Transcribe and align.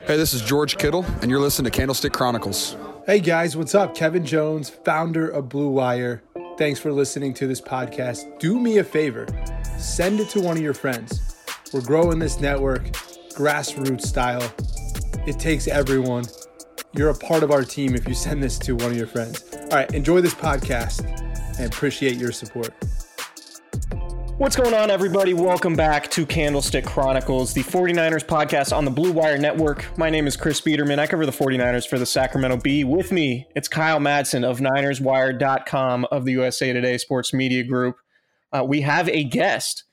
Hey, 0.00 0.16
this 0.16 0.34
is 0.34 0.42
George 0.42 0.76
Kittle, 0.78 1.04
and 1.20 1.30
you're 1.30 1.40
listening 1.40 1.64
to 1.70 1.76
Candlestick 1.76 2.12
Chronicles. 2.12 2.76
Hey 3.06 3.18
guys, 3.18 3.56
what's 3.56 3.74
up? 3.74 3.94
Kevin 3.94 4.24
Jones, 4.24 4.68
founder 4.70 5.28
of 5.28 5.48
Blue 5.48 5.68
Wire. 5.68 6.22
Thanks 6.58 6.78
for 6.78 6.92
listening 6.92 7.34
to 7.34 7.46
this 7.46 7.60
podcast. 7.60 8.38
Do 8.38 8.60
me 8.60 8.78
a 8.78 8.84
favor, 8.84 9.26
send 9.78 10.20
it 10.20 10.28
to 10.30 10.40
one 10.40 10.56
of 10.56 10.62
your 10.62 10.74
friends. 10.74 11.34
We're 11.72 11.80
growing 11.80 12.18
this 12.18 12.38
network, 12.40 12.84
grassroots 13.30 14.02
style. 14.02 14.48
It 15.26 15.40
takes 15.40 15.66
everyone. 15.66 16.24
You're 16.92 17.10
a 17.10 17.18
part 17.18 17.42
of 17.42 17.50
our 17.50 17.64
team 17.64 17.94
if 17.94 18.06
you 18.06 18.14
send 18.14 18.42
this 18.42 18.58
to 18.60 18.76
one 18.76 18.92
of 18.92 18.96
your 18.96 19.08
friends. 19.08 19.44
All 19.54 19.68
right, 19.70 19.92
enjoy 19.92 20.20
this 20.20 20.34
podcast 20.34 21.04
and 21.58 21.66
appreciate 21.72 22.16
your 22.16 22.32
support. 22.32 22.72
What's 24.38 24.54
going 24.54 24.74
on, 24.74 24.90
everybody? 24.90 25.32
Welcome 25.32 25.76
back 25.76 26.10
to 26.10 26.26
Candlestick 26.26 26.84
Chronicles, 26.84 27.54
the 27.54 27.62
49ers 27.62 28.22
podcast 28.22 28.76
on 28.76 28.84
the 28.84 28.90
Blue 28.90 29.10
Wire 29.10 29.38
Network. 29.38 29.96
My 29.96 30.10
name 30.10 30.26
is 30.26 30.36
Chris 30.36 30.60
Biderman. 30.60 30.98
I 30.98 31.06
cover 31.06 31.24
the 31.24 31.32
49ers 31.32 31.88
for 31.88 31.98
the 31.98 32.04
Sacramento 32.04 32.58
Bee. 32.58 32.84
With 32.84 33.12
me, 33.12 33.46
it's 33.56 33.66
Kyle 33.66 33.98
Madson 33.98 34.44
of 34.44 34.58
NinersWire.com 34.58 36.08
of 36.10 36.26
the 36.26 36.32
USA 36.32 36.74
Today 36.74 36.98
Sports 36.98 37.32
Media 37.32 37.64
Group. 37.64 37.96
Uh, 38.52 38.62
we 38.62 38.82
have 38.82 39.08
a 39.08 39.24
guest, 39.24 39.84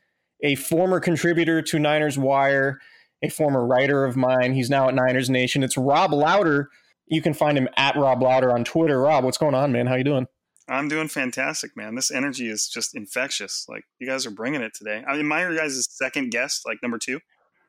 a 0.43 0.55
former 0.55 0.99
contributor 0.99 1.61
to 1.61 1.79
Niners 1.79 2.17
Wire, 2.17 2.81
a 3.21 3.29
former 3.29 3.65
writer 3.65 4.03
of 4.03 4.17
mine. 4.17 4.55
He's 4.55 4.69
now 4.69 4.89
at 4.89 4.93
Niners 4.93 5.29
Nation. 5.29 5.63
It's 5.63 5.77
Rob 5.77 6.11
Lowder. 6.11 6.67
You 7.07 7.21
can 7.21 7.33
find 7.33 7.57
him 7.57 7.69
at 7.77 7.95
Rob 7.95 8.21
Lowder 8.21 8.51
on 8.51 8.65
Twitter. 8.65 8.99
Rob, 8.99 9.23
what's 9.23 9.37
going 9.37 9.55
on, 9.55 9.71
man? 9.71 9.87
How 9.87 9.95
you 9.95 10.03
doing? 10.03 10.27
I'm 10.69 10.87
doing 10.87 11.07
fantastic, 11.07 11.75
man. 11.75 11.95
This 11.95 12.11
energy 12.11 12.49
is 12.49 12.67
just 12.67 12.95
infectious. 12.95 13.65
Like 13.67 13.83
you 13.99 14.07
guys 14.07 14.25
are 14.25 14.31
bringing 14.31 14.61
it 14.61 14.73
today. 14.73 15.03
I 15.07 15.17
mean, 15.17 15.27
my 15.27 15.43
guys' 15.55 15.87
second 15.89 16.31
guest, 16.31 16.63
like 16.65 16.77
number 16.81 16.97
two. 16.97 17.19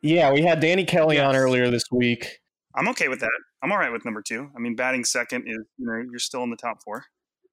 Yeah, 0.02 0.32
we 0.32 0.42
had 0.42 0.60
Danny 0.60 0.84
Kelly 0.84 1.16
yes. 1.16 1.26
on 1.26 1.36
earlier 1.36 1.70
this 1.70 1.84
week. 1.90 2.40
I'm 2.76 2.88
okay 2.88 3.08
with 3.08 3.20
that. 3.20 3.30
I'm 3.62 3.72
all 3.72 3.78
right 3.78 3.92
with 3.92 4.04
number 4.04 4.22
two. 4.22 4.50
I 4.54 4.58
mean, 4.58 4.76
batting 4.76 5.04
second 5.04 5.44
is 5.46 5.58
you 5.78 5.86
know 5.86 6.02
you're 6.10 6.18
still 6.18 6.42
in 6.42 6.50
the 6.50 6.56
top 6.56 6.82
four. 6.84 7.04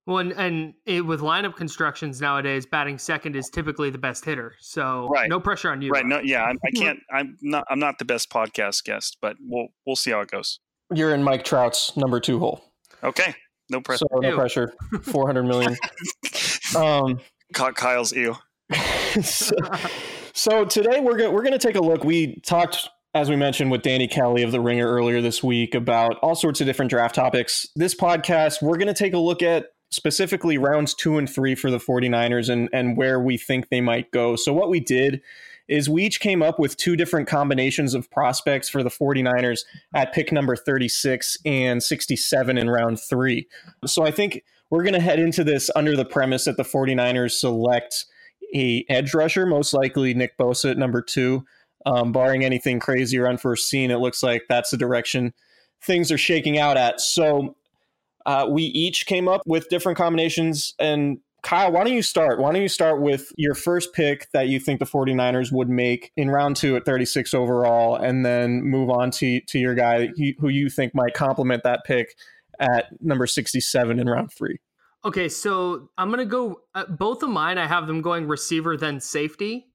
Well, 0.07 0.17
and, 0.17 0.31
and 0.33 0.73
it, 0.85 1.01
with 1.01 1.21
lineup 1.21 1.55
constructions 1.55 2.19
nowadays, 2.19 2.65
batting 2.65 2.97
second 2.97 3.35
is 3.35 3.49
typically 3.49 3.91
the 3.91 3.99
best 3.99 4.25
hitter. 4.25 4.55
So 4.59 5.07
right. 5.09 5.29
no 5.29 5.39
pressure 5.39 5.69
on 5.69 5.81
you. 5.81 5.91
Right. 5.91 6.05
No. 6.05 6.19
Yeah. 6.19 6.43
I, 6.43 6.51
I 6.51 6.71
can't. 6.75 6.99
I'm 7.11 7.37
not. 7.41 7.65
I'm 7.69 7.79
not 7.79 7.99
the 7.99 8.05
best 8.05 8.29
podcast 8.29 8.83
guest, 8.83 9.17
but 9.21 9.37
we'll 9.39 9.67
we'll 9.85 9.95
see 9.95 10.11
how 10.11 10.21
it 10.21 10.31
goes. 10.31 10.59
You're 10.93 11.13
in 11.13 11.23
Mike 11.23 11.43
Trout's 11.43 11.95
number 11.95 12.19
two 12.19 12.39
hole. 12.39 12.63
Okay. 13.03 13.35
No 13.71 13.81
pressure. 13.81 14.05
So, 14.11 14.19
no 14.19 14.35
pressure. 14.35 14.73
Four 15.01 15.25
hundred 15.25 15.43
million. 15.43 15.77
um, 16.77 17.19
Caught 17.53 17.75
Kyle's 17.75 18.11
ew. 18.11 18.35
so, 19.23 19.55
so 20.33 20.65
today 20.65 20.99
we're 20.99 21.17
gonna 21.17 21.31
we're 21.31 21.43
gonna 21.43 21.57
take 21.57 21.75
a 21.75 21.81
look. 21.81 22.03
We 22.03 22.41
talked 22.41 22.89
as 23.13 23.29
we 23.29 23.35
mentioned 23.35 23.71
with 23.71 23.81
Danny 23.81 24.07
Kelly 24.07 24.43
of 24.43 24.51
The 24.51 24.59
Ringer 24.59 24.87
earlier 24.87 25.21
this 25.21 25.43
week 25.43 25.75
about 25.75 26.17
all 26.21 26.35
sorts 26.35 26.61
of 26.61 26.67
different 26.67 26.89
draft 26.89 27.15
topics. 27.15 27.67
This 27.75 27.93
podcast, 27.93 28.61
we're 28.61 28.77
going 28.77 28.87
to 28.87 28.93
take 28.93 29.13
a 29.13 29.17
look 29.17 29.43
at 29.43 29.67
specifically 29.89 30.57
rounds 30.57 30.93
two 30.93 31.17
and 31.17 31.29
three 31.29 31.53
for 31.53 31.69
the 31.69 31.77
49ers 31.77 32.49
and, 32.49 32.69
and 32.71 32.95
where 32.95 33.19
we 33.19 33.37
think 33.37 33.67
they 33.67 33.81
might 33.81 34.11
go. 34.11 34.37
So, 34.37 34.53
what 34.53 34.69
we 34.69 34.79
did 34.79 35.21
is 35.71 35.89
we 35.89 36.03
each 36.03 36.19
came 36.19 36.43
up 36.43 36.59
with 36.59 36.75
two 36.75 36.97
different 36.97 37.29
combinations 37.29 37.93
of 37.93 38.11
prospects 38.11 38.67
for 38.67 38.83
the 38.83 38.89
49ers 38.89 39.61
at 39.95 40.13
pick 40.13 40.29
number 40.29 40.53
36 40.57 41.37
and 41.45 41.81
67 41.81 42.57
in 42.57 42.69
round 42.69 42.99
three. 42.99 43.47
So 43.85 44.03
I 44.03 44.11
think 44.11 44.43
we're 44.69 44.83
going 44.83 44.95
to 44.95 44.99
head 44.99 45.17
into 45.17 45.45
this 45.45 45.71
under 45.73 45.95
the 45.95 46.03
premise 46.03 46.43
that 46.43 46.57
the 46.57 46.63
49ers 46.63 47.31
select 47.31 48.05
a 48.53 48.85
edge 48.89 49.13
rusher, 49.13 49.45
most 49.45 49.73
likely 49.73 50.13
Nick 50.13 50.37
Bosa 50.37 50.71
at 50.71 50.77
number 50.77 51.01
two. 51.01 51.45
Um, 51.85 52.11
barring 52.11 52.43
anything 52.43 52.79
crazy 52.79 53.17
or 53.17 53.27
unforeseen, 53.27 53.89
it 53.89 53.97
looks 53.97 54.21
like 54.21 54.43
that's 54.47 54.69
the 54.69 54.77
direction 54.77 55.33
things 55.81 56.11
are 56.11 56.17
shaking 56.17 56.59
out 56.59 56.77
at. 56.77 57.01
So 57.01 57.55
uh, 58.25 58.45
we 58.47 58.63
each 58.63 59.05
came 59.07 59.27
up 59.27 59.41
with 59.47 59.69
different 59.69 59.97
combinations 59.97 60.75
and 60.79 61.19
Kyle, 61.43 61.71
why 61.71 61.83
don't 61.83 61.93
you 61.93 62.03
start? 62.03 62.39
Why 62.39 62.51
don't 62.51 62.61
you 62.61 62.67
start 62.67 63.01
with 63.01 63.31
your 63.35 63.55
first 63.55 63.93
pick 63.93 64.29
that 64.31 64.47
you 64.47 64.59
think 64.59 64.79
the 64.79 64.85
49ers 64.85 65.51
would 65.51 65.69
make 65.69 66.11
in 66.15 66.29
round 66.29 66.55
two 66.55 66.75
at 66.75 66.85
36 66.85 67.33
overall, 67.33 67.95
and 67.95 68.23
then 68.25 68.61
move 68.61 68.89
on 68.91 69.09
to, 69.11 69.41
to 69.41 69.57
your 69.57 69.73
guy 69.73 70.09
who 70.39 70.49
you 70.49 70.69
think 70.69 70.93
might 70.93 71.13
complement 71.13 71.63
that 71.63 71.81
pick 71.83 72.15
at 72.59 72.85
number 73.01 73.25
67 73.25 73.99
in 73.99 74.07
round 74.07 74.31
three? 74.31 74.59
Okay, 75.03 75.29
so 75.29 75.89
I'm 75.97 76.09
going 76.09 76.19
to 76.19 76.25
go, 76.25 76.61
uh, 76.75 76.85
both 76.85 77.23
of 77.23 77.29
mine, 77.29 77.57
I 77.57 77.65
have 77.65 77.87
them 77.87 78.03
going 78.03 78.27
receiver, 78.27 78.77
then 78.77 78.99
safety, 78.99 79.65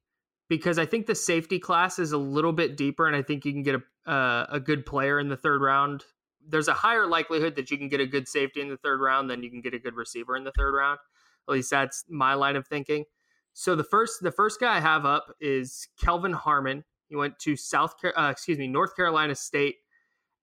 because 0.47 0.79
I 0.79 0.85
think 0.85 1.05
the 1.05 1.15
safety 1.15 1.59
class 1.59 1.99
is 1.99 2.13
a 2.13 2.17
little 2.17 2.53
bit 2.53 2.77
deeper, 2.77 3.07
and 3.07 3.15
I 3.15 3.21
think 3.21 3.43
you 3.43 3.51
can 3.51 3.63
get 3.63 3.75
a, 3.75 4.09
uh, 4.09 4.45
a 4.49 4.59
good 4.61 4.85
player 4.85 5.19
in 5.19 5.27
the 5.27 5.35
third 5.35 5.61
round. 5.61 6.05
There's 6.47 6.69
a 6.69 6.73
higher 6.73 7.05
likelihood 7.05 7.57
that 7.57 7.69
you 7.69 7.77
can 7.77 7.89
get 7.89 7.99
a 7.99 8.05
good 8.05 8.29
safety 8.29 8.61
in 8.61 8.69
the 8.69 8.77
third 8.77 9.01
round 9.01 9.29
than 9.29 9.43
you 9.43 9.49
can 9.49 9.59
get 9.59 9.73
a 9.73 9.79
good 9.79 9.95
receiver 9.95 10.37
in 10.37 10.45
the 10.45 10.53
third 10.53 10.73
round. 10.73 10.99
At 11.47 11.53
least 11.53 11.69
that's 11.69 12.03
my 12.09 12.33
line 12.33 12.55
of 12.55 12.67
thinking. 12.67 13.05
So 13.53 13.75
the 13.75 13.83
first 13.83 14.21
the 14.21 14.31
first 14.31 14.59
guy 14.59 14.77
I 14.77 14.79
have 14.79 15.05
up 15.05 15.35
is 15.39 15.87
Kelvin 15.99 16.33
Harmon. 16.33 16.83
He 17.09 17.15
went 17.15 17.39
to 17.39 17.55
South 17.55 17.95
uh, 18.03 18.29
excuse 18.31 18.57
me 18.57 18.67
North 18.67 18.95
Carolina 18.95 19.35
State. 19.35 19.77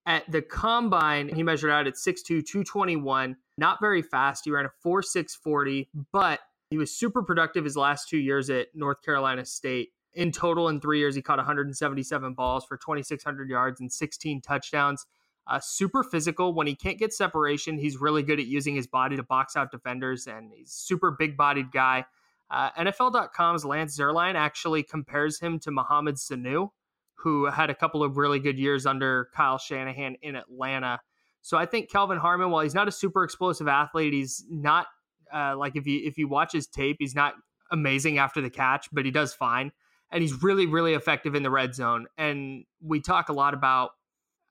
At 0.06 0.30
the 0.30 0.42
combine, 0.42 1.34
he 1.34 1.42
measured 1.42 1.70
out 1.70 1.86
at 1.86 1.94
6'2", 1.94 2.24
221. 2.44 3.36
Not 3.56 3.80
very 3.80 4.02
fast. 4.02 4.44
He 4.44 4.50
ran 4.50 4.66
a 4.66 4.86
4.640, 4.86 5.88
but 6.12 6.40
he 6.68 6.76
was 6.76 6.94
super 6.94 7.22
productive 7.22 7.64
his 7.64 7.76
last 7.76 8.08
two 8.08 8.18
years 8.18 8.50
at 8.50 8.66
North 8.74 9.00
Carolina 9.02 9.46
State. 9.46 9.90
In 10.12 10.30
total, 10.30 10.68
in 10.68 10.80
three 10.80 10.98
years, 10.98 11.14
he 11.14 11.22
caught 11.22 11.38
177 11.38 12.34
balls 12.34 12.64
for 12.66 12.76
2,600 12.76 13.48
yards 13.48 13.80
and 13.80 13.90
16 13.90 14.42
touchdowns. 14.42 15.06
Uh, 15.46 15.60
super 15.60 16.02
physical. 16.02 16.54
When 16.54 16.66
he 16.66 16.74
can't 16.74 16.98
get 16.98 17.12
separation, 17.12 17.76
he's 17.78 17.98
really 17.98 18.22
good 18.22 18.40
at 18.40 18.46
using 18.46 18.74
his 18.74 18.86
body 18.86 19.16
to 19.16 19.22
box 19.22 19.56
out 19.56 19.70
defenders, 19.70 20.26
and 20.26 20.50
he's 20.54 20.72
super 20.72 21.10
big 21.10 21.36
bodied 21.36 21.70
guy. 21.70 22.06
Uh, 22.50 22.70
NFL.com's 22.78 23.64
Lance 23.64 23.98
Zierlein 23.98 24.34
actually 24.34 24.82
compares 24.82 25.40
him 25.40 25.58
to 25.60 25.70
Mohamed 25.70 26.16
Sanu, 26.16 26.70
who 27.14 27.46
had 27.46 27.70
a 27.70 27.74
couple 27.74 28.02
of 28.02 28.16
really 28.16 28.38
good 28.38 28.58
years 28.58 28.86
under 28.86 29.28
Kyle 29.34 29.58
Shanahan 29.58 30.16
in 30.22 30.36
Atlanta. 30.36 31.00
So 31.42 31.58
I 31.58 31.66
think 31.66 31.90
Kelvin 31.90 32.18
Harmon, 32.18 32.50
while 32.50 32.62
he's 32.62 32.74
not 32.74 32.88
a 32.88 32.92
super 32.92 33.22
explosive 33.22 33.68
athlete, 33.68 34.12
he's 34.12 34.44
not 34.48 34.86
uh, 35.32 35.56
like 35.56 35.76
if 35.76 35.86
you 35.86 36.00
if 36.04 36.16
you 36.16 36.28
watch 36.28 36.52
his 36.52 36.66
tape, 36.66 36.96
he's 36.98 37.14
not 37.14 37.34
amazing 37.70 38.18
after 38.18 38.40
the 38.40 38.50
catch, 38.50 38.88
but 38.92 39.04
he 39.04 39.10
does 39.10 39.34
fine, 39.34 39.72
and 40.10 40.22
he's 40.22 40.42
really 40.42 40.66
really 40.66 40.94
effective 40.94 41.34
in 41.34 41.42
the 41.42 41.50
red 41.50 41.74
zone. 41.74 42.06
And 42.16 42.64
we 42.80 43.00
talk 43.00 43.28
a 43.28 43.32
lot 43.32 43.52
about 43.52 43.90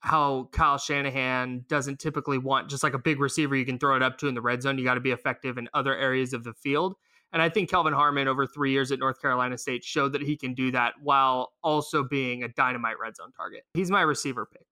how 0.04 0.50
Kyle 0.52 0.78
Shanahan 0.78 1.64
doesn't 1.70 1.98
typically 1.98 2.38
want 2.38 2.70
just 2.70 2.84
like 2.84 2.94
a 2.94 3.00
big 3.00 3.22
receiver 3.22 3.56
you 3.56 3.66
can 3.66 3.80
throw 3.80 3.96
it 3.96 4.04
up 4.04 4.18
to 4.18 4.28
in 4.28 4.36
the 4.36 4.42
red 4.42 4.62
zone. 4.62 4.78
You 4.78 4.84
got 4.84 4.96
to 4.96 5.00
be 5.00 5.12
effective 5.12 5.58
in 5.58 5.70
other 5.74 5.96
areas 5.96 6.34
of 6.34 6.44
the 6.44 6.54
field. 6.54 6.96
And 7.32 7.42
I 7.42 7.48
think 7.48 7.70
Kelvin 7.70 7.94
Harmon 7.94 8.28
over 8.28 8.46
three 8.46 8.72
years 8.72 8.92
at 8.92 9.00
North 9.00 9.22
Carolina 9.22 9.58
State 9.58 9.82
showed 9.84 10.12
that 10.12 10.22
he 10.22 10.36
can 10.36 10.54
do 10.54 10.72
that 10.72 10.96
while 11.02 11.54
also 11.64 12.04
being 12.04 12.44
a 12.44 12.50
dynamite 12.50 13.00
red 13.02 13.16
zone 13.16 13.32
target. 13.32 13.64
He's 13.74 13.90
my 13.90 14.02
receiver 14.02 14.46
pick. 14.46 14.66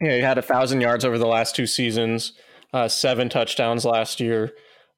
Yeah, 0.00 0.16
he 0.16 0.20
had 0.20 0.36
a 0.36 0.42
thousand 0.42 0.80
yards 0.80 1.04
over 1.04 1.16
the 1.16 1.28
last 1.28 1.54
two 1.54 1.68
seasons, 1.68 2.32
uh, 2.72 2.88
seven 2.88 3.28
touchdowns 3.28 3.84
last 3.84 4.18
year. 4.18 4.52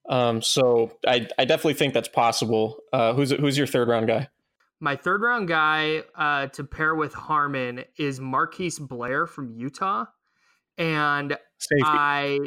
Um, 0.08 0.40
so 0.40 0.96
I, 1.06 1.28
I 1.38 1.44
definitely 1.44 1.74
think 1.74 1.92
that's 1.92 2.08
possible. 2.08 2.78
Uh, 2.90 3.12
who's 3.12 3.32
who's 3.32 3.58
your 3.58 3.66
third 3.66 3.88
round 3.88 4.06
guy? 4.06 4.28
My 4.80 4.96
third 4.96 5.22
round 5.22 5.48
guy 5.48 6.02
uh, 6.14 6.48
to 6.48 6.64
pair 6.64 6.94
with 6.94 7.14
Harmon 7.14 7.84
is 7.96 8.20
Marquise 8.20 8.78
Blair 8.78 9.26
from 9.26 9.52
Utah, 9.52 10.06
and 10.76 11.36
safety. 11.58 11.82
I 11.84 12.38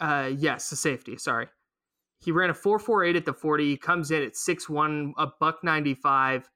uh, 0.00 0.30
yes, 0.36 0.68
the 0.70 0.76
safety. 0.76 1.16
Sorry, 1.16 1.48
he 2.18 2.32
ran 2.32 2.50
a 2.50 2.54
four 2.54 2.78
four 2.78 3.04
eight 3.04 3.16
at 3.16 3.24
the 3.24 3.32
forty. 3.32 3.70
He 3.70 3.76
comes 3.76 4.10
in 4.10 4.22
at 4.22 4.36
six 4.36 4.68
one, 4.68 5.14
a 5.16 5.28
buck 5.40 5.62
ninety 5.62 5.94
five. 5.94 6.48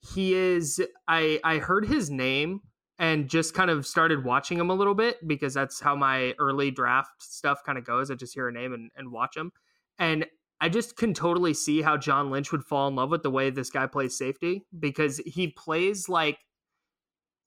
He 0.00 0.34
is. 0.34 0.80
I 1.08 1.40
I 1.42 1.58
heard 1.58 1.86
his 1.86 2.10
name 2.10 2.60
and 2.98 3.28
just 3.28 3.54
kind 3.54 3.70
of 3.70 3.86
started 3.86 4.24
watching 4.24 4.58
him 4.58 4.70
a 4.70 4.74
little 4.74 4.94
bit 4.94 5.26
because 5.26 5.54
that's 5.54 5.80
how 5.80 5.94
my 5.94 6.34
early 6.38 6.70
draft 6.70 7.22
stuff 7.22 7.62
kind 7.64 7.78
of 7.78 7.84
goes. 7.84 8.10
I 8.10 8.14
just 8.14 8.34
hear 8.34 8.48
a 8.48 8.52
name 8.52 8.72
and, 8.72 8.90
and 8.96 9.12
watch 9.12 9.36
him. 9.36 9.52
And 9.98 10.26
I 10.60 10.68
just 10.68 10.96
can 10.96 11.12
totally 11.12 11.52
see 11.54 11.82
how 11.82 11.96
John 11.96 12.30
Lynch 12.30 12.50
would 12.50 12.64
fall 12.64 12.88
in 12.88 12.96
love 12.96 13.10
with 13.10 13.22
the 13.22 13.30
way 13.30 13.50
this 13.50 13.70
guy 13.70 13.86
plays 13.86 14.16
safety 14.16 14.64
because 14.78 15.18
he 15.26 15.48
plays 15.48 16.08
like 16.08 16.38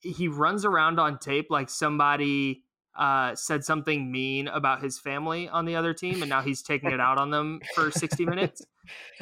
he 0.01 0.27
runs 0.27 0.63
around 0.63 1.00
on 1.00 1.17
tape 1.17 1.47
like 1.50 1.69
somebody 1.69 2.63
uh, 2.97 3.33
said 3.35 3.63
something 3.63 4.11
mean 4.11 4.47
about 4.47 4.83
his 4.83 5.00
family 5.00 5.47
on 5.47 5.65
the 5.65 5.75
other 5.75 5.94
team, 5.94 6.21
and 6.21 6.29
now 6.29 6.41
he's 6.41 6.61
taking 6.61 6.91
it 6.91 7.00
out 7.00 7.17
on 7.17 7.31
them 7.31 7.59
for 7.73 7.91
60 7.91 8.25
minutes. 8.25 8.65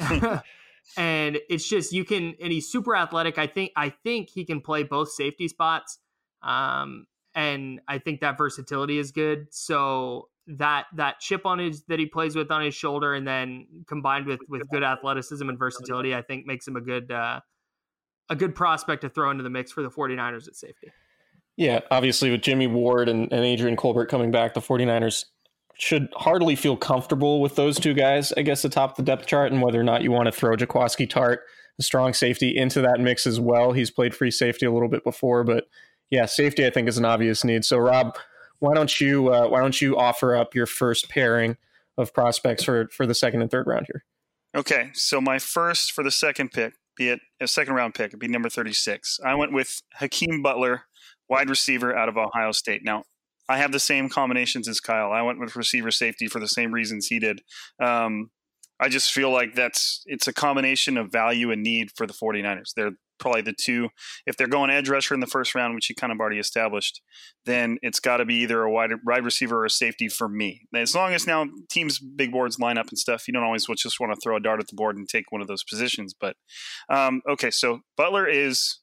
and 0.96 1.38
it's 1.48 1.68
just 1.68 1.92
you 1.92 2.04
can, 2.04 2.34
and 2.42 2.52
he's 2.52 2.70
super 2.70 2.96
athletic. 2.96 3.38
I 3.38 3.46
think 3.46 3.72
I 3.76 3.90
think 3.90 4.30
he 4.30 4.44
can 4.44 4.60
play 4.60 4.82
both 4.82 5.10
safety 5.10 5.48
spots, 5.48 5.98
um, 6.42 7.06
and 7.34 7.80
I 7.86 7.98
think 7.98 8.20
that 8.20 8.36
versatility 8.36 8.98
is 8.98 9.12
good. 9.12 9.46
So 9.50 10.28
that 10.56 10.86
that 10.96 11.20
chip 11.20 11.44
on 11.44 11.58
his 11.58 11.82
that 11.88 11.98
he 11.98 12.06
plays 12.06 12.34
with 12.34 12.50
on 12.50 12.62
his 12.62 12.74
shoulder 12.74 13.14
and 13.14 13.26
then 13.28 13.66
combined 13.86 14.26
with 14.26 14.40
with 14.48 14.62
good 14.70 14.82
athleticism 14.82 15.46
and 15.46 15.58
versatility 15.58 16.14
i 16.14 16.22
think 16.22 16.46
makes 16.46 16.66
him 16.66 16.76
a 16.76 16.80
good 16.80 17.10
uh, 17.12 17.38
a 18.30 18.36
good 18.36 18.54
prospect 18.54 19.02
to 19.02 19.10
throw 19.10 19.30
into 19.30 19.42
the 19.42 19.50
mix 19.50 19.72
for 19.72 19.82
the 19.82 19.90
49ers 19.90 20.48
at 20.48 20.56
safety. 20.56 20.90
Yeah 21.56 21.80
obviously 21.90 22.30
with 22.30 22.40
jimmy 22.40 22.66
ward 22.66 23.10
and, 23.10 23.30
and 23.30 23.44
adrian 23.44 23.76
colbert 23.76 24.06
coming 24.06 24.30
back 24.30 24.54
the 24.54 24.60
49ers 24.60 25.26
should 25.74 26.08
hardly 26.16 26.56
feel 26.56 26.76
comfortable 26.76 27.42
with 27.42 27.54
those 27.56 27.78
two 27.78 27.92
guys 27.92 28.32
i 28.38 28.42
guess 28.42 28.64
atop 28.64 28.96
the 28.96 29.02
depth 29.02 29.26
chart 29.26 29.52
and 29.52 29.60
whether 29.60 29.78
or 29.78 29.84
not 29.84 30.02
you 30.02 30.10
want 30.10 30.26
to 30.26 30.32
throw 30.32 30.56
Jaquiski 30.56 31.06
Tartt, 31.06 31.38
a 31.78 31.82
strong 31.82 32.14
safety 32.14 32.56
into 32.56 32.80
that 32.80 32.98
mix 32.98 33.26
as 33.26 33.38
well. 33.38 33.70
He's 33.72 33.90
played 33.90 34.14
free 34.14 34.32
safety 34.32 34.64
a 34.64 34.72
little 34.72 34.88
bit 34.88 35.04
before 35.04 35.44
but 35.44 35.68
yeah 36.10 36.24
safety 36.24 36.66
i 36.66 36.70
think 36.70 36.88
is 36.88 36.96
an 36.96 37.04
obvious 37.04 37.44
need. 37.44 37.66
So 37.66 37.76
rob 37.76 38.16
why 38.60 38.74
don't 38.74 39.00
you 39.00 39.32
uh, 39.32 39.48
why 39.48 39.60
don't 39.60 39.80
you 39.80 39.96
offer 39.96 40.34
up 40.34 40.54
your 40.54 40.66
first 40.66 41.08
pairing 41.08 41.56
of 41.96 42.12
prospects 42.12 42.64
for 42.64 42.88
for 42.88 43.06
the 43.06 43.14
second 43.14 43.42
and 43.42 43.50
third 43.50 43.66
round 43.66 43.86
here? 43.90 44.04
Okay, 44.56 44.90
so 44.94 45.20
my 45.20 45.38
first 45.38 45.92
for 45.92 46.02
the 46.02 46.10
second 46.10 46.52
pick, 46.52 46.74
be 46.96 47.08
it 47.08 47.20
a 47.40 47.46
second 47.46 47.74
round 47.74 47.94
pick, 47.94 48.08
it'd 48.08 48.20
be 48.20 48.28
number 48.28 48.48
thirty 48.48 48.72
six. 48.72 49.18
I 49.24 49.34
went 49.34 49.52
with 49.52 49.82
Hakeem 49.94 50.42
Butler, 50.42 50.82
wide 51.28 51.50
receiver 51.50 51.96
out 51.96 52.08
of 52.08 52.16
Ohio 52.16 52.52
State. 52.52 52.82
Now 52.84 53.04
I 53.48 53.58
have 53.58 53.72
the 53.72 53.80
same 53.80 54.08
combinations 54.08 54.68
as 54.68 54.80
Kyle. 54.80 55.12
I 55.12 55.22
went 55.22 55.40
with 55.40 55.56
receiver 55.56 55.90
safety 55.90 56.26
for 56.26 56.38
the 56.38 56.48
same 56.48 56.72
reasons 56.72 57.06
he 57.06 57.18
did. 57.18 57.40
Um, 57.80 58.30
I 58.80 58.88
just 58.88 59.12
feel 59.12 59.30
like 59.30 59.54
that's 59.54 60.02
it's 60.06 60.28
a 60.28 60.32
combination 60.32 60.96
of 60.96 61.10
value 61.10 61.50
and 61.50 61.62
need 61.62 61.90
for 61.96 62.06
the 62.06 62.12
49ers. 62.12 62.74
They're 62.76 62.92
probably 63.18 63.42
the 63.42 63.52
two. 63.52 63.88
If 64.26 64.36
they're 64.36 64.46
going 64.46 64.70
edge 64.70 64.88
rusher 64.88 65.14
in 65.14 65.20
the 65.20 65.26
first 65.26 65.54
round, 65.54 65.74
which 65.74 65.88
you 65.88 65.94
kind 65.94 66.12
of 66.12 66.20
already 66.20 66.38
established, 66.38 67.00
then 67.44 67.78
it's 67.82 68.00
got 68.00 68.18
to 68.18 68.24
be 68.24 68.36
either 68.36 68.62
a 68.62 68.70
wide 68.70 68.90
wide 69.04 69.24
receiver 69.24 69.60
or 69.60 69.64
a 69.64 69.70
safety 69.70 70.08
for 70.08 70.28
me. 70.28 70.62
As 70.74 70.94
long 70.94 71.12
as 71.12 71.26
now 71.26 71.46
teams 71.68 71.98
big 71.98 72.32
boards 72.32 72.58
line 72.58 72.78
up 72.78 72.88
and 72.88 72.98
stuff, 72.98 73.28
you 73.28 73.34
don't 73.34 73.44
always 73.44 73.66
just 73.66 74.00
want 74.00 74.12
to 74.14 74.20
throw 74.22 74.36
a 74.36 74.40
dart 74.40 74.60
at 74.60 74.68
the 74.68 74.76
board 74.76 74.96
and 74.96 75.08
take 75.08 75.30
one 75.30 75.40
of 75.40 75.48
those 75.48 75.64
positions. 75.64 76.14
But 76.18 76.36
um, 76.88 77.22
okay, 77.28 77.50
so 77.50 77.80
Butler 77.96 78.26
is 78.26 78.78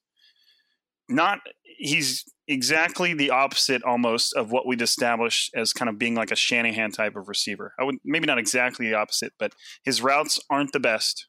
not 1.09 1.39
he's 1.77 2.23
exactly 2.47 3.13
the 3.13 3.31
opposite 3.31 3.83
almost 3.83 4.33
of 4.33 4.51
what 4.51 4.67
we'd 4.67 4.81
established 4.81 5.51
as 5.55 5.73
kind 5.73 5.89
of 5.89 5.97
being 5.97 6.15
like 6.15 6.31
a 6.31 6.35
Shanahan 6.35 6.91
type 6.91 7.15
of 7.15 7.27
receiver. 7.27 7.73
I 7.79 7.83
would 7.83 7.95
maybe 8.03 8.27
not 8.27 8.37
exactly 8.37 8.87
the 8.87 8.95
opposite, 8.95 9.33
but 9.39 9.53
his 9.83 10.01
routes 10.01 10.39
aren't 10.49 10.71
the 10.71 10.79
best. 10.79 11.27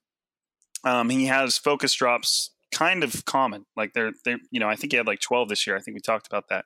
Um, 0.85 1.11
he 1.11 1.27
has 1.27 1.59
focus 1.59 1.95
drops 1.95 2.53
kind 2.77 3.03
of 3.03 3.25
common. 3.25 3.65
Like 3.77 3.93
they're 3.95 4.13
they 4.25 4.37
you 4.51 4.61
know 4.61 4.69
I 4.69 4.77
think 4.77 4.93
he 4.93 4.97
had 4.97 5.07
like 5.07 5.21
12 5.21 5.49
this 5.49 5.67
year. 5.67 5.77
I 5.77 5.81
think 5.81 5.95
we 5.95 6.01
talked 6.01 6.27
about 6.27 6.45
that. 6.51 6.65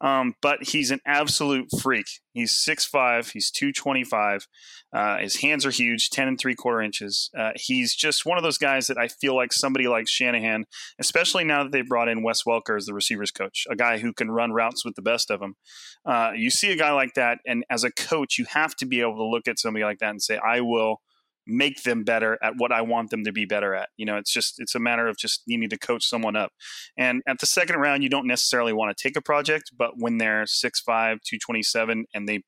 Um, 0.00 0.34
but 0.42 0.64
he's 0.64 0.90
an 0.90 1.00
absolute 1.06 1.68
freak. 1.80 2.06
He's 2.32 2.52
6'5", 2.52 3.30
he's 3.30 3.50
225. 3.50 4.46
Uh, 4.92 5.18
his 5.18 5.36
hands 5.36 5.64
are 5.64 5.70
huge, 5.70 6.10
10 6.10 6.28
and 6.28 6.38
three 6.38 6.54
quarter 6.54 6.82
inches. 6.82 7.30
Uh, 7.36 7.52
he's 7.56 7.94
just 7.94 8.26
one 8.26 8.36
of 8.36 8.44
those 8.44 8.58
guys 8.58 8.88
that 8.88 8.98
I 8.98 9.08
feel 9.08 9.34
like 9.34 9.54
somebody 9.54 9.88
like 9.88 10.06
Shanahan, 10.06 10.66
especially 10.98 11.44
now 11.44 11.62
that 11.62 11.72
they've 11.72 11.86
brought 11.86 12.08
in 12.08 12.22
Wes 12.22 12.42
Welker 12.42 12.76
as 12.76 12.84
the 12.84 12.92
receivers 12.92 13.30
coach, 13.30 13.64
a 13.70 13.76
guy 13.76 13.98
who 13.98 14.12
can 14.12 14.30
run 14.30 14.52
routes 14.52 14.84
with 14.84 14.96
the 14.96 15.02
best 15.02 15.30
of 15.30 15.40
them. 15.40 15.56
Uh, 16.04 16.32
you 16.36 16.50
see 16.50 16.70
a 16.70 16.76
guy 16.76 16.92
like 16.92 17.14
that, 17.14 17.38
and 17.46 17.64
as 17.70 17.84
a 17.84 17.90
coach, 17.90 18.38
you 18.38 18.44
have 18.50 18.76
to 18.76 18.86
be 18.86 19.00
able 19.00 19.16
to 19.16 19.24
look 19.24 19.48
at 19.48 19.58
somebody 19.58 19.84
like 19.84 19.98
that 20.00 20.10
and 20.10 20.22
say, 20.22 20.36
I 20.36 20.60
will– 20.60 21.00
make 21.46 21.82
them 21.82 22.04
better 22.04 22.38
at 22.42 22.54
what 22.56 22.72
I 22.72 22.82
want 22.82 23.10
them 23.10 23.24
to 23.24 23.32
be 23.32 23.44
better 23.44 23.74
at. 23.74 23.90
You 23.96 24.06
know, 24.06 24.16
it's 24.16 24.32
just 24.32 24.54
it's 24.58 24.74
a 24.74 24.80
matter 24.80 25.06
of 25.06 25.16
just 25.16 25.42
needing 25.46 25.68
to 25.68 25.78
coach 25.78 26.04
someone 26.04 26.36
up. 26.36 26.52
And 26.96 27.22
at 27.26 27.38
the 27.38 27.46
second 27.46 27.76
round, 27.76 28.02
you 28.02 28.08
don't 28.08 28.26
necessarily 28.26 28.72
want 28.72 28.96
to 28.96 29.02
take 29.02 29.16
a 29.16 29.22
project, 29.22 29.70
but 29.76 29.92
when 29.96 30.18
they're 30.18 30.44
6'5, 30.44 30.84
227 30.86 32.06
and 32.14 32.28
they 32.28 32.42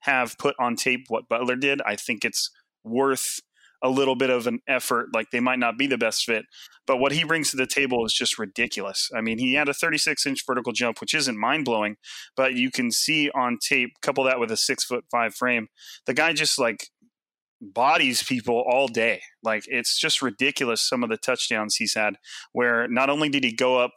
have 0.00 0.36
put 0.38 0.54
on 0.58 0.76
tape 0.76 1.06
what 1.08 1.28
Butler 1.28 1.56
did, 1.56 1.80
I 1.82 1.96
think 1.96 2.24
it's 2.24 2.50
worth 2.84 3.40
a 3.82 3.88
little 3.88 4.14
bit 4.14 4.30
of 4.30 4.46
an 4.46 4.60
effort. 4.68 5.08
Like 5.12 5.30
they 5.30 5.40
might 5.40 5.58
not 5.58 5.76
be 5.76 5.86
the 5.86 5.98
best 5.98 6.24
fit, 6.24 6.44
but 6.86 6.98
what 6.98 7.12
he 7.12 7.24
brings 7.24 7.50
to 7.50 7.56
the 7.56 7.66
table 7.66 8.06
is 8.06 8.12
just 8.12 8.38
ridiculous. 8.38 9.10
I 9.14 9.20
mean, 9.20 9.38
he 9.38 9.54
had 9.54 9.68
a 9.68 9.74
36 9.74 10.24
inch 10.24 10.44
vertical 10.46 10.72
jump, 10.72 11.00
which 11.00 11.14
isn't 11.14 11.36
mind 11.36 11.64
blowing, 11.64 11.96
but 12.36 12.54
you 12.54 12.70
can 12.70 12.90
see 12.90 13.30
on 13.30 13.58
tape, 13.58 13.90
couple 14.00 14.24
that 14.24 14.38
with 14.38 14.52
a 14.52 14.56
six 14.56 14.84
foot 14.84 15.04
five 15.10 15.34
frame, 15.34 15.68
the 16.06 16.14
guy 16.14 16.32
just 16.32 16.58
like 16.58 16.88
bodies 17.62 18.22
people 18.22 18.64
all 18.68 18.88
day. 18.88 19.20
Like 19.42 19.64
it's 19.66 19.98
just 19.98 20.20
ridiculous 20.20 20.86
some 20.86 21.02
of 21.02 21.10
the 21.10 21.16
touchdowns 21.16 21.76
he's 21.76 21.94
had 21.94 22.16
where 22.52 22.88
not 22.88 23.08
only 23.08 23.28
did 23.28 23.44
he 23.44 23.54
go 23.54 23.78
up 23.78 23.92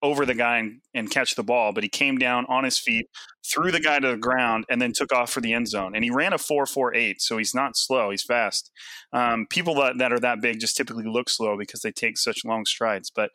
over 0.00 0.24
the 0.24 0.34
guy 0.34 0.58
and, 0.58 0.80
and, 0.94 1.10
catch 1.10 1.34
the 1.34 1.42
ball, 1.42 1.72
but 1.72 1.82
he 1.82 1.88
came 1.88 2.18
down 2.18 2.46
on 2.48 2.62
his 2.62 2.78
feet, 2.78 3.06
threw 3.44 3.72
the 3.72 3.80
guy 3.80 3.98
to 3.98 4.12
the 4.12 4.16
ground, 4.16 4.64
and 4.70 4.80
then 4.80 4.92
took 4.92 5.12
off 5.12 5.30
for 5.30 5.40
the 5.40 5.52
end 5.52 5.66
zone. 5.66 5.92
And 5.94 6.04
he 6.04 6.10
ran 6.10 6.32
a 6.32 6.36
4.48, 6.36 7.14
so 7.18 7.36
he's 7.36 7.52
not 7.52 7.76
slow, 7.76 8.10
he's 8.10 8.22
fast. 8.22 8.70
Um, 9.12 9.46
people 9.50 9.74
that, 9.74 9.98
that 9.98 10.12
are 10.12 10.20
that 10.20 10.40
big 10.40 10.60
just 10.60 10.76
typically 10.76 11.04
look 11.04 11.28
slow 11.28 11.58
because 11.58 11.80
they 11.80 11.90
take 11.90 12.16
such 12.16 12.44
long 12.44 12.64
strides. 12.64 13.10
But 13.10 13.30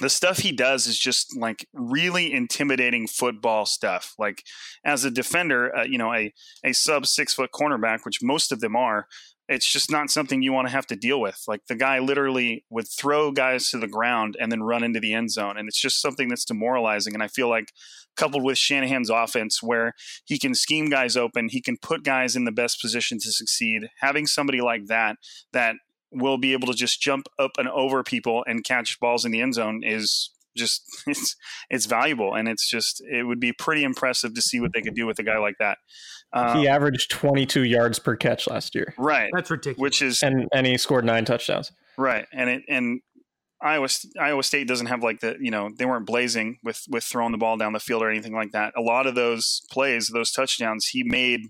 the 0.00 0.10
stuff 0.10 0.38
he 0.38 0.52
does 0.52 0.86
is 0.86 0.98
just 0.98 1.36
like 1.36 1.66
really 1.72 2.32
intimidating 2.32 3.06
football 3.06 3.64
stuff. 3.64 4.14
Like 4.18 4.42
as 4.84 5.04
a 5.04 5.10
defender, 5.10 5.74
uh, 5.76 5.84
you 5.84 5.98
know, 5.98 6.12
a 6.12 6.32
a 6.64 6.72
sub 6.72 7.06
six 7.06 7.34
foot 7.34 7.50
cornerback, 7.52 8.00
which 8.04 8.22
most 8.22 8.50
of 8.50 8.60
them 8.60 8.74
are, 8.74 9.06
it's 9.48 9.70
just 9.70 9.90
not 9.90 10.10
something 10.10 10.42
you 10.42 10.52
want 10.52 10.66
to 10.66 10.72
have 10.72 10.86
to 10.86 10.96
deal 10.96 11.20
with. 11.20 11.42
Like 11.46 11.66
the 11.68 11.76
guy 11.76 11.98
literally 11.98 12.64
would 12.70 12.88
throw 12.88 13.30
guys 13.30 13.70
to 13.70 13.78
the 13.78 13.86
ground 13.86 14.36
and 14.40 14.50
then 14.50 14.62
run 14.62 14.82
into 14.82 15.00
the 15.00 15.12
end 15.12 15.30
zone, 15.30 15.56
and 15.56 15.68
it's 15.68 15.80
just 15.80 16.00
something 16.00 16.28
that's 16.28 16.44
demoralizing. 16.44 17.14
And 17.14 17.22
I 17.22 17.28
feel 17.28 17.48
like 17.48 17.70
coupled 18.16 18.44
with 18.44 18.58
Shanahan's 18.58 19.10
offense, 19.10 19.62
where 19.62 19.92
he 20.24 20.38
can 20.38 20.54
scheme 20.54 20.88
guys 20.88 21.16
open, 21.16 21.48
he 21.48 21.60
can 21.60 21.76
put 21.76 22.04
guys 22.04 22.36
in 22.36 22.44
the 22.44 22.52
best 22.52 22.80
position 22.80 23.18
to 23.20 23.32
succeed. 23.32 23.88
Having 23.98 24.26
somebody 24.26 24.60
like 24.60 24.86
that 24.86 25.16
that 25.52 25.76
will 26.14 26.38
be 26.38 26.52
able 26.52 26.68
to 26.68 26.74
just 26.74 27.00
jump 27.00 27.26
up 27.38 27.52
and 27.58 27.68
over 27.68 28.02
people 28.02 28.44
and 28.46 28.64
catch 28.64 28.98
balls 29.00 29.24
in 29.24 29.32
the 29.32 29.40
end 29.40 29.54
zone 29.54 29.82
is 29.84 30.30
just 30.56 30.82
it's 31.06 31.36
it's 31.70 31.86
valuable, 31.86 32.34
and 32.34 32.48
it's 32.48 32.68
just 32.68 33.02
it 33.10 33.24
would 33.24 33.40
be 33.40 33.52
pretty 33.52 33.84
impressive 33.84 34.34
to 34.34 34.42
see 34.42 34.60
what 34.60 34.72
they 34.72 34.82
could 34.82 34.94
do 34.94 35.06
with 35.06 35.18
a 35.18 35.22
guy 35.22 35.38
like 35.38 35.56
that. 35.58 35.78
Um, 36.32 36.58
he 36.58 36.66
averaged 36.66 37.10
22 37.12 37.64
yards 37.64 37.98
per 37.98 38.16
catch 38.16 38.48
last 38.48 38.74
year. 38.74 38.94
Right, 38.98 39.30
that's 39.32 39.50
ridiculous. 39.50 39.78
Which 39.78 40.02
is 40.02 40.22
and 40.22 40.48
and 40.52 40.66
he 40.66 40.76
scored 40.78 41.04
nine 41.04 41.24
touchdowns. 41.24 41.72
Right, 41.96 42.26
and 42.32 42.50
it 42.50 42.62
and 42.68 43.00
Iowa 43.60 43.88
Iowa 44.20 44.42
State 44.42 44.68
doesn't 44.68 44.86
have 44.86 45.02
like 45.02 45.20
the 45.20 45.36
you 45.40 45.50
know 45.50 45.70
they 45.76 45.86
weren't 45.86 46.06
blazing 46.06 46.58
with 46.62 46.82
with 46.88 47.04
throwing 47.04 47.32
the 47.32 47.38
ball 47.38 47.56
down 47.56 47.72
the 47.72 47.80
field 47.80 48.02
or 48.02 48.10
anything 48.10 48.34
like 48.34 48.52
that. 48.52 48.74
A 48.76 48.80
lot 48.80 49.06
of 49.06 49.14
those 49.14 49.62
plays, 49.70 50.08
those 50.08 50.32
touchdowns, 50.32 50.86
he 50.86 51.02
made 51.02 51.40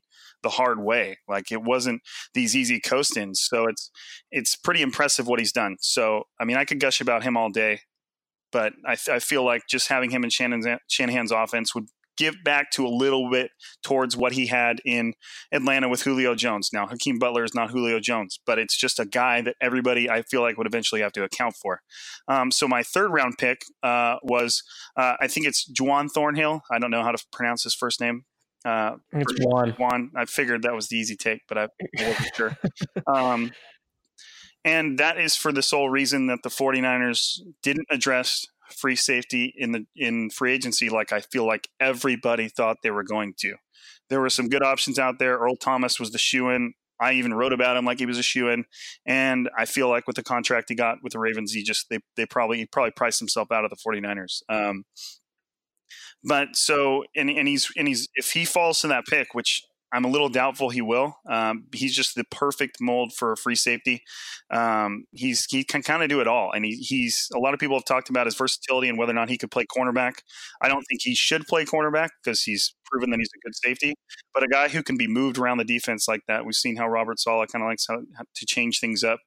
the 0.45 0.51
hard 0.51 0.81
way. 0.81 1.19
Like 1.27 1.51
it 1.51 1.63
wasn't 1.63 2.03
these 2.35 2.55
easy 2.55 2.79
coast 2.79 3.17
ins. 3.17 3.41
So 3.41 3.67
it's 3.67 3.91
it's 4.31 4.55
pretty 4.55 4.83
impressive 4.83 5.27
what 5.27 5.41
he's 5.41 5.53
done. 5.53 5.77
So 5.81 6.25
I 6.39 6.45
mean, 6.45 6.57
I 6.57 6.65
could 6.65 6.79
gush 6.79 7.01
about 7.01 7.25
him 7.25 7.37
all 7.37 7.51
day, 7.51 7.81
but 8.53 8.75
I, 8.87 8.97
I 9.11 9.19
feel 9.19 9.45
like 9.45 9.63
just 9.69 9.89
having 9.89 10.11
him 10.11 10.23
in 10.23 10.31
Shannon's, 10.31 10.67
Shanahan's 10.89 11.33
offense 11.33 11.75
would 11.75 11.87
give 12.17 12.37
back 12.45 12.71
to 12.71 12.87
a 12.87 12.89
little 12.89 13.29
bit 13.31 13.51
towards 13.83 14.17
what 14.17 14.33
he 14.33 14.47
had 14.47 14.81
in 14.85 15.15
Atlanta 15.53 15.89
with 15.89 16.03
Julio 16.03 16.37
Jones. 16.37 16.71
Now, 16.73 16.87
Hakeem 16.87 17.19
Butler 17.19 17.43
is 17.43 17.55
not 17.55 17.71
Julio 17.71 17.99
Jones, 17.99 18.39
but 18.47 18.59
it's 18.59 18.77
just 18.77 19.01
a 19.01 19.05
guy 19.05 19.41
that 19.43 19.57
everybody 19.61 20.09
I 20.09 20.23
feel 20.23 20.43
like 20.43 20.57
would 20.57 20.67
eventually 20.67 21.01
have 21.01 21.13
to 21.13 21.25
account 21.25 21.57
for. 21.61 21.81
Um, 22.29 22.51
so 22.51 22.69
my 22.69 22.83
third 22.83 23.11
round 23.11 23.35
pick 23.39 23.63
uh, 23.83 24.17
was 24.23 24.63
uh, 24.97 25.15
I 25.21 25.27
think 25.27 25.47
it's 25.47 25.69
Juan 25.81 26.09
Thornhill. 26.09 26.63
I 26.71 26.79
don't 26.79 26.91
know 26.91 27.03
how 27.03 27.13
to 27.13 27.25
pronounce 27.33 27.65
his 27.65 27.75
first 27.75 28.01
name. 28.01 28.25
Uh, 28.64 28.97
it's 29.12 29.33
Juan. 29.40 29.71
Juan. 29.78 30.11
I 30.16 30.25
figured 30.25 30.62
that 30.62 30.75
was 30.75 30.88
the 30.88 30.97
easy 30.97 31.16
take, 31.16 31.42
but 31.49 31.59
I 31.59 31.68
wasn't 31.99 32.35
sure. 32.35 32.56
Um, 33.06 33.52
and 34.64 34.99
that 34.99 35.18
is 35.18 35.37
for 35.37 35.52
the 35.52 35.62
sole 35.62 35.90
reason 35.90 36.26
that 36.28 36.42
the 36.42 36.49
49ers 36.49 37.40
didn't 37.62 37.87
address 37.90 38.47
free 38.75 38.97
safety 38.97 39.52
in 39.56 39.73
the 39.73 39.87
in 39.94 40.30
free 40.30 40.52
agency 40.52 40.88
like 40.88 41.12
I 41.12 41.21
feel 41.21 41.47
like 41.47 41.68
everybody 41.78 42.49
thought 42.49 42.78
they 42.83 42.90
were 42.90 43.02
going 43.02 43.35
to. 43.38 43.56
There 44.09 44.21
were 44.21 44.30
some 44.30 44.49
good 44.49 44.62
options 44.62 44.99
out 44.99 45.18
there. 45.18 45.37
Earl 45.37 45.56
Thomas 45.56 46.00
was 46.00 46.11
the 46.11 46.18
shoe 46.18 46.49
in. 46.50 46.75
I 47.00 47.14
even 47.14 47.35
wrote 47.35 47.52
about 47.52 47.76
him 47.76 47.85
like 47.85 47.99
he 47.99 48.06
was 48.06 48.18
a 48.18 48.23
shoe 48.23 48.49
in, 48.49 48.64
and 49.04 49.50
I 49.59 49.64
feel 49.64 49.88
like 49.88 50.06
with 50.06 50.16
the 50.16 50.23
contract 50.23 50.68
he 50.68 50.75
got 50.75 50.99
with 51.02 51.12
the 51.12 51.18
Ravens, 51.18 51.52
he 51.52 51.62
just 51.62 51.88
they 51.90 51.99
they 52.16 52.25
probably 52.25 52.59
he 52.59 52.66
probably 52.66 52.92
priced 52.92 53.18
himself 53.18 53.50
out 53.50 53.64
of 53.64 53.71
the 53.71 53.76
49ers. 53.76 54.42
Um, 54.49 54.85
but 56.25 56.57
so 56.57 57.04
and 57.14 57.31
and 57.31 57.47
he's 57.49 57.71
and 57.76 57.88
he's 57.88 58.09
if 58.14 58.33
he 58.33 58.45
falls 58.45 58.81
to 58.81 58.88
that 58.88 59.04
pick, 59.07 59.35
which 59.35 59.62
I'm 59.95 60.04
a 60.04 60.09
little 60.09 60.28
doubtful 60.28 60.71
he 60.71 60.83
will. 60.83 61.14
Um, 61.31 61.66
he's 61.73 61.95
just 61.95 62.16
the 62.16 62.25
perfect 62.25 62.78
mold 62.81 63.12
for 63.12 63.31
a 63.31 63.37
free 63.37 63.54
safety. 63.54 64.02
Um, 64.50 65.04
he's 65.12 65.47
he 65.49 65.62
can 65.62 65.83
kind 65.83 66.02
of 66.02 66.09
do 66.09 66.21
it 66.21 66.26
all, 66.26 66.50
and 66.50 66.64
he, 66.64 66.75
he's 66.76 67.28
a 67.33 67.38
lot 67.38 67.54
of 67.54 67.61
people 67.61 67.76
have 67.76 67.85
talked 67.85 68.11
about 68.11 68.26
his 68.26 68.35
versatility 68.35 68.88
and 68.88 68.99
whether 68.99 69.12
or 69.12 69.14
not 69.14 69.28
he 69.28 69.38
could 69.38 69.52
play 69.52 69.64
cornerback. 69.64 70.14
I 70.61 70.69
don't 70.69 70.83
think 70.88 71.02
he 71.02 71.14
should 71.14 71.47
play 71.47 71.64
cornerback 71.64 72.09
because 72.23 72.43
he's 72.43 72.75
proven 72.87 73.11
that 73.11 73.19
he's 73.21 73.31
a 73.37 73.47
good 73.47 73.54
safety. 73.54 73.95
But 74.35 74.43
a 74.43 74.49
guy 74.49 74.69
who 74.69 74.83
can 74.83 74.97
be 74.97 75.07
moved 75.07 75.38
around 75.38 75.59
the 75.59 75.64
defense 75.64 76.09
like 76.09 76.23
that, 76.26 76.45
we've 76.45 76.57
seen 76.57 76.76
how 76.76 76.88
Robert 76.88 77.21
Saleh 77.21 77.49
kind 77.52 77.62
of 77.62 77.69
likes 77.69 77.87
how, 77.88 77.99
how 78.16 78.25
to 78.35 78.47
change 78.47 78.81
things 78.81 79.04
up. 79.04 79.21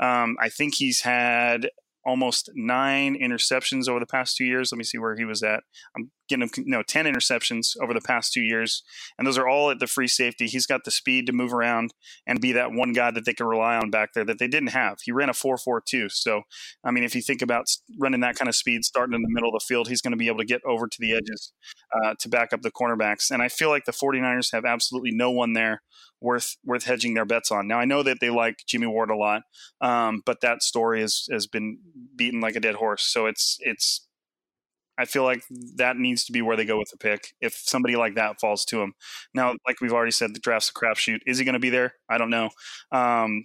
Um, 0.00 0.36
I 0.38 0.50
think 0.50 0.74
he's 0.74 1.00
had 1.00 1.70
almost 2.04 2.50
nine 2.54 3.16
interceptions 3.20 3.88
over 3.88 4.00
the 4.00 4.06
past 4.06 4.36
two 4.36 4.44
years. 4.44 4.72
Let 4.72 4.78
me 4.78 4.84
see 4.84 4.98
where 4.98 5.16
he 5.16 5.24
was 5.24 5.42
at. 5.42 5.62
I'm 5.96 6.10
getting 6.30 6.44
him, 6.44 6.50
you 6.56 6.70
know, 6.70 6.82
10 6.82 7.04
interceptions 7.04 7.76
over 7.82 7.92
the 7.92 8.00
past 8.00 8.32
two 8.32 8.40
years. 8.40 8.82
And 9.18 9.26
those 9.26 9.36
are 9.36 9.48
all 9.48 9.70
at 9.70 9.78
the 9.78 9.86
free 9.86 10.08
safety. 10.08 10.46
He's 10.46 10.66
got 10.66 10.84
the 10.84 10.90
speed 10.90 11.26
to 11.26 11.32
move 11.32 11.52
around 11.52 11.92
and 12.26 12.40
be 12.40 12.52
that 12.52 12.72
one 12.72 12.92
guy 12.92 13.10
that 13.10 13.26
they 13.26 13.34
can 13.34 13.46
rely 13.46 13.76
on 13.76 13.90
back 13.90 14.14
there 14.14 14.24
that 14.24 14.38
they 14.38 14.48
didn't 14.48 14.70
have. 14.70 14.98
He 15.02 15.12
ran 15.12 15.28
a 15.28 15.34
4 15.34 15.58
4 15.58 15.82
2. 15.86 16.08
So, 16.08 16.42
I 16.82 16.90
mean, 16.90 17.04
if 17.04 17.14
you 17.14 17.20
think 17.20 17.42
about 17.42 17.66
running 17.98 18.20
that 18.20 18.36
kind 18.36 18.48
of 18.48 18.54
speed, 18.54 18.84
starting 18.84 19.14
in 19.14 19.22
the 19.22 19.28
middle 19.30 19.50
of 19.50 19.60
the 19.60 19.66
field, 19.66 19.88
he's 19.88 20.00
going 20.00 20.12
to 20.12 20.16
be 20.16 20.28
able 20.28 20.38
to 20.38 20.44
get 20.44 20.62
over 20.64 20.86
to 20.86 20.96
the 20.98 21.12
edges 21.12 21.52
uh, 21.94 22.14
to 22.20 22.28
back 22.28 22.52
up 22.52 22.62
the 22.62 22.70
cornerbacks. 22.70 23.30
And 23.30 23.42
I 23.42 23.48
feel 23.48 23.68
like 23.68 23.84
the 23.84 23.92
49ers 23.92 24.52
have 24.52 24.64
absolutely 24.64 25.10
no 25.12 25.30
one 25.30 25.52
there 25.52 25.82
worth 26.20 26.56
worth 26.64 26.84
hedging 26.84 27.14
their 27.14 27.24
bets 27.24 27.50
on. 27.50 27.66
Now 27.66 27.78
I 27.78 27.84
know 27.84 28.02
that 28.02 28.18
they 28.20 28.30
like 28.30 28.58
Jimmy 28.66 28.86
Ward 28.86 29.10
a 29.10 29.16
lot, 29.16 29.42
um, 29.80 30.22
but 30.24 30.40
that 30.42 30.62
story 30.62 31.00
has 31.00 31.26
has 31.30 31.46
been 31.46 31.78
beaten 32.14 32.40
like 32.40 32.56
a 32.56 32.60
dead 32.60 32.76
horse. 32.76 33.02
So 33.04 33.26
it's 33.26 33.56
it's 33.60 34.06
I 35.00 35.06
feel 35.06 35.22
like 35.24 35.42
that 35.76 35.96
needs 35.96 36.26
to 36.26 36.32
be 36.32 36.42
where 36.42 36.58
they 36.58 36.66
go 36.66 36.78
with 36.78 36.90
the 36.90 36.98
pick 36.98 37.32
if 37.40 37.54
somebody 37.54 37.96
like 37.96 38.16
that 38.16 38.38
falls 38.38 38.66
to 38.66 38.82
him. 38.82 38.92
Now, 39.32 39.54
like 39.66 39.80
we've 39.80 39.94
already 39.94 40.10
said, 40.10 40.34
the 40.34 40.40
draft's 40.40 40.68
a 40.68 40.74
crapshoot. 40.74 41.20
Is 41.26 41.38
he 41.38 41.44
going 41.46 41.54
to 41.54 41.58
be 41.58 41.70
there? 41.70 41.94
I 42.10 42.18
don't 42.18 42.28
know. 42.28 42.50
Um, 42.92 43.44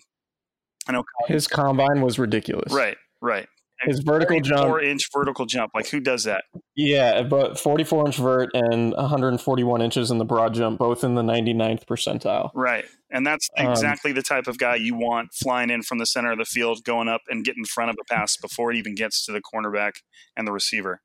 I 0.88 0.91
know 0.91 1.05
his 1.27 1.47
combine 1.47 2.01
was 2.01 2.19
ridiculous. 2.19 2.74
Right, 2.74 2.97
right. 3.21 3.47
His 3.81 4.00
vertical 4.00 4.39
jump, 4.39 4.67
four 4.67 4.81
inch 4.81 5.09
vertical 5.13 5.45
jump. 5.45 5.71
Like 5.74 5.88
who 5.88 6.00
does 6.00 6.25
that? 6.25 6.43
Yeah, 6.75 7.24
but 7.24 7.59
44 7.59 8.05
inch 8.05 8.17
vert 8.17 8.50
and 8.53 8.93
141 8.93 9.81
inches 9.81 10.12
in 10.12 10.17
the 10.17 10.25
broad 10.25 10.53
jump, 10.53 10.79
both 10.79 11.03
in 11.03 11.15
the 11.15 11.21
99th 11.21 11.85
percentile. 11.85 12.51
Right, 12.53 12.85
and 13.12 13.27
that's 13.27 13.50
um, 13.57 13.69
exactly 13.69 14.12
um, 14.12 14.15
the 14.15 14.24
type 14.24 14.47
of 14.47 14.57
guy 14.57 14.75
you 14.75 14.95
want 14.95 15.33
flying 15.33 15.69
in 15.69 15.83
from 15.83 15.97
the 15.97 16.05
center 16.05 16.31
of 16.31 16.38
the 16.38 16.45
field, 16.45 16.83
going 16.83 17.07
up 17.09 17.21
and 17.27 17.43
getting 17.43 17.62
in 17.62 17.65
front 17.65 17.89
of 17.89 17.97
a 18.00 18.13
pass 18.13 18.38
before 18.38 18.71
it 18.71 18.77
even 18.77 18.95
gets 18.95 19.25
to 19.25 19.33
the 19.33 19.41
cornerback 19.41 20.01
and 20.38 20.47
the 20.47 20.53
receiver. 20.53 21.01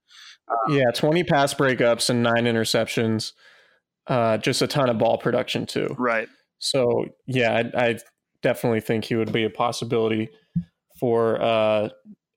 Yeah, 0.69 0.91
20 0.95 1.25
pass 1.25 1.55
breakups 1.55 2.11
and 2.11 2.23
nine 2.23 2.45
interceptions. 2.45 3.33
Uh, 4.07 4.39
just 4.39 4.63
a 4.63 4.67
ton 4.67 4.89
of 4.89 4.99
ball 4.99 5.19
production 5.19 5.67
too. 5.67 5.95
Right. 5.99 6.29
So 6.59 7.07
yeah, 7.27 7.63
I, 7.75 7.87
I 7.89 7.99
definitely 8.43 8.81
think 8.81 9.05
he 9.05 9.17
would 9.17 9.33
be 9.33 9.45
a 9.45 9.51
possibility 9.51 10.31
for 10.99 11.41
uh, 11.41 11.89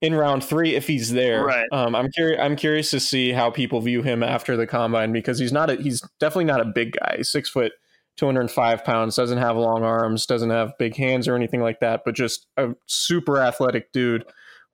in 0.02 0.14
round 0.14 0.44
three 0.44 0.76
if 0.76 0.88
he's 0.88 1.12
there. 1.12 1.44
Right. 1.44 1.66
Um, 1.72 1.96
I'm 1.96 2.12
curious. 2.12 2.40
I'm 2.42 2.56
curious 2.56 2.92
to 2.92 3.00
see 3.00 3.32
how 3.32 3.50
people 3.50 3.82
view 3.82 4.02
him 4.02 4.24
after 4.24 4.56
the 4.56 4.68
combine 4.68 5.12
because 5.12 5.40
he's 5.40 5.52
not. 5.52 5.70
A, 5.70 5.76
he's 5.76 6.02
definitely 6.20 6.46
not 6.46 6.62
a 6.62 6.66
big 6.66 6.94
guy. 7.00 7.16
He's 7.18 7.32
six 7.32 7.50
foot, 7.50 7.72
205 8.18 8.84
pounds. 8.84 9.16
Doesn't 9.16 9.38
have 9.38 9.58
long 9.58 9.84
arms. 9.84 10.26
Doesn't 10.26 10.50
have 10.50 10.74
big 10.78 10.96
hands 10.96 11.28
or 11.28 11.36
anything 11.36 11.62
like 11.62 11.80
that. 11.80 12.02
But 12.06 12.16
just 12.16 12.48
a 12.58 12.70
super 12.86 13.40
athletic 13.40 13.92
dude 13.92 14.26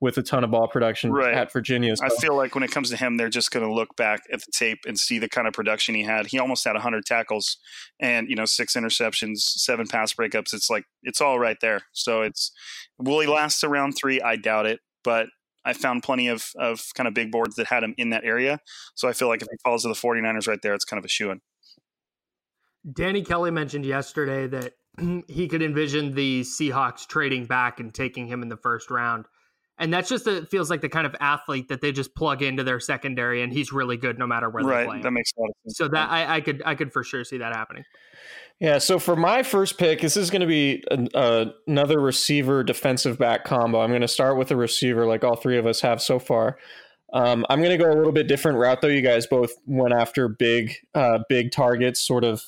with 0.02 0.18
a 0.18 0.24
ton 0.24 0.44
of 0.44 0.52
ball 0.52 0.68
production 0.68 1.12
right. 1.12 1.34
at 1.34 1.52
Virginia. 1.52 1.96
So. 1.96 2.06
I 2.06 2.10
feel 2.22 2.36
like 2.36 2.56
when 2.56 2.64
it 2.64 2.72
comes 2.72 2.90
to 2.90 2.96
him, 2.96 3.18
they're 3.18 3.30
just 3.30 3.52
going 3.52 3.66
to 3.66 3.72
look 3.72 3.96
back 3.98 4.22
at 4.32 4.40
the 4.40 4.52
tape 4.52 4.80
and 4.88 4.98
see 4.98 5.20
the 5.20 5.28
kind 5.28 5.48
of 5.48 5.54
production 5.54 5.94
he 5.94 6.04
had. 6.04 6.28
He 6.28 6.40
almost 6.40 6.64
had 6.64 6.74
100 6.74 7.06
tackles 7.06 7.58
and 8.00 8.30
you 8.30 8.36
know 8.36 8.46
six 8.46 8.76
interceptions, 8.76 9.40
seven 9.40 9.88
pass 9.88 10.14
breakups. 10.14 10.54
It's 10.54 10.70
like 10.70 10.86
it's 11.04 11.22
all 11.22 11.40
right 11.40 11.58
there. 11.62 11.82
So 11.92 12.22
it's 12.22 12.52
will 12.98 13.20
he 13.20 13.28
last 13.28 13.64
around 13.64 13.94
three? 13.94 14.22
I 14.22 14.36
doubt 14.36 14.66
it 14.66 14.80
but 15.04 15.28
I 15.66 15.74
found 15.74 16.04
plenty 16.04 16.28
of, 16.28 16.52
of 16.58 16.86
kind 16.96 17.08
of 17.08 17.14
big 17.14 17.32
boards 17.32 17.56
that 17.56 17.68
had 17.68 17.84
him 17.84 17.94
in 17.98 18.12
that 18.12 18.24
area. 18.24 18.60
So 18.96 19.08
I 19.08 19.14
feel 19.14 19.28
like 19.28 19.42
if 19.42 19.48
he 19.50 19.58
falls 19.64 19.84
to 19.84 19.90
the 19.90 19.94
49ers 19.94 20.48
right 20.48 20.62
there, 20.62 20.74
it's 20.74 20.86
kind 20.86 20.98
of 20.98 21.06
a 21.06 21.10
shoe 21.10 21.32
in. 21.32 21.42
Danny 22.94 23.22
Kelly 23.22 23.52
mentioned 23.52 23.86
yesterday 23.86 24.48
that 24.48 24.74
he 25.28 25.48
could 25.48 25.62
envision 25.62 26.14
the 26.14 26.42
Seahawks 26.42 27.08
trading 27.08 27.46
back 27.46 27.80
and 27.80 27.94
taking 27.94 28.28
him 28.28 28.42
in 28.42 28.50
the 28.50 28.58
first 28.58 28.90
round. 28.90 29.26
And 29.80 29.94
that's 29.94 30.10
just 30.10 30.28
a, 30.28 30.46
feels 30.46 30.70
like 30.70 30.82
the 30.82 30.90
kind 30.90 31.08
of 31.08 31.16
athlete 31.20 31.70
that 31.70 31.82
they 31.82 31.92
just 31.92 32.14
plug 32.14 32.42
into 32.42 32.64
their 32.64 32.80
secondary, 32.80 33.42
and 33.42 33.52
he's 33.52 33.72
really 33.72 33.98
good 33.98 34.20
no 34.20 34.28
matter 34.28 34.50
where 34.50 34.64
right, 34.64 34.82
they 34.82 34.86
play. 34.86 35.02
That 35.02 35.12
makes 35.12 35.32
a 35.38 35.42
lot 35.42 35.50
of 35.50 35.56
sense. 35.64 35.78
So 35.78 35.88
that 35.88 36.10
I, 36.10 36.36
I 36.36 36.42
could 36.42 36.62
I 36.66 36.76
could 36.76 36.92
for 36.92 37.04
sure 37.04 37.24
see 37.24 37.38
that 37.38 37.56
happening. 37.56 37.86
Yeah, 38.60 38.80
so 38.80 39.00
for 39.00 39.16
my 39.16 39.42
first 39.42 39.78
pick, 39.78 40.02
this 40.02 40.18
is 40.18 40.30
going 40.30 40.42
to 40.42 40.48
be 40.48 40.84
another 41.66 42.02
receiver 42.02 42.62
defensive 42.62 43.18
back 43.18 43.46
combo. 43.46 43.80
I'm 43.80 43.90
going 43.90 44.02
to 44.02 44.08
start 44.08 44.38
with 44.38 44.52
a 44.52 44.58
receiver 44.58 45.06
like 45.06 45.24
all 45.24 45.38
three 45.38 45.58
of 45.58 45.66
us 45.66 45.80
have 45.80 46.02
so 46.02 46.20
far. 46.20 46.58
Um, 47.14 47.46
I'm 47.50 47.60
going 47.60 47.72
to 47.72 47.84
go 47.84 47.90
a 47.90 47.96
little 47.96 48.12
bit 48.12 48.28
different 48.28 48.58
route 48.58 48.82
though. 48.82 48.90
You 48.90 49.02
guys 49.02 49.28
both 49.28 49.52
went 49.66 49.94
after 49.94 50.28
big, 50.28 50.74
uh, 50.94 51.20
big 51.30 51.52
targets, 51.52 52.06
sort 52.06 52.26
of 52.26 52.44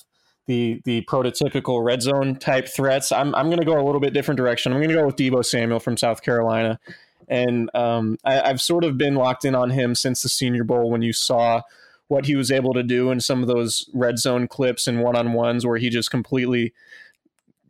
the 0.48 0.82
the 0.84 1.04
prototypical 1.04 1.84
red 1.84 2.02
zone 2.02 2.36
type 2.36 2.68
threats. 2.68 3.14
I'm 3.14 3.34
I'm 3.34 3.48
going 3.48 3.60
to 3.60 3.66
go 3.66 3.80
a 3.80 3.86
little 3.86 4.02
bit 4.02 4.14
different 4.14 4.38
direction. 4.38 4.74
I'm 4.74 4.80
going 4.80 4.90
to 4.90 4.96
go 4.96 5.06
with 5.06 5.16
Deebo 5.16 5.46
Samuel 5.46 5.80
from 5.80 5.96
South 5.96 6.22
Carolina, 6.22 6.78
and 7.28 7.70
um, 7.76 8.18
I, 8.24 8.42
I've 8.42 8.62
sort 8.62 8.84
of 8.84 8.98
been 8.98 9.16
locked 9.16 9.46
in 9.46 9.56
on 9.56 9.70
him 9.70 9.96
since 9.96 10.22
the 10.22 10.30
Senior 10.30 10.64
Bowl 10.64 10.90
when 10.90 11.02
you 11.02 11.14
saw 11.14 11.62
what 12.08 12.26
he 12.26 12.36
was 12.36 12.52
able 12.52 12.74
to 12.74 12.84
do 12.84 13.10
in 13.10 13.22
some 13.22 13.42
of 13.42 13.48
those 13.48 13.90
red 13.94 14.20
zone 14.20 14.48
clips 14.48 14.88
and 14.88 15.02
one 15.02 15.16
on 15.16 15.32
ones 15.32 15.66
where 15.66 15.78
he 15.78 15.90
just 15.90 16.12
completely, 16.12 16.74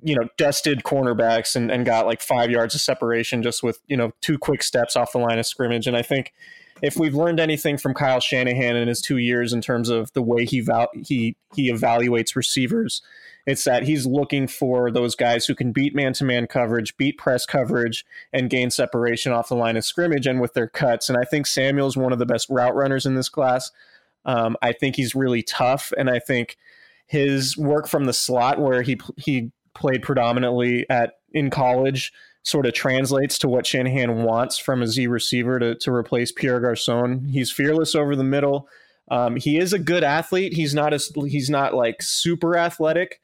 you 0.01 0.15
know, 0.15 0.27
dusted 0.35 0.81
cornerbacks 0.83 1.55
and, 1.55 1.69
and 1.69 1.85
got 1.85 2.07
like 2.07 2.21
five 2.21 2.49
yards 2.49 2.73
of 2.73 2.81
separation 2.81 3.43
just 3.43 3.61
with, 3.61 3.79
you 3.87 3.95
know, 3.95 4.11
two 4.19 4.39
quick 4.39 4.63
steps 4.63 4.95
off 4.95 5.11
the 5.11 5.19
line 5.19 5.37
of 5.37 5.45
scrimmage. 5.45 5.85
And 5.85 5.95
I 5.95 6.01
think 6.01 6.33
if 6.81 6.97
we've 6.97 7.13
learned 7.13 7.39
anything 7.39 7.77
from 7.77 7.93
Kyle 7.93 8.19
Shanahan 8.19 8.75
in 8.75 8.87
his 8.87 9.01
two 9.01 9.17
years 9.17 9.53
in 9.53 9.61
terms 9.61 9.89
of 9.89 10.11
the 10.13 10.21
way 10.21 10.45
he 10.45 10.61
val- 10.61 10.89
he 10.93 11.35
he 11.55 11.71
evaluates 11.71 12.35
receivers, 12.35 13.01
it's 13.45 13.63
that 13.63 13.83
he's 13.83 14.05
looking 14.05 14.47
for 14.47 14.91
those 14.91 15.15
guys 15.15 15.45
who 15.45 15.55
can 15.55 15.71
beat 15.71 15.95
man 15.95 16.13
to 16.13 16.23
man 16.23 16.47
coverage, 16.47 16.97
beat 16.97 17.17
press 17.17 17.45
coverage, 17.45 18.05
and 18.33 18.49
gain 18.49 18.71
separation 18.71 19.31
off 19.31 19.49
the 19.49 19.55
line 19.55 19.77
of 19.77 19.85
scrimmage 19.85 20.27
and 20.27 20.41
with 20.41 20.53
their 20.53 20.67
cuts. 20.67 21.09
And 21.09 21.17
I 21.17 21.23
think 21.23 21.47
Samuel's 21.47 21.97
one 21.97 22.13
of 22.13 22.19
the 22.19 22.25
best 22.25 22.49
route 22.49 22.75
runners 22.75 23.05
in 23.05 23.15
this 23.15 23.29
class. 23.29 23.71
Um, 24.25 24.55
I 24.61 24.71
think 24.71 24.95
he's 24.95 25.15
really 25.15 25.41
tough, 25.41 25.91
and 25.97 26.09
I 26.09 26.19
think 26.19 26.57
his 27.07 27.57
work 27.57 27.87
from 27.87 28.05
the 28.05 28.13
slot, 28.13 28.59
where 28.59 28.81
he 28.81 28.99
he 29.17 29.51
played 29.73 30.01
predominantly 30.01 30.85
at 30.89 31.13
in 31.33 31.49
college, 31.49 32.11
sort 32.43 32.65
of 32.65 32.73
translates 32.73 33.37
to 33.39 33.47
what 33.47 33.65
Shanahan 33.65 34.23
wants 34.23 34.57
from 34.57 34.81
a 34.81 34.87
Z 34.87 35.07
receiver 35.07 35.59
to, 35.59 35.75
to 35.75 35.93
replace 35.93 36.31
Pierre 36.31 36.59
Garcon. 36.59 37.29
He's 37.29 37.51
fearless 37.51 37.95
over 37.95 38.15
the 38.15 38.23
middle. 38.23 38.67
Um, 39.09 39.35
he 39.35 39.59
is 39.59 39.73
a 39.73 39.79
good 39.79 40.03
athlete. 40.03 40.53
He's 40.53 40.73
not 40.73 40.93
as 40.93 41.11
he's 41.27 41.49
not 41.49 41.73
like 41.73 42.01
super 42.01 42.57
athletic, 42.57 43.19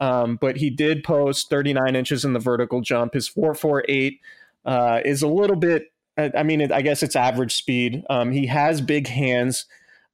um, 0.00 0.36
but 0.36 0.56
he 0.56 0.68
did 0.68 1.04
post 1.04 1.48
39 1.48 1.94
inches 1.96 2.24
in 2.24 2.32
the 2.32 2.40
vertical 2.40 2.80
jump. 2.80 3.14
His 3.14 3.28
448 3.28 4.20
uh, 4.64 5.00
is 5.04 5.22
a 5.22 5.28
little 5.28 5.56
bit. 5.56 5.92
I 6.16 6.42
mean, 6.42 6.72
I 6.72 6.82
guess 6.82 7.04
it's 7.04 7.14
average 7.14 7.54
speed. 7.54 8.02
Um, 8.10 8.32
he 8.32 8.46
has 8.46 8.80
big 8.80 9.06
hands. 9.06 9.66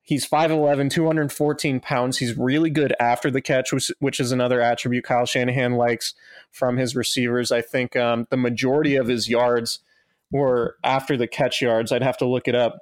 He's 0.06 0.28
5'11, 0.28 0.90
214 0.90 1.80
pounds. 1.80 2.18
He's 2.18 2.36
really 2.36 2.68
good 2.68 2.94
after 3.00 3.30
the 3.30 3.40
catch, 3.40 3.72
which, 3.72 3.90
which 4.00 4.20
is 4.20 4.32
another 4.32 4.60
attribute 4.60 5.04
Kyle 5.04 5.24
Shanahan 5.24 5.72
likes 5.72 6.12
from 6.52 6.76
his 6.76 6.94
receivers. 6.94 7.50
I 7.50 7.62
think 7.62 7.96
um, 7.96 8.26
the 8.28 8.36
majority 8.36 8.96
of 8.96 9.08
his 9.08 9.30
yards 9.30 9.80
were 10.30 10.76
after 10.84 11.16
the 11.16 11.26
catch 11.26 11.62
yards. 11.62 11.90
I'd 11.90 12.02
have 12.02 12.18
to 12.18 12.26
look 12.26 12.48
it 12.48 12.54
up. 12.54 12.80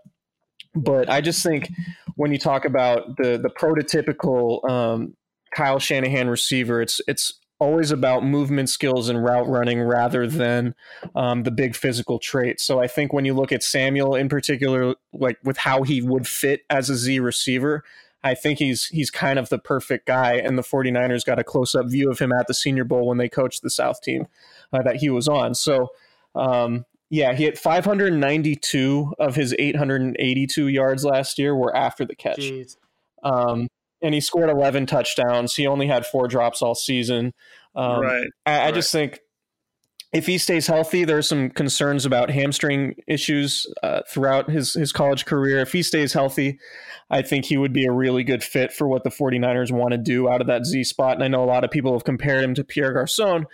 But 0.74 1.08
I 1.08 1.20
just 1.20 1.44
think 1.44 1.70
when 2.16 2.32
you 2.32 2.38
talk 2.38 2.64
about 2.64 3.16
the 3.18 3.38
the 3.38 3.50
prototypical 3.50 4.68
um, 4.68 5.14
Kyle 5.54 5.78
Shanahan 5.78 6.28
receiver, 6.28 6.80
it's 6.80 7.00
it's 7.06 7.34
always 7.62 7.92
about 7.92 8.24
movement 8.24 8.68
skills 8.68 9.08
and 9.08 9.22
route 9.22 9.48
running 9.48 9.80
rather 9.80 10.26
than 10.26 10.74
um, 11.14 11.44
the 11.44 11.50
big 11.50 11.76
physical 11.76 12.18
traits. 12.18 12.64
So 12.64 12.80
I 12.80 12.88
think 12.88 13.12
when 13.12 13.24
you 13.24 13.34
look 13.34 13.52
at 13.52 13.62
Samuel 13.62 14.16
in 14.16 14.28
particular, 14.28 14.96
like 15.12 15.38
with 15.44 15.56
how 15.56 15.84
he 15.84 16.02
would 16.02 16.26
fit 16.26 16.62
as 16.68 16.90
a 16.90 16.96
Z 16.96 17.20
receiver, 17.20 17.84
I 18.24 18.34
think 18.34 18.58
he's 18.58 18.86
he's 18.86 19.10
kind 19.10 19.38
of 19.38 19.48
the 19.48 19.58
perfect 19.58 20.06
guy. 20.06 20.34
And 20.34 20.58
the 20.58 20.62
49ers 20.62 21.24
got 21.24 21.38
a 21.38 21.44
close 21.44 21.74
up 21.74 21.86
view 21.86 22.10
of 22.10 22.18
him 22.18 22.32
at 22.32 22.48
the 22.48 22.54
Senior 22.54 22.84
Bowl 22.84 23.06
when 23.06 23.18
they 23.18 23.28
coached 23.28 23.62
the 23.62 23.70
South 23.70 24.00
team 24.02 24.26
uh, 24.72 24.82
that 24.82 24.96
he 24.96 25.08
was 25.08 25.28
on. 25.28 25.54
So 25.54 25.88
um, 26.34 26.84
yeah, 27.10 27.34
he 27.34 27.44
had 27.44 27.58
592 27.58 29.14
of 29.18 29.36
his 29.36 29.54
882 29.58 30.68
yards 30.68 31.04
last 31.04 31.38
year 31.38 31.54
were 31.54 31.74
after 31.76 32.04
the 32.04 32.16
catch. 32.16 32.38
Um, 33.22 33.68
and 34.02 34.14
he 34.14 34.20
scored 34.20 34.50
11 34.50 34.86
touchdowns. 34.86 35.54
He 35.54 35.66
only 35.66 35.86
had 35.86 36.06
four 36.06 36.28
drops 36.28 36.62
all 36.62 36.74
season. 36.74 37.32
Um, 37.74 38.00
right. 38.00 38.26
I, 38.44 38.52
I 38.52 38.64
right. 38.64 38.74
just 38.74 38.92
think 38.92 39.20
if 40.12 40.26
he 40.26 40.36
stays 40.36 40.66
healthy, 40.66 41.04
there's 41.04 41.28
some 41.28 41.48
concerns 41.50 42.04
about 42.04 42.30
hamstring 42.30 42.96
issues 43.06 43.66
uh, 43.82 44.02
throughout 44.08 44.50
his, 44.50 44.74
his 44.74 44.92
college 44.92 45.24
career. 45.24 45.58
If 45.58 45.72
he 45.72 45.82
stays 45.82 46.12
healthy, 46.12 46.58
I 47.10 47.22
think 47.22 47.46
he 47.46 47.56
would 47.56 47.72
be 47.72 47.86
a 47.86 47.92
really 47.92 48.22
good 48.22 48.44
fit 48.44 48.72
for 48.72 48.86
what 48.86 49.04
the 49.04 49.10
49ers 49.10 49.72
want 49.72 49.92
to 49.92 49.98
do 49.98 50.28
out 50.28 50.42
of 50.42 50.46
that 50.48 50.66
Z 50.66 50.84
spot. 50.84 51.14
And 51.14 51.24
I 51.24 51.28
know 51.28 51.42
a 51.42 51.46
lot 51.46 51.64
of 51.64 51.70
people 51.70 51.92
have 51.94 52.04
compared 52.04 52.44
him 52.44 52.54
to 52.54 52.64
Pierre 52.64 52.92
Garcon. 52.92 53.46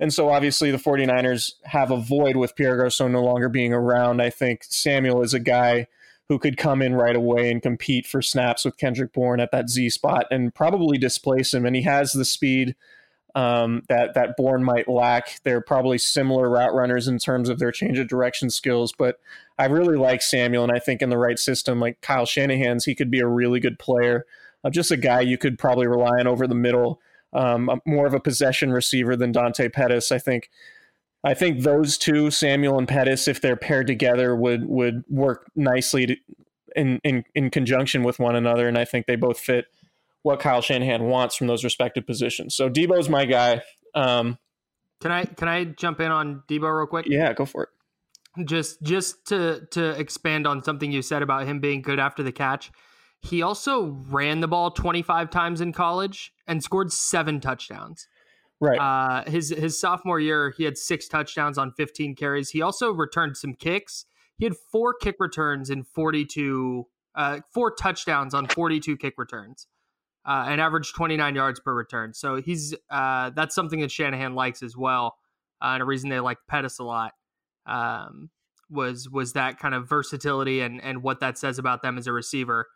And 0.00 0.12
so 0.12 0.30
obviously 0.30 0.70
the 0.70 0.78
49ers 0.78 1.52
have 1.64 1.90
a 1.90 2.00
void 2.00 2.36
with 2.36 2.56
Pierre 2.56 2.76
Garcon 2.76 3.12
no 3.12 3.22
longer 3.22 3.50
being 3.50 3.74
around. 3.74 4.22
I 4.22 4.30
think 4.30 4.64
Samuel 4.64 5.22
is 5.22 5.34
a 5.34 5.40
guy 5.40 5.88
who 6.28 6.38
could 6.38 6.56
come 6.56 6.80
in 6.82 6.94
right 6.94 7.16
away 7.16 7.50
and 7.50 7.62
compete 7.62 8.06
for 8.06 8.22
snaps 8.22 8.64
with 8.64 8.78
Kendrick 8.78 9.12
Bourne 9.12 9.40
at 9.40 9.50
that 9.52 9.68
Z 9.68 9.90
spot 9.90 10.26
and 10.30 10.54
probably 10.54 10.98
displace 10.98 11.52
him. 11.52 11.66
And 11.66 11.76
he 11.76 11.82
has 11.82 12.12
the 12.12 12.24
speed 12.24 12.74
um, 13.34 13.82
that 13.88 14.14
that 14.14 14.36
Bourne 14.36 14.62
might 14.62 14.88
lack. 14.88 15.40
They're 15.42 15.60
probably 15.60 15.98
similar 15.98 16.50
route 16.50 16.74
runners 16.74 17.08
in 17.08 17.18
terms 17.18 17.48
of 17.48 17.58
their 17.58 17.72
change 17.72 17.98
of 17.98 18.08
direction 18.08 18.50
skills, 18.50 18.92
but 18.96 19.16
I 19.58 19.66
really 19.66 19.96
like 19.96 20.22
Samuel, 20.22 20.64
and 20.64 20.72
I 20.72 20.78
think 20.78 21.02
in 21.02 21.10
the 21.10 21.18
right 21.18 21.38
system, 21.38 21.80
like 21.80 22.00
Kyle 22.00 22.26
Shanahan's, 22.26 22.84
he 22.84 22.94
could 22.94 23.10
be 23.10 23.20
a 23.20 23.26
really 23.26 23.60
good 23.60 23.78
player. 23.78 24.26
Uh, 24.64 24.70
just 24.70 24.90
a 24.90 24.96
guy 24.96 25.20
you 25.20 25.38
could 25.38 25.58
probably 25.58 25.86
rely 25.86 26.18
on 26.20 26.26
over 26.26 26.46
the 26.46 26.54
middle 26.54 27.00
um, 27.32 27.80
more 27.86 28.06
of 28.06 28.14
a 28.14 28.20
possession 28.20 28.72
receiver 28.72 29.16
than 29.16 29.32
Dante 29.32 29.68
Pettis. 29.68 30.12
I 30.12 30.18
think. 30.18 30.50
I 31.24 31.34
think 31.34 31.62
those 31.62 31.96
two, 31.98 32.30
Samuel 32.30 32.78
and 32.78 32.88
Pettis, 32.88 33.28
if 33.28 33.40
they're 33.40 33.56
paired 33.56 33.86
together, 33.86 34.34
would 34.34 34.66
would 34.66 35.04
work 35.08 35.50
nicely 35.54 36.06
to, 36.06 36.16
in 36.74 37.00
in 37.04 37.24
in 37.34 37.50
conjunction 37.50 38.02
with 38.02 38.18
one 38.18 38.34
another, 38.34 38.66
and 38.66 38.76
I 38.76 38.84
think 38.84 39.06
they 39.06 39.16
both 39.16 39.38
fit 39.38 39.66
what 40.22 40.40
Kyle 40.40 40.60
Shanahan 40.60 41.04
wants 41.04 41.36
from 41.36 41.46
those 41.46 41.64
respective 41.64 42.06
positions. 42.06 42.54
So 42.54 42.68
Deebo's 42.68 43.08
my 43.08 43.24
guy. 43.24 43.62
Um, 43.94 44.38
can 45.00 45.10
I 45.12 45.24
can 45.24 45.48
I 45.48 45.64
jump 45.64 46.00
in 46.00 46.10
on 46.10 46.42
Deebo 46.48 46.76
real 46.76 46.86
quick? 46.86 47.06
Yeah, 47.08 47.32
go 47.32 47.44
for 47.44 47.64
it. 47.64 48.46
Just 48.46 48.82
just 48.82 49.26
to 49.26 49.66
to 49.72 49.90
expand 49.90 50.46
on 50.46 50.62
something 50.62 50.90
you 50.90 51.02
said 51.02 51.22
about 51.22 51.46
him 51.46 51.60
being 51.60 51.82
good 51.82 52.00
after 52.00 52.22
the 52.22 52.32
catch. 52.32 52.72
He 53.20 53.42
also 53.42 53.96
ran 54.08 54.40
the 54.40 54.48
ball 54.48 54.72
25 54.72 55.30
times 55.30 55.60
in 55.60 55.72
college 55.72 56.32
and 56.48 56.60
scored 56.62 56.92
seven 56.92 57.40
touchdowns. 57.40 58.08
Right. 58.62 58.78
Uh, 58.78 59.28
his 59.28 59.48
his 59.48 59.80
sophomore 59.80 60.20
year, 60.20 60.54
he 60.56 60.62
had 60.62 60.78
six 60.78 61.08
touchdowns 61.08 61.58
on 61.58 61.72
15 61.72 62.14
carries. 62.14 62.50
He 62.50 62.62
also 62.62 62.92
returned 62.92 63.36
some 63.36 63.54
kicks. 63.54 64.04
He 64.38 64.44
had 64.44 64.54
four 64.70 64.94
kick 64.94 65.16
returns 65.18 65.68
in 65.68 65.82
42, 65.82 66.86
uh, 67.16 67.40
four 67.52 67.74
touchdowns 67.74 68.34
on 68.34 68.46
42 68.46 68.96
kick 68.96 69.14
returns, 69.18 69.66
uh, 70.24 70.46
and 70.46 70.60
averaged 70.60 70.94
29 70.94 71.34
yards 71.34 71.58
per 71.58 71.74
return. 71.74 72.14
So 72.14 72.36
he's 72.40 72.72
uh, 72.88 73.30
that's 73.30 73.52
something 73.52 73.80
that 73.80 73.90
Shanahan 73.90 74.36
likes 74.36 74.62
as 74.62 74.76
well, 74.76 75.16
uh, 75.60 75.70
and 75.70 75.82
a 75.82 75.84
reason 75.84 76.08
they 76.08 76.20
like 76.20 76.38
Pettis 76.48 76.78
a 76.78 76.84
lot 76.84 77.14
um, 77.66 78.30
was 78.70 79.10
was 79.10 79.32
that 79.32 79.58
kind 79.58 79.74
of 79.74 79.88
versatility 79.88 80.60
and 80.60 80.80
and 80.80 81.02
what 81.02 81.18
that 81.18 81.36
says 81.36 81.58
about 81.58 81.82
them 81.82 81.98
as 81.98 82.06
a 82.06 82.12
receiver 82.12 82.68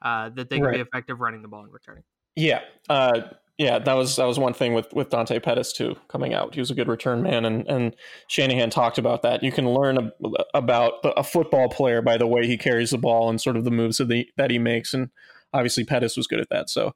uh, 0.00 0.30
that 0.30 0.48
they 0.48 0.56
can 0.56 0.64
right. 0.64 0.74
be 0.76 0.80
effective 0.80 1.20
running 1.20 1.42
the 1.42 1.48
ball 1.48 1.64
and 1.64 1.72
returning. 1.72 2.04
Yeah, 2.34 2.60
uh, 2.88 3.20
yeah, 3.58 3.78
that 3.78 3.94
was 3.94 4.16
that 4.16 4.24
was 4.24 4.38
one 4.38 4.52
thing 4.52 4.74
with 4.74 4.92
with 4.92 5.10
Dante 5.10 5.38
Pettis 5.38 5.72
too 5.72 5.96
coming 6.08 6.34
out. 6.34 6.54
He 6.54 6.60
was 6.60 6.70
a 6.70 6.74
good 6.74 6.88
return 6.88 7.22
man, 7.22 7.44
and 7.44 7.66
and 7.68 7.94
Shanahan 8.28 8.70
talked 8.70 8.98
about 8.98 9.22
that. 9.22 9.42
You 9.44 9.52
can 9.52 9.70
learn 9.70 9.96
a, 9.98 10.12
about 10.54 10.94
a 11.04 11.22
football 11.22 11.68
player 11.68 12.02
by 12.02 12.16
the 12.16 12.26
way 12.26 12.46
he 12.46 12.56
carries 12.56 12.90
the 12.90 12.98
ball 12.98 13.30
and 13.30 13.40
sort 13.40 13.56
of 13.56 13.64
the 13.64 13.70
moves 13.70 13.98
that, 13.98 14.08
the, 14.08 14.28
that 14.36 14.50
he 14.50 14.58
makes, 14.58 14.92
and 14.92 15.10
obviously 15.52 15.84
Pettis 15.84 16.16
was 16.16 16.26
good 16.26 16.40
at 16.40 16.48
that. 16.50 16.68
So, 16.68 16.94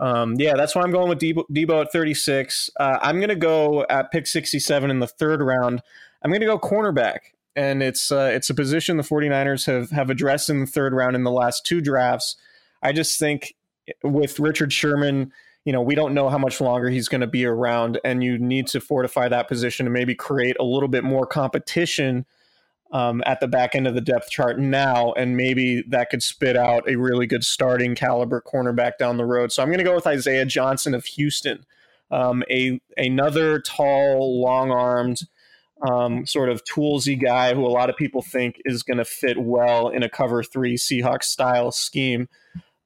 um, 0.00 0.34
yeah, 0.38 0.54
that's 0.56 0.74
why 0.74 0.82
I'm 0.82 0.92
going 0.92 1.10
with 1.10 1.18
Debo, 1.18 1.44
Deebo 1.52 1.82
at 1.82 1.92
36. 1.92 2.70
Uh, 2.80 2.98
I'm 3.02 3.16
going 3.16 3.28
to 3.28 3.36
go 3.36 3.84
at 3.90 4.10
pick 4.10 4.26
67 4.26 4.90
in 4.90 5.00
the 5.00 5.06
third 5.06 5.42
round. 5.42 5.82
I'm 6.22 6.30
going 6.30 6.40
to 6.40 6.46
go 6.46 6.58
cornerback 6.58 7.18
and 7.54 7.82
it's 7.82 8.12
uh, 8.12 8.30
it's 8.32 8.48
a 8.48 8.54
position 8.54 8.96
the 8.96 9.02
49ers 9.02 9.66
have 9.66 9.90
have 9.90 10.10
addressed 10.10 10.48
in 10.48 10.60
the 10.60 10.66
third 10.66 10.94
round 10.94 11.16
in 11.16 11.24
the 11.24 11.30
last 11.30 11.66
two 11.66 11.80
drafts. 11.80 12.36
I 12.82 12.92
just 12.92 13.18
think 13.18 13.54
with 14.02 14.38
Richard 14.38 14.72
Sherman, 14.72 15.32
you 15.68 15.72
know, 15.72 15.82
we 15.82 15.94
don't 15.94 16.14
know 16.14 16.30
how 16.30 16.38
much 16.38 16.62
longer 16.62 16.88
he's 16.88 17.08
going 17.08 17.20
to 17.20 17.26
be 17.26 17.44
around, 17.44 18.00
and 18.02 18.24
you 18.24 18.38
need 18.38 18.66
to 18.68 18.80
fortify 18.80 19.28
that 19.28 19.48
position 19.48 19.84
and 19.84 19.92
maybe 19.92 20.14
create 20.14 20.56
a 20.58 20.64
little 20.64 20.88
bit 20.88 21.04
more 21.04 21.26
competition 21.26 22.24
um, 22.90 23.22
at 23.26 23.40
the 23.40 23.46
back 23.46 23.74
end 23.74 23.86
of 23.86 23.94
the 23.94 24.00
depth 24.00 24.30
chart 24.30 24.58
now, 24.58 25.12
and 25.12 25.36
maybe 25.36 25.84
that 25.88 26.08
could 26.08 26.22
spit 26.22 26.56
out 26.56 26.88
a 26.88 26.96
really 26.96 27.26
good 27.26 27.44
starting 27.44 27.94
caliber 27.94 28.40
cornerback 28.40 28.92
down 28.98 29.18
the 29.18 29.26
road. 29.26 29.52
So 29.52 29.62
I'm 29.62 29.68
going 29.68 29.76
to 29.76 29.84
go 29.84 29.94
with 29.94 30.06
Isaiah 30.06 30.46
Johnson 30.46 30.94
of 30.94 31.04
Houston, 31.04 31.66
um, 32.10 32.42
a 32.50 32.80
another 32.96 33.60
tall, 33.60 34.40
long 34.40 34.70
armed 34.70 35.20
um, 35.86 36.24
sort 36.24 36.48
of 36.48 36.64
toolsy 36.64 37.20
guy 37.20 37.52
who 37.52 37.66
a 37.66 37.68
lot 37.68 37.90
of 37.90 37.96
people 37.98 38.22
think 38.22 38.56
is 38.64 38.82
going 38.82 38.96
to 38.96 39.04
fit 39.04 39.36
well 39.38 39.90
in 39.90 40.02
a 40.02 40.08
cover 40.08 40.42
three 40.42 40.78
Seahawks 40.78 41.24
style 41.24 41.72
scheme. 41.72 42.26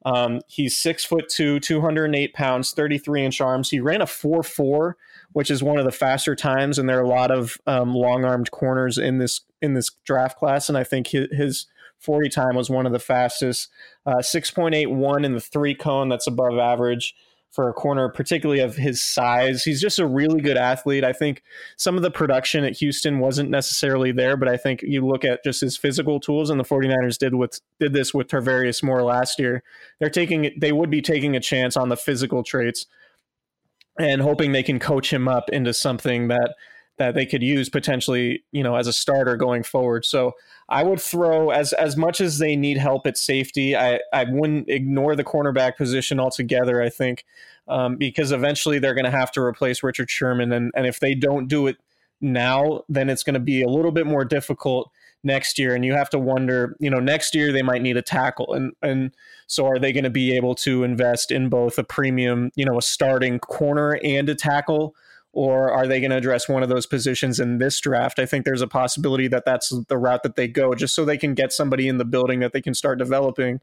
Um, 0.05 0.41
he's 0.47 0.77
six 0.77 1.05
foot 1.05 1.29
two, 1.29 1.59
208 1.59 2.33
pounds, 2.33 2.71
33 2.71 3.25
inch 3.25 3.41
arms. 3.41 3.69
He 3.69 3.79
ran 3.79 4.01
a 4.01 4.07
4 4.07 4.43
4, 4.43 4.97
which 5.31 5.49
is 5.49 5.63
one 5.63 5.77
of 5.77 5.85
the 5.85 5.91
faster 5.91 6.35
times. 6.35 6.77
And 6.77 6.89
there 6.89 6.99
are 6.99 7.03
a 7.03 7.07
lot 7.07 7.31
of 7.31 7.57
um, 7.67 7.93
long 7.93 8.25
armed 8.25 8.51
corners 8.51 8.97
in 8.97 9.17
this 9.17 9.41
in 9.61 9.73
this 9.73 9.91
draft 10.05 10.37
class. 10.37 10.69
And 10.69 10.77
I 10.77 10.83
think 10.83 11.07
his, 11.07 11.27
his 11.31 11.65
40 11.99 12.29
time 12.29 12.55
was 12.55 12.69
one 12.69 12.85
of 12.85 12.91
the 12.91 12.99
fastest. 12.99 13.69
Uh, 14.05 14.15
6.81 14.15 15.25
in 15.25 15.33
the 15.33 15.39
three 15.39 15.73
cone, 15.73 16.09
that's 16.09 16.27
above 16.27 16.57
average 16.57 17.15
for 17.53 17.69
a 17.69 17.73
corner, 17.73 18.09
particularly 18.09 18.59
of 18.61 18.75
his 18.75 19.01
size. 19.01 19.63
He's 19.63 19.79
just 19.79 19.99
a 19.99 20.07
really 20.07 20.41
good 20.41 20.57
athlete. 20.57 21.03
I 21.03 21.13
think 21.13 21.43
some 21.77 21.95
of 21.95 22.01
the 22.01 22.09
production 22.09 22.63
at 22.63 22.75
Houston 22.77 23.19
wasn't 23.19 23.51
necessarily 23.51 24.11
there, 24.11 24.35
but 24.35 24.49
I 24.49 24.57
think 24.57 24.81
you 24.81 25.05
look 25.05 25.23
at 25.23 25.43
just 25.43 25.61
his 25.61 25.77
physical 25.77 26.19
tools, 26.19 26.49
and 26.49 26.59
the 26.59 26.65
49ers 26.65 27.19
did 27.19 27.35
with 27.35 27.61
did 27.79 27.93
this 27.93 28.11
with 28.11 28.27
Tarvarius 28.27 28.81
Moore 28.81 29.03
last 29.03 29.39
year. 29.39 29.61
They're 29.99 30.09
taking 30.09 30.51
they 30.59 30.71
would 30.71 30.89
be 30.89 31.01
taking 31.01 31.35
a 31.35 31.39
chance 31.39 31.77
on 31.77 31.89
the 31.89 31.97
physical 31.97 32.43
traits 32.43 32.87
and 33.99 34.21
hoping 34.21 34.51
they 34.51 34.63
can 34.63 34.79
coach 34.79 35.13
him 35.13 35.27
up 35.27 35.49
into 35.49 35.73
something 35.73 36.29
that 36.29 36.55
that 37.03 37.15
they 37.15 37.25
could 37.25 37.43
use 37.43 37.69
potentially, 37.69 38.43
you 38.51 38.63
know, 38.63 38.75
as 38.75 38.87
a 38.87 38.93
starter 38.93 39.35
going 39.35 39.63
forward. 39.63 40.05
So 40.05 40.33
I 40.69 40.83
would 40.83 41.01
throw 41.01 41.49
as 41.49 41.73
as 41.73 41.97
much 41.97 42.21
as 42.21 42.39
they 42.39 42.55
need 42.55 42.77
help 42.77 43.05
at 43.05 43.17
safety. 43.17 43.75
I 43.75 43.99
I 44.11 44.25
wouldn't 44.29 44.69
ignore 44.69 45.15
the 45.15 45.23
cornerback 45.23 45.77
position 45.77 46.19
altogether. 46.19 46.81
I 46.81 46.89
think 46.89 47.25
um, 47.67 47.97
because 47.97 48.31
eventually 48.31 48.79
they're 48.79 48.93
going 48.93 49.05
to 49.05 49.11
have 49.11 49.31
to 49.33 49.41
replace 49.41 49.83
Richard 49.83 50.09
Sherman, 50.09 50.51
and 50.51 50.71
and 50.75 50.87
if 50.87 50.99
they 50.99 51.13
don't 51.13 51.47
do 51.47 51.67
it 51.67 51.77
now, 52.21 52.83
then 52.89 53.09
it's 53.09 53.23
going 53.23 53.33
to 53.33 53.39
be 53.39 53.61
a 53.61 53.69
little 53.69 53.91
bit 53.91 54.07
more 54.07 54.25
difficult 54.25 54.89
next 55.23 55.57
year 55.57 55.73
and 55.73 55.85
you 55.85 55.93
have 55.93 56.09
to 56.09 56.19
wonder 56.19 56.75
you 56.79 56.89
know 56.89 56.99
next 56.99 57.33
year 57.33 57.51
they 57.51 57.61
might 57.61 57.81
need 57.81 57.95
a 57.95 58.01
tackle 58.01 58.53
and 58.53 58.73
and 58.81 59.11
so 59.47 59.65
are 59.65 59.79
they 59.79 59.93
going 59.93 60.03
to 60.03 60.09
be 60.09 60.35
able 60.35 60.53
to 60.53 60.83
invest 60.83 61.31
in 61.31 61.47
both 61.47 61.77
a 61.77 61.83
premium 61.83 62.51
you 62.55 62.65
know 62.65 62.77
a 62.77 62.81
starting 62.81 63.39
corner 63.39 63.97
and 64.03 64.27
a 64.27 64.35
tackle 64.35 64.93
or 65.33 65.71
are 65.71 65.87
they 65.87 65.99
going 65.99 66.11
to 66.11 66.17
address 66.17 66.47
one 66.47 66.63
of 66.63 66.69
those 66.69 66.85
positions 66.85 67.39
in 67.39 67.57
this 67.57 67.79
draft? 67.81 68.19
I 68.19 68.25
think 68.25 68.45
there's 68.45 68.61
a 68.61 68.67
possibility 68.67 69.27
that 69.27 69.45
that's 69.45 69.73
the 69.87 69.97
route 69.97 70.23
that 70.23 70.35
they 70.35 70.47
go, 70.47 70.75
just 70.75 70.95
so 70.95 71.03
they 71.03 71.17
can 71.17 71.33
get 71.33 71.51
somebody 71.51 71.87
in 71.87 71.97
the 71.97 72.05
building 72.05 72.39
that 72.39 72.53
they 72.53 72.61
can 72.61 72.73
start 72.73 72.99
developing 72.99 73.59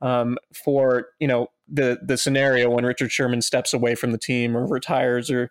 um, 0.00 0.38
for 0.64 1.08
you 1.18 1.28
know 1.28 1.48
the 1.68 1.98
the 2.02 2.16
scenario 2.16 2.70
when 2.70 2.86
Richard 2.86 3.12
Sherman 3.12 3.42
steps 3.42 3.74
away 3.74 3.94
from 3.94 4.12
the 4.12 4.18
team 4.18 4.56
or 4.56 4.66
retires 4.66 5.30
or 5.30 5.50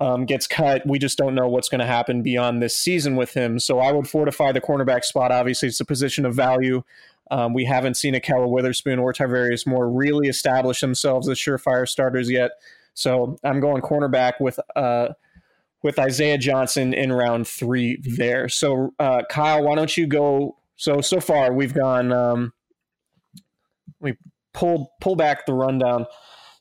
um, 0.00 0.26
gets 0.26 0.46
cut. 0.46 0.86
We 0.86 0.98
just 0.98 1.16
don't 1.16 1.34
know 1.34 1.48
what's 1.48 1.70
going 1.70 1.80
to 1.80 1.86
happen 1.86 2.22
beyond 2.22 2.62
this 2.62 2.76
season 2.76 3.16
with 3.16 3.32
him. 3.32 3.58
So 3.58 3.78
I 3.80 3.92
would 3.92 4.06
fortify 4.06 4.52
the 4.52 4.60
cornerback 4.60 5.04
spot. 5.04 5.32
Obviously, 5.32 5.68
it's 5.68 5.80
a 5.80 5.86
position 5.86 6.26
of 6.26 6.34
value. 6.34 6.82
Um, 7.30 7.54
we 7.54 7.64
haven't 7.64 7.96
seen 7.96 8.14
Ahkello 8.14 8.48
Witherspoon 8.48 8.98
or 8.98 9.12
Tarvarius 9.12 9.66
Moore 9.66 9.90
really 9.90 10.28
establish 10.28 10.80
themselves 10.80 11.28
as 11.28 11.38
surefire 11.38 11.88
starters 11.88 12.30
yet. 12.30 12.52
So 12.96 13.36
I'm 13.44 13.60
going 13.60 13.82
cornerback 13.82 14.40
with 14.40 14.58
uh, 14.74 15.08
with 15.82 15.98
Isaiah 15.98 16.38
Johnson 16.38 16.94
in 16.94 17.12
round 17.12 17.46
three 17.46 17.98
there. 18.02 18.48
So 18.48 18.94
uh, 18.98 19.22
Kyle, 19.30 19.62
why 19.62 19.74
don't 19.74 19.94
you 19.96 20.06
go? 20.06 20.56
So 20.76 21.02
so 21.02 21.20
far 21.20 21.52
we've 21.52 21.74
gone. 21.74 22.10
Um, 22.10 22.54
we 24.00 24.16
pulled 24.54 24.88
pull 25.00 25.14
back 25.14 25.44
the 25.44 25.52
rundown. 25.52 26.06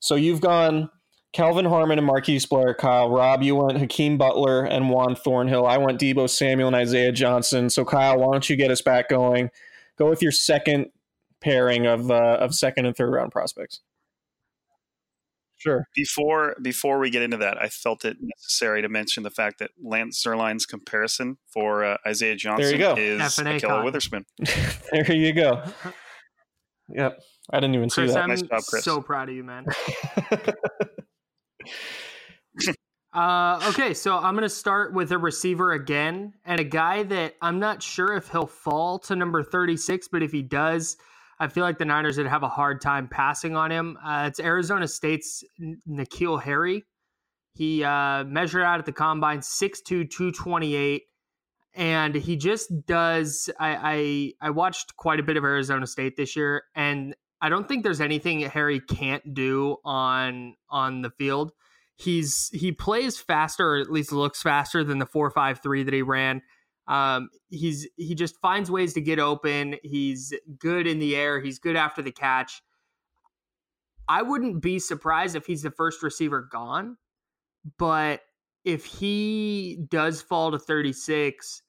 So 0.01 0.15
you've 0.15 0.41
gone 0.41 0.89
Kelvin 1.31 1.65
Harmon 1.65 1.97
and 1.97 2.05
Marquise 2.05 2.45
Blair, 2.45 2.73
Kyle. 2.73 3.09
Rob, 3.09 3.41
you 3.41 3.55
went 3.55 3.79
Hakeem 3.79 4.17
Butler 4.17 4.65
and 4.65 4.89
Juan 4.89 5.15
Thornhill. 5.15 5.65
I 5.65 5.77
went 5.77 6.01
Deebo 6.01 6.29
Samuel 6.29 6.67
and 6.67 6.75
Isaiah 6.75 7.13
Johnson. 7.13 7.69
So 7.69 7.85
Kyle, 7.85 8.19
why 8.19 8.33
don't 8.33 8.49
you 8.49 8.57
get 8.57 8.71
us 8.71 8.81
back 8.81 9.07
going? 9.07 9.49
Go 9.97 10.09
with 10.09 10.21
your 10.21 10.33
second 10.33 10.87
pairing 11.39 11.85
of 11.87 12.11
uh, 12.11 12.39
of 12.41 12.53
second 12.53 12.87
and 12.87 12.95
third 12.95 13.13
round 13.13 13.31
prospects. 13.31 13.79
Sure. 15.65 15.87
Before 15.95 16.55
before 16.61 16.99
we 16.99 17.09
get 17.09 17.23
into 17.23 17.37
that, 17.37 17.59
I 17.59 17.69
felt 17.69 18.05
it 18.05 18.17
necessary 18.21 18.83
to 18.83 18.89
mention 18.89 19.23
the 19.23 19.31
fact 19.31 19.59
that 19.59 19.71
Lance 19.83 20.23
Zierlein's 20.23 20.65
comparison 20.67 21.37
for 21.51 21.83
uh, 21.83 21.97
Isaiah 22.05 22.35
Johnson 22.35 22.79
is 22.97 23.21
Ahkello 23.21 23.83
Witherspoon. 23.83 24.25
there 24.91 25.11
you 25.13 25.33
go. 25.33 25.63
Yep. 26.87 27.19
I 27.49 27.59
didn't 27.59 27.73
even 27.73 27.89
Chris, 27.89 28.11
see 28.11 28.13
that. 28.13 28.23
I'm 28.23 28.29
Nice 28.29 28.43
job, 28.43 28.61
Chris. 28.69 28.83
so 28.83 29.01
proud 29.01 29.27
of 29.29 29.35
you, 29.35 29.43
man. 29.43 29.65
Uh, 33.11 33.61
okay, 33.69 33.93
so 33.93 34.17
I'm 34.17 34.33
going 34.33 34.43
to 34.43 34.49
start 34.49 34.93
with 34.93 35.13
a 35.13 35.17
receiver 35.17 35.71
again, 35.71 36.33
and 36.45 36.59
a 36.59 36.65
guy 36.65 37.01
that 37.03 37.35
I'm 37.41 37.59
not 37.59 37.81
sure 37.81 38.13
if 38.13 38.27
he'll 38.27 38.45
fall 38.45 38.99
to 38.99 39.15
number 39.15 39.41
36, 39.41 40.09
but 40.09 40.21
if 40.21 40.33
he 40.33 40.41
does, 40.41 40.97
I 41.39 41.47
feel 41.47 41.63
like 41.63 41.77
the 41.77 41.85
Niners 41.85 42.17
would 42.17 42.27
have 42.27 42.43
a 42.43 42.49
hard 42.49 42.81
time 42.81 43.07
passing 43.07 43.55
on 43.55 43.71
him. 43.71 43.97
Uh, 44.03 44.25
it's 44.27 44.39
Arizona 44.39 44.87
State's 44.87 45.43
N'Keal 45.87 46.41
Harry. 46.41 46.83
He 47.53 47.83
uh, 47.83 48.23
measured 48.25 48.63
out 48.63 48.79
at 48.79 48.85
the 48.85 48.91
combine 48.91 49.39
6'2, 49.39 50.09
228, 50.09 51.03
and 51.73 52.15
he 52.15 52.35
just 52.35 52.85
does. 52.85 53.49
I, 53.59 54.33
I 54.41 54.47
I 54.47 54.49
watched 54.49 54.95
quite 54.97 55.19
a 55.19 55.23
bit 55.23 55.37
of 55.37 55.43
Arizona 55.43 55.87
State 55.87 56.17
this 56.17 56.35
year, 56.35 56.63
and 56.73 57.15
I 57.41 57.49
don't 57.49 57.67
think 57.67 57.83
there's 57.83 58.01
anything 58.01 58.41
Harry 58.41 58.79
can't 58.79 59.33
do 59.33 59.77
on 59.85 60.55
on 60.69 61.01
the 61.01 61.09
field 61.11 61.51
he's 61.97 62.49
he 62.53 62.71
plays 62.71 63.17
faster 63.17 63.75
or 63.75 63.77
at 63.77 63.91
least 63.91 64.11
looks 64.11 64.41
faster 64.41 64.83
than 64.83 64.99
the 64.99 65.05
453 65.05 65.83
that 65.83 65.93
he 65.93 66.01
ran 66.01 66.41
um, 66.87 67.29
he's 67.49 67.87
he 67.97 68.15
just 68.15 68.37
finds 68.41 68.71
ways 68.71 68.93
to 68.93 69.01
get 69.01 69.19
open. 69.19 69.77
He's 69.83 70.33
good 70.59 70.87
in 70.87 70.99
the 70.99 71.15
air. 71.15 71.39
He's 71.39 71.59
good 71.59 71.75
after 71.75 72.01
the 72.01 72.11
catch. 72.11 72.61
I 74.07 74.21
wouldn't 74.21 74.61
be 74.61 74.79
surprised 74.79 75.35
if 75.35 75.45
he's 75.45 75.63
the 75.63 75.71
first 75.71 76.03
receiver 76.03 76.47
gone 76.51 76.97
but 77.77 78.21
if 78.63 78.85
he 78.85 79.79
does 79.89 80.21
fall 80.21 80.51
to 80.51 80.59
36 80.59 81.61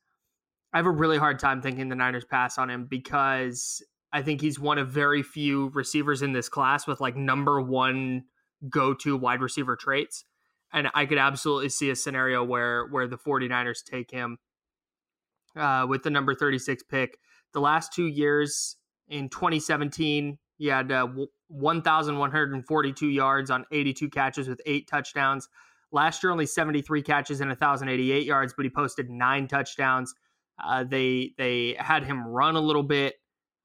i 0.72 0.76
have 0.76 0.86
a 0.86 0.90
really 0.90 1.18
hard 1.18 1.38
time 1.38 1.62
thinking 1.62 1.88
the 1.88 1.94
niners 1.94 2.24
pass 2.24 2.58
on 2.58 2.68
him 2.70 2.86
because 2.88 3.82
i 4.12 4.22
think 4.22 4.40
he's 4.40 4.60
one 4.60 4.78
of 4.78 4.88
very 4.88 5.22
few 5.22 5.70
receivers 5.74 6.22
in 6.22 6.32
this 6.32 6.48
class 6.48 6.86
with 6.86 7.00
like 7.00 7.16
number 7.16 7.60
one 7.60 8.24
go 8.68 8.94
to 8.94 9.16
wide 9.16 9.40
receiver 9.40 9.76
traits. 9.76 10.24
And 10.72 10.88
I 10.94 11.06
could 11.06 11.18
absolutely 11.18 11.68
see 11.68 11.90
a 11.90 11.96
scenario 11.96 12.44
where 12.44 12.86
where 12.86 13.06
the 13.06 13.18
49ers 13.18 13.84
take 13.84 14.10
him 14.10 14.38
uh, 15.56 15.86
with 15.88 16.02
the 16.02 16.10
number 16.10 16.34
36 16.34 16.82
pick. 16.84 17.18
The 17.52 17.60
last 17.60 17.92
two 17.92 18.06
years 18.06 18.76
in 19.08 19.28
2017, 19.28 20.38
he 20.58 20.66
had 20.66 20.90
uh, 20.90 21.08
1,142 21.48 23.08
yards 23.08 23.50
on 23.50 23.64
82 23.70 24.10
catches 24.10 24.48
with 24.48 24.60
eight 24.66 24.88
touchdowns. 24.88 25.48
Last 25.92 26.22
year, 26.22 26.32
only 26.32 26.46
73 26.46 27.02
catches 27.02 27.40
and 27.40 27.48
1,088 27.50 28.24
yards, 28.26 28.54
but 28.56 28.64
he 28.64 28.70
posted 28.70 29.08
nine 29.08 29.46
touchdowns. 29.46 30.14
Uh, 30.62 30.84
they 30.84 31.32
they 31.36 31.76
had 31.78 32.04
him 32.04 32.26
run 32.26 32.56
a 32.56 32.60
little 32.60 32.82
bit. 32.82 33.14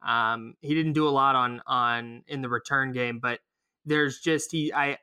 Um, 0.06 0.56
he 0.62 0.74
didn't 0.74 0.94
do 0.94 1.08
a 1.08 1.10
lot 1.10 1.36
on 1.36 1.62
on 1.66 2.24
in 2.28 2.42
the 2.42 2.50
return 2.50 2.92
game, 2.92 3.20
but 3.20 3.40
there's 3.86 4.20
just 4.20 4.52
he 4.52 4.74
I 4.74 4.98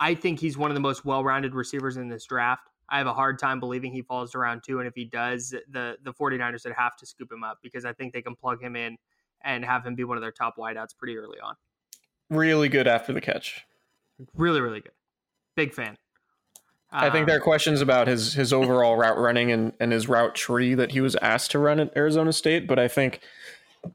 I 0.00 0.14
think 0.14 0.40
he's 0.40 0.56
one 0.56 0.70
of 0.70 0.74
the 0.74 0.80
most 0.80 1.04
well-rounded 1.04 1.54
receivers 1.54 1.96
in 1.96 2.08
this 2.08 2.24
draft. 2.24 2.68
I 2.88 2.98
have 2.98 3.06
a 3.06 3.14
hard 3.14 3.38
time 3.38 3.60
believing 3.60 3.92
he 3.92 4.02
falls 4.02 4.32
to 4.32 4.38
round 4.38 4.62
2 4.64 4.78
and 4.78 4.88
if 4.88 4.94
he 4.94 5.04
does 5.04 5.54
the 5.70 5.96
the 6.02 6.12
49ers 6.12 6.64
would 6.64 6.74
have 6.74 6.96
to 6.96 7.06
scoop 7.06 7.32
him 7.32 7.42
up 7.42 7.58
because 7.62 7.84
I 7.84 7.92
think 7.92 8.12
they 8.12 8.22
can 8.22 8.34
plug 8.34 8.62
him 8.62 8.76
in 8.76 8.96
and 9.42 9.64
have 9.64 9.84
him 9.84 9.94
be 9.94 10.04
one 10.04 10.16
of 10.16 10.22
their 10.22 10.32
top 10.32 10.56
wideouts 10.56 10.96
pretty 10.96 11.16
early 11.16 11.38
on. 11.40 11.54
Really 12.30 12.68
good 12.68 12.86
after 12.86 13.12
the 13.12 13.20
catch. 13.20 13.64
Really 14.34 14.60
really 14.60 14.80
good. 14.80 14.92
Big 15.56 15.72
fan. 15.74 15.96
I 16.90 17.10
think 17.10 17.22
Um, 17.22 17.26
there 17.26 17.36
are 17.36 17.40
questions 17.40 17.80
about 17.80 18.06
his 18.06 18.34
his 18.34 18.52
overall 18.52 18.96
route 18.96 19.18
running 19.18 19.50
and, 19.50 19.72
and 19.80 19.90
his 19.90 20.08
route 20.08 20.34
tree 20.34 20.74
that 20.74 20.92
he 20.92 21.00
was 21.00 21.16
asked 21.16 21.50
to 21.52 21.58
run 21.58 21.80
at 21.80 21.96
Arizona 21.96 22.32
State, 22.32 22.66
but 22.68 22.78
I 22.78 22.86
think 22.88 23.20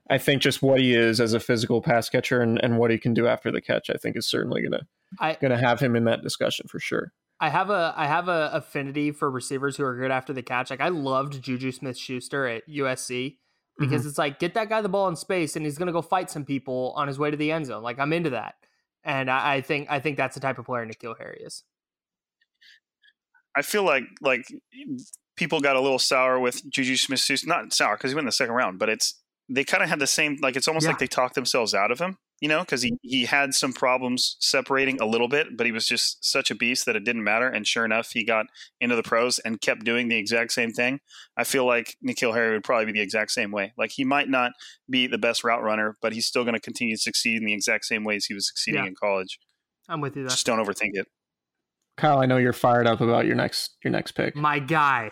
I 0.09 0.17
think 0.17 0.41
just 0.41 0.61
what 0.61 0.79
he 0.79 0.93
is 0.93 1.19
as 1.19 1.33
a 1.33 1.39
physical 1.39 1.81
pass 1.81 2.09
catcher 2.09 2.41
and, 2.41 2.59
and 2.61 2.77
what 2.77 2.91
he 2.91 2.97
can 2.97 3.13
do 3.13 3.27
after 3.27 3.51
the 3.51 3.61
catch, 3.61 3.89
I 3.89 3.93
think 3.93 4.17
is 4.17 4.27
certainly 4.27 4.61
gonna 4.61 4.81
I, 5.19 5.37
gonna 5.39 5.57
have 5.57 5.79
him 5.79 5.95
in 5.95 6.03
that 6.05 6.21
discussion 6.21 6.67
for 6.67 6.79
sure. 6.79 7.13
I 7.39 7.49
have 7.49 7.69
a 7.69 7.93
I 7.95 8.05
have 8.05 8.27
a 8.27 8.49
affinity 8.53 9.11
for 9.11 9.31
receivers 9.31 9.77
who 9.77 9.83
are 9.83 9.95
good 9.95 10.11
after 10.11 10.33
the 10.33 10.43
catch. 10.43 10.69
Like 10.69 10.81
I 10.81 10.89
loved 10.89 11.41
Juju 11.41 11.71
Smith 11.71 11.97
Schuster 11.97 12.47
at 12.47 12.67
USC 12.67 13.37
because 13.77 14.01
mm-hmm. 14.01 14.09
it's 14.09 14.17
like 14.17 14.39
get 14.39 14.53
that 14.55 14.69
guy 14.69 14.81
the 14.81 14.89
ball 14.89 15.07
in 15.07 15.15
space 15.15 15.55
and 15.55 15.65
he's 15.65 15.77
gonna 15.77 15.93
go 15.93 16.01
fight 16.01 16.29
some 16.29 16.43
people 16.43 16.93
on 16.97 17.07
his 17.07 17.17
way 17.17 17.31
to 17.31 17.37
the 17.37 17.51
end 17.51 17.65
zone. 17.65 17.81
Like 17.81 17.97
I'm 17.99 18.11
into 18.11 18.31
that. 18.31 18.55
And 19.03 19.31
I, 19.31 19.55
I 19.55 19.61
think 19.61 19.87
I 19.89 19.99
think 19.99 20.17
that's 20.17 20.35
the 20.35 20.41
type 20.41 20.59
of 20.59 20.65
player 20.65 20.85
N'Keal 20.85 21.17
Harry 21.17 21.41
is. 21.45 21.63
I 23.55 23.61
feel 23.61 23.83
like 23.83 24.03
like 24.21 24.45
people 25.37 25.61
got 25.61 25.77
a 25.77 25.81
little 25.81 25.99
sour 25.99 26.39
with 26.39 26.69
Juju 26.69 26.97
Smith 26.97 27.19
Schuster. 27.19 27.47
Not 27.47 27.71
sour 27.71 27.95
because 27.95 28.11
he 28.11 28.15
went 28.15 28.23
in 28.23 28.27
the 28.27 28.33
second 28.33 28.55
round, 28.55 28.79
but 28.79 28.89
it's 28.89 29.15
they 29.49 29.63
kind 29.63 29.81
of 29.83 29.89
had 29.89 29.99
the 29.99 30.07
same. 30.07 30.37
Like 30.41 30.55
it's 30.55 30.67
almost 30.67 30.85
Yeah. 30.85 30.91
like 30.91 30.99
they 30.99 31.07
talked 31.07 31.35
themselves 31.35 31.73
out 31.73 31.91
of 31.91 31.99
him. 31.99 32.17
You 32.41 32.47
know, 32.47 32.61
because 32.61 32.81
he 32.81 32.93
he 33.01 33.25
had 33.25 33.53
some 33.53 33.73
problems 33.73 34.37
separating 34.39 35.01
a 35.01 35.05
little 35.05 35.27
bit, 35.27 35.57
but 35.57 35.65
he 35.65 35.73
was 35.73 35.85
just 35.85 36.23
such 36.23 36.49
a 36.49 36.55
beast 36.55 36.85
that 36.85 36.95
it 36.95 37.03
didn't 37.03 37.23
matter. 37.25 37.49
And 37.49 37.67
sure 37.67 37.83
enough, 37.83 38.11
he 38.13 38.23
got 38.23 38.45
into 38.79 38.95
the 38.95 39.03
pros 39.03 39.39
and 39.39 39.59
kept 39.59 39.83
doing 39.83 40.07
the 40.07 40.15
exact 40.17 40.53
same 40.53 40.71
thing. 40.71 41.01
I 41.35 41.43
feel 41.43 41.65
like 41.65 41.97
N'Keal 42.07 42.33
Harry 42.33 42.53
would 42.53 42.63
probably 42.63 42.85
be 42.85 42.93
the 42.93 43.01
exact 43.01 43.31
same 43.31 43.51
way. 43.51 43.73
Like 43.77 43.91
he 43.91 44.05
might 44.05 44.29
not 44.29 44.53
be 44.89 45.05
the 45.05 45.17
best 45.17 45.43
route 45.43 45.61
runner, 45.63 45.97
but 46.01 46.13
he's 46.13 46.27
still 46.27 46.43
going 46.45 46.53
to 46.53 46.61
continue 46.61 46.95
to 46.95 47.01
succeed 47.01 47.39
in 47.39 47.45
the 47.45 47.53
exact 47.53 47.83
same 47.83 48.05
ways 48.05 48.25
he 48.27 48.33
was 48.33 48.47
succeeding 48.47 48.83
Yeah. 48.83 48.87
in 48.87 48.95
college. 48.95 49.37
I'm 49.89 49.99
with 49.99 50.15
you 50.15 50.21
there. 50.23 50.29
Just 50.29 50.45
don't 50.45 50.65
overthink 50.65 50.91
it. 50.93 51.07
Kyle, 51.97 52.19
I 52.19 52.25
know 52.25 52.37
you're 52.37 52.53
fired 52.53 52.87
up 52.87 53.01
about 53.01 53.25
your 53.25 53.35
next 53.35 53.75
your 53.83 53.91
next 53.91 54.13
pick. 54.13 54.33
My 54.37 54.59
guy. 54.59 55.11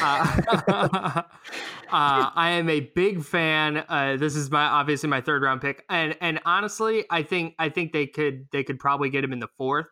Uh, 0.00 0.42
uh, 0.68 1.22
I 1.90 2.50
am 2.50 2.68
a 2.68 2.80
big 2.80 3.22
fan. 3.24 3.84
Uh, 3.88 4.16
this 4.16 4.36
is 4.36 4.50
my 4.50 4.64
obviously 4.64 5.08
my 5.08 5.20
third 5.20 5.42
round 5.42 5.60
pick, 5.60 5.84
and 5.88 6.16
and 6.20 6.40
honestly, 6.44 7.04
I 7.10 7.22
think 7.22 7.54
I 7.58 7.68
think 7.68 7.92
they 7.92 8.06
could 8.06 8.46
they 8.52 8.64
could 8.64 8.78
probably 8.78 9.10
get 9.10 9.24
him 9.24 9.32
in 9.32 9.40
the 9.40 9.48
fourth. 9.56 9.86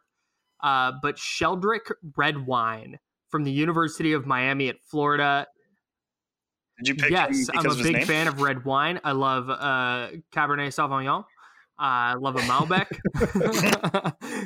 Uh, 0.62 0.92
but 1.02 1.16
Sheldrick 1.16 1.92
Redwine 2.16 2.98
from 3.28 3.44
the 3.44 3.52
University 3.52 4.12
of 4.12 4.26
Miami 4.26 4.68
at 4.68 4.76
Florida. 4.80 5.46
Did 6.78 6.88
you 6.88 6.94
pick 6.94 7.10
Yes, 7.10 7.48
I'm 7.54 7.66
a 7.66 7.74
big 7.74 7.94
name? 7.94 8.06
fan 8.06 8.28
of 8.28 8.40
red 8.40 8.64
wine. 8.64 9.00
I 9.04 9.12
love 9.12 9.48
uh, 9.50 10.08
Cabernet 10.32 10.68
Sauvignon. 10.68 11.24
I 11.78 12.14
love 12.14 12.36
a 12.36 12.40
Malbec. 12.40 12.86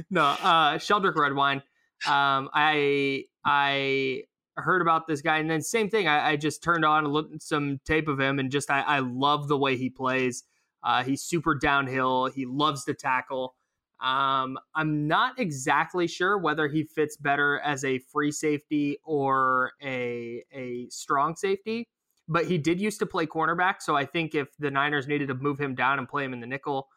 no, 0.11 0.23
uh, 0.23 0.79
Sheldrick 0.79 1.15
red 1.15 1.35
wine. 1.35 1.59
Um, 2.07 2.49
I 2.55 3.25
I 3.45 4.23
heard 4.61 4.83
about 4.83 5.07
this 5.07 5.21
guy, 5.23 5.39
and 5.39 5.51
then 5.51 5.63
same 5.63 5.89
thing. 5.89 6.09
I, 6.09 6.31
I 6.31 6.37
just 6.37 6.63
turned 6.63 6.85
on 6.85 7.07
looked 7.07 7.43
some 7.43 7.81
tape 7.85 8.09
of 8.09 8.21
him, 8.21 8.39
and 8.39 8.51
just 8.51 8.71
I, 8.71 8.81
I 8.81 8.99
love 9.01 9.49
the 9.49 9.59
way 9.59 9.77
he 9.77 9.91
plays. 9.91 10.45
Uh, 10.83 11.03
he's 11.03 11.23
super 11.23 11.55
downhill. 11.55 12.27
He 12.27 12.47
loves 12.47 12.85
to 12.85 12.95
tackle. 12.95 13.55
Um, 14.01 14.59
I'm 14.75 15.09
not 15.09 15.39
exactly 15.41 16.07
sure 16.07 16.39
whether 16.39 16.69
he 16.69 16.85
fits 16.85 17.17
better 17.17 17.59
as 17.61 17.85
a 17.85 17.99
free 17.99 18.31
safety 18.31 18.99
or 19.05 19.73
a 19.83 20.45
a 20.53 20.87
strong 20.91 21.35
safety, 21.35 21.89
but 22.29 22.47
he 22.47 22.59
did 22.59 22.81
used 22.81 23.01
to 23.01 23.07
play 23.07 23.27
cornerback. 23.27 23.77
So 23.81 23.97
I 23.97 24.05
think 24.05 24.35
if 24.37 24.57
the 24.59 24.71
Niners 24.71 25.09
needed 25.09 25.29
to 25.29 25.35
move 25.35 25.59
him 25.59 25.75
down 25.75 25.99
and 25.99 26.09
play 26.09 26.25
him 26.25 26.33
in 26.33 26.41
the 26.41 26.47
nickel, 26.47 26.89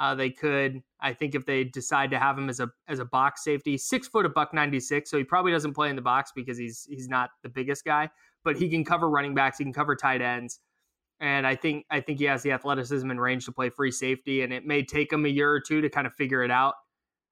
Uh, 0.00 0.14
they 0.14 0.30
could, 0.30 0.80
I 0.98 1.12
think, 1.12 1.34
if 1.34 1.44
they 1.44 1.62
decide 1.62 2.10
to 2.12 2.18
have 2.18 2.38
him 2.38 2.48
as 2.48 2.58
a 2.58 2.70
as 2.88 3.00
a 3.00 3.04
box 3.04 3.44
safety, 3.44 3.76
six 3.76 4.08
foot 4.08 4.24
a 4.24 4.30
buck 4.30 4.54
ninety 4.54 4.80
six, 4.80 5.10
so 5.10 5.18
he 5.18 5.24
probably 5.24 5.52
doesn't 5.52 5.74
play 5.74 5.90
in 5.90 5.96
the 5.96 6.02
box 6.02 6.32
because 6.34 6.56
he's 6.56 6.86
he's 6.88 7.06
not 7.06 7.28
the 7.42 7.50
biggest 7.50 7.84
guy, 7.84 8.08
but 8.42 8.56
he 8.56 8.70
can 8.70 8.82
cover 8.82 9.10
running 9.10 9.34
backs, 9.34 9.58
he 9.58 9.64
can 9.64 9.74
cover 9.74 9.94
tight 9.94 10.22
ends, 10.22 10.58
and 11.20 11.46
I 11.46 11.54
think 11.54 11.84
I 11.90 12.00
think 12.00 12.18
he 12.18 12.24
has 12.24 12.42
the 12.42 12.52
athleticism 12.52 13.10
and 13.10 13.20
range 13.20 13.44
to 13.44 13.52
play 13.52 13.68
free 13.68 13.90
safety, 13.90 14.40
and 14.40 14.54
it 14.54 14.64
may 14.64 14.82
take 14.82 15.12
him 15.12 15.26
a 15.26 15.28
year 15.28 15.52
or 15.52 15.60
two 15.60 15.82
to 15.82 15.90
kind 15.90 16.06
of 16.06 16.14
figure 16.14 16.42
it 16.42 16.50
out 16.50 16.76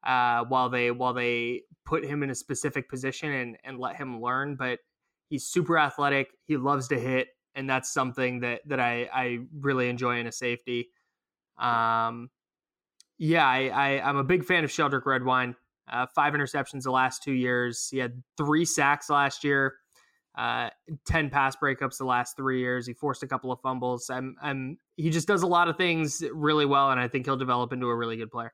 uh, 0.06 0.44
while 0.44 0.68
they 0.68 0.90
while 0.90 1.14
they 1.14 1.62
put 1.86 2.04
him 2.04 2.22
in 2.22 2.28
a 2.28 2.34
specific 2.34 2.90
position 2.90 3.32
and 3.32 3.56
and 3.64 3.78
let 3.78 3.96
him 3.96 4.20
learn, 4.20 4.56
but 4.56 4.78
he's 5.30 5.46
super 5.46 5.78
athletic, 5.78 6.28
he 6.44 6.58
loves 6.58 6.88
to 6.88 7.00
hit, 7.00 7.28
and 7.54 7.68
that's 7.68 7.90
something 7.90 8.40
that 8.40 8.60
that 8.66 8.78
I 8.78 9.08
I 9.10 9.38
really 9.58 9.88
enjoy 9.88 10.18
in 10.20 10.26
a 10.26 10.32
safety. 10.32 10.90
Um, 11.58 12.28
yeah, 13.18 13.46
I, 13.46 13.68
I 13.68 14.08
am 14.08 14.16
a 14.16 14.24
big 14.24 14.44
fan 14.44 14.64
of 14.64 14.70
Sheldrick 14.70 15.04
Redwine. 15.04 15.56
Uh, 15.90 16.06
five 16.14 16.34
interceptions 16.34 16.82
the 16.82 16.90
last 16.90 17.22
two 17.22 17.32
years. 17.32 17.88
He 17.90 17.98
had 17.98 18.22
three 18.36 18.64
sacks 18.64 19.10
last 19.10 19.42
year. 19.44 19.74
Uh, 20.36 20.70
ten 21.04 21.30
pass 21.30 21.56
breakups 21.56 21.98
the 21.98 22.04
last 22.04 22.36
three 22.36 22.60
years. 22.60 22.86
He 22.86 22.92
forced 22.92 23.22
a 23.22 23.26
couple 23.26 23.50
of 23.50 23.60
fumbles. 23.60 24.08
I'm, 24.08 24.36
I'm, 24.40 24.78
he 24.96 25.10
just 25.10 25.26
does 25.26 25.42
a 25.42 25.46
lot 25.46 25.68
of 25.68 25.76
things 25.76 26.22
really 26.32 26.66
well, 26.66 26.90
and 26.90 27.00
I 27.00 27.08
think 27.08 27.26
he'll 27.26 27.36
develop 27.36 27.72
into 27.72 27.86
a 27.86 27.96
really 27.96 28.16
good 28.16 28.30
player. 28.30 28.52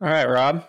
All 0.00 0.08
right, 0.08 0.28
Rob. 0.28 0.64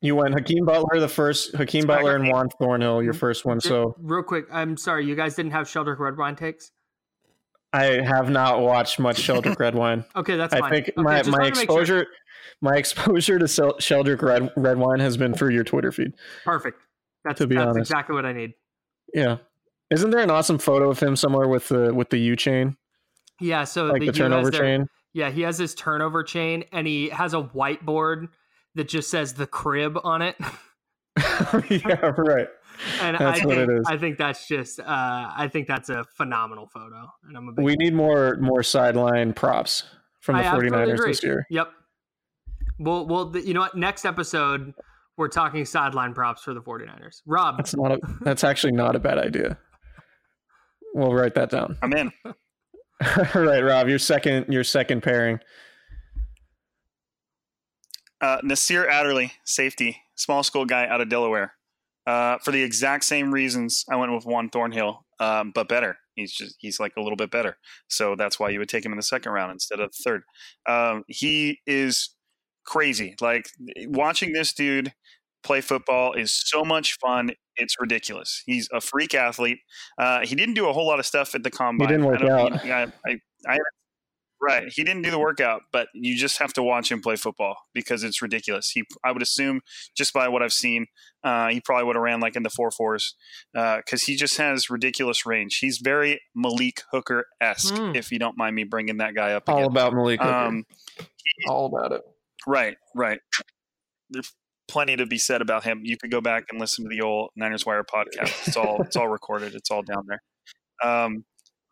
You 0.00 0.16
went 0.16 0.34
Hakeem 0.34 0.64
Butler, 0.64 0.98
the 0.98 1.08
first 1.08 1.54
Hakeem 1.54 1.86
Butler 1.86 2.16
and 2.16 2.28
Juan 2.28 2.48
Thornhill, 2.48 3.02
your 3.02 3.12
first 3.12 3.44
one. 3.44 3.60
So 3.60 3.94
real 3.98 4.22
quick, 4.22 4.46
I'm 4.52 4.76
sorry, 4.76 5.06
you 5.06 5.14
guys 5.14 5.34
didn't 5.34 5.52
have 5.52 5.66
Sheldrick 5.66 5.98
Redwine 5.98 6.36
takes. 6.36 6.72
I 7.72 8.02
have 8.02 8.28
not 8.28 8.60
watched 8.60 8.98
much 8.98 9.16
Sheldrick 9.16 9.58
Redwine. 9.58 10.04
okay, 10.16 10.36
that's 10.36 10.52
fine. 10.52 10.62
I 10.62 10.68
fine. 10.68 10.84
think 10.84 10.88
okay, 10.96 11.02
my, 11.02 11.38
my 11.38 11.46
exposure 11.46 12.04
sure. 12.04 12.06
my 12.60 12.72
exposure 12.76 13.38
to 13.38 13.46
Sheldrick 13.46 14.22
Red, 14.22 14.50
Redwine 14.56 15.00
has 15.00 15.16
been 15.16 15.34
through 15.34 15.54
your 15.54 15.64
Twitter 15.64 15.92
feed. 15.92 16.12
Perfect. 16.44 16.80
That's 17.24 17.38
to 17.38 17.46
be 17.46 17.56
that's 17.56 17.68
honest. 17.68 17.90
exactly 17.90 18.14
what 18.14 18.26
I 18.26 18.32
need. 18.32 18.54
Yeah. 19.14 19.38
Isn't 19.90 20.10
there 20.10 20.20
an 20.20 20.30
awesome 20.30 20.58
photo 20.58 20.90
of 20.90 21.00
him 21.00 21.16
somewhere 21.16 21.48
with 21.48 21.68
the 21.68 21.94
with 21.94 22.10
the 22.10 22.18
U 22.18 22.36
chain? 22.36 22.76
Yeah, 23.40 23.64
so 23.64 23.86
like 23.86 24.00
the, 24.00 24.06
the 24.06 24.12
turnover 24.12 24.50
their, 24.50 24.60
chain. 24.60 24.88
Yeah, 25.14 25.30
he 25.30 25.42
has 25.42 25.58
his 25.58 25.74
turnover 25.74 26.22
chain 26.22 26.64
and 26.72 26.86
he 26.86 27.08
has 27.08 27.34
a 27.34 27.42
whiteboard 27.42 28.28
that 28.74 28.88
just 28.88 29.10
says 29.10 29.34
the 29.34 29.46
crib 29.46 29.98
on 30.02 30.22
it. 30.22 30.36
yeah, 31.68 32.12
right 32.16 32.48
and 33.00 33.16
that's 33.18 33.40
I 33.40 33.46
what 33.46 33.56
think, 33.56 33.70
it 33.70 33.78
is. 33.78 33.86
I 33.86 33.96
think 33.96 34.18
that's 34.18 34.46
just 34.46 34.80
uh, 34.80 34.84
I 34.86 35.48
think 35.50 35.66
that's 35.66 35.88
a 35.88 36.04
phenomenal 36.16 36.66
photo. 36.66 37.06
And 37.26 37.36
I'm 37.36 37.48
a 37.48 37.62
we 37.62 37.72
fan. 37.72 37.78
need 37.78 37.94
more 37.94 38.36
more 38.40 38.62
sideline 38.62 39.32
props 39.32 39.84
from 40.20 40.36
the 40.36 40.46
I 40.46 40.54
49ers 40.54 41.04
this 41.04 41.22
year. 41.22 41.46
Yep. 41.50 41.68
Well, 42.78 43.06
well, 43.06 43.32
you 43.36 43.54
know 43.54 43.60
what? 43.60 43.76
Next 43.76 44.04
episode, 44.04 44.74
we're 45.16 45.28
talking 45.28 45.64
sideline 45.64 46.14
props 46.14 46.42
for 46.42 46.54
the 46.54 46.60
49ers. 46.60 47.22
Rob, 47.26 47.58
that's 47.58 47.76
not 47.76 47.92
a, 47.92 47.98
that's 48.22 48.44
actually 48.44 48.72
not 48.72 48.96
a 48.96 48.98
bad 48.98 49.18
idea. 49.18 49.58
We'll 50.94 51.12
write 51.12 51.34
that 51.34 51.50
down. 51.50 51.76
I'm 51.82 51.92
in. 51.92 52.12
All 52.24 52.34
right, 53.42 53.60
Rob, 53.60 53.88
your 53.88 53.98
second 53.98 54.52
your 54.52 54.64
second 54.64 55.02
pairing. 55.02 55.40
Uh, 58.20 58.38
Nasir 58.44 58.88
Adderley, 58.88 59.32
safety, 59.44 59.98
small 60.14 60.44
school 60.44 60.64
guy 60.64 60.86
out 60.86 61.00
of 61.00 61.08
Delaware. 61.08 61.54
Uh, 62.06 62.38
for 62.38 62.50
the 62.50 62.62
exact 62.62 63.04
same 63.04 63.32
reasons, 63.32 63.84
I 63.90 63.96
went 63.96 64.12
with 64.12 64.24
Juan 64.24 64.48
Thornhill, 64.48 65.04
um, 65.20 65.52
but 65.54 65.68
better. 65.68 65.96
He's 66.14 66.32
just 66.32 66.56
he's 66.58 66.78
like 66.78 66.92
a 66.98 67.00
little 67.00 67.16
bit 67.16 67.30
better, 67.30 67.56
so 67.88 68.16
that's 68.16 68.38
why 68.38 68.50
you 68.50 68.58
would 68.58 68.68
take 68.68 68.84
him 68.84 68.92
in 68.92 68.98
the 68.98 69.02
second 69.02 69.32
round 69.32 69.52
instead 69.52 69.80
of 69.80 69.90
the 69.90 70.02
third. 70.04 70.22
Um, 70.68 71.04
he 71.06 71.60
is 71.66 72.14
crazy. 72.66 73.14
Like 73.20 73.46
watching 73.86 74.32
this 74.32 74.52
dude 74.52 74.92
play 75.42 75.60
football 75.60 76.12
is 76.12 76.34
so 76.34 76.64
much 76.64 76.98
fun. 77.00 77.30
It's 77.56 77.76
ridiculous. 77.80 78.42
He's 78.46 78.68
a 78.72 78.80
freak 78.80 79.14
athlete. 79.14 79.58
Uh, 79.98 80.20
he 80.20 80.34
didn't 80.34 80.54
do 80.54 80.68
a 80.68 80.72
whole 80.72 80.86
lot 80.86 80.98
of 80.98 81.06
stuff 81.06 81.34
at 81.34 81.42
the 81.42 81.50
combine. 81.50 81.88
He 81.88 81.94
didn't 81.94 82.06
work 82.06 82.22
out. 82.22 82.64
I, 82.64 82.92
I, 83.06 83.20
I, 83.48 83.58
Right. 84.42 84.64
He 84.74 84.82
didn't 84.82 85.02
do 85.02 85.12
the 85.12 85.20
workout, 85.20 85.62
but 85.72 85.86
you 85.94 86.16
just 86.16 86.38
have 86.38 86.52
to 86.54 86.64
watch 86.64 86.90
him 86.90 87.00
play 87.00 87.14
football 87.14 87.56
because 87.72 88.02
it's 88.02 88.20
ridiculous. 88.20 88.70
He, 88.70 88.82
I 89.04 89.12
would 89.12 89.22
assume, 89.22 89.60
just 89.96 90.12
by 90.12 90.26
what 90.26 90.42
I've 90.42 90.52
seen, 90.52 90.86
uh, 91.22 91.48
he 91.50 91.60
probably 91.60 91.84
would 91.84 91.94
have 91.94 92.02
ran 92.02 92.18
like 92.18 92.34
in 92.34 92.42
the 92.42 92.50
four 92.50 92.72
fours 92.72 93.14
because 93.52 94.02
uh, 94.02 94.06
he 94.06 94.16
just 94.16 94.38
has 94.38 94.68
ridiculous 94.68 95.24
range. 95.24 95.58
He's 95.58 95.78
very 95.78 96.20
Malik 96.34 96.82
Hooker 96.90 97.26
esque, 97.40 97.74
mm. 97.74 97.94
if 97.94 98.10
you 98.10 98.18
don't 98.18 98.36
mind 98.36 98.56
me 98.56 98.64
bringing 98.64 98.96
that 98.96 99.14
guy 99.14 99.32
up. 99.34 99.48
All 99.48 99.58
again. 99.58 99.70
about 99.70 99.94
Malik 99.94 100.20
Hooker. 100.20 100.34
Um, 100.34 100.64
he, 100.98 101.06
All 101.48 101.66
about 101.66 101.92
it. 101.92 102.02
Right. 102.44 102.76
Right. 102.96 103.20
There's 104.10 104.34
plenty 104.66 104.96
to 104.96 105.06
be 105.06 105.18
said 105.18 105.40
about 105.40 105.62
him. 105.62 105.82
You 105.84 105.96
could 105.96 106.10
go 106.10 106.20
back 106.20 106.46
and 106.50 106.58
listen 106.58 106.84
to 106.84 106.88
the 106.88 107.02
old 107.02 107.30
Niners 107.36 107.64
Wire 107.64 107.84
podcast. 107.84 108.48
It's 108.48 108.56
all 108.56 108.82
it's 108.82 108.96
all 108.96 109.08
recorded. 109.08 109.54
It's 109.54 109.70
all 109.70 109.82
down 109.82 110.04
there. 110.08 110.22
Um, 110.82 111.24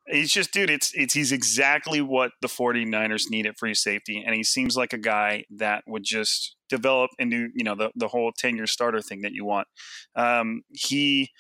He's 0.07 0.33
just, 0.33 0.53
dude, 0.53 0.71
it's 0.71 0.93
it's 0.95 1.15
he's 1.15 1.31
exactly 1.31 2.01
what 2.01 2.33
the 2.41 2.49
49ers 2.49 3.31
need 3.31 3.47
at 3.47 3.59
free 3.59 3.75
safety. 3.75 4.23
And 4.25 4.35
he 4.35 4.43
seems 4.43 4.77
like 4.77 4.93
a 4.93 4.99
guy 4.99 5.45
that 5.57 5.85
would 5.87 6.05
just 6.05 6.57
develop 6.69 7.11
into, 7.19 7.49
you 7.55 7.65
know, 7.65 7.75
the, 7.75 7.91
the 7.95 8.09
whole 8.09 8.33
10 8.37 8.57
year 8.57 8.67
starter 8.67 9.01
thing 9.01 9.23
that 9.23 9.33
you 9.33 9.45
want. 9.45 9.69
Um, 10.17 10.63
he 10.71 11.31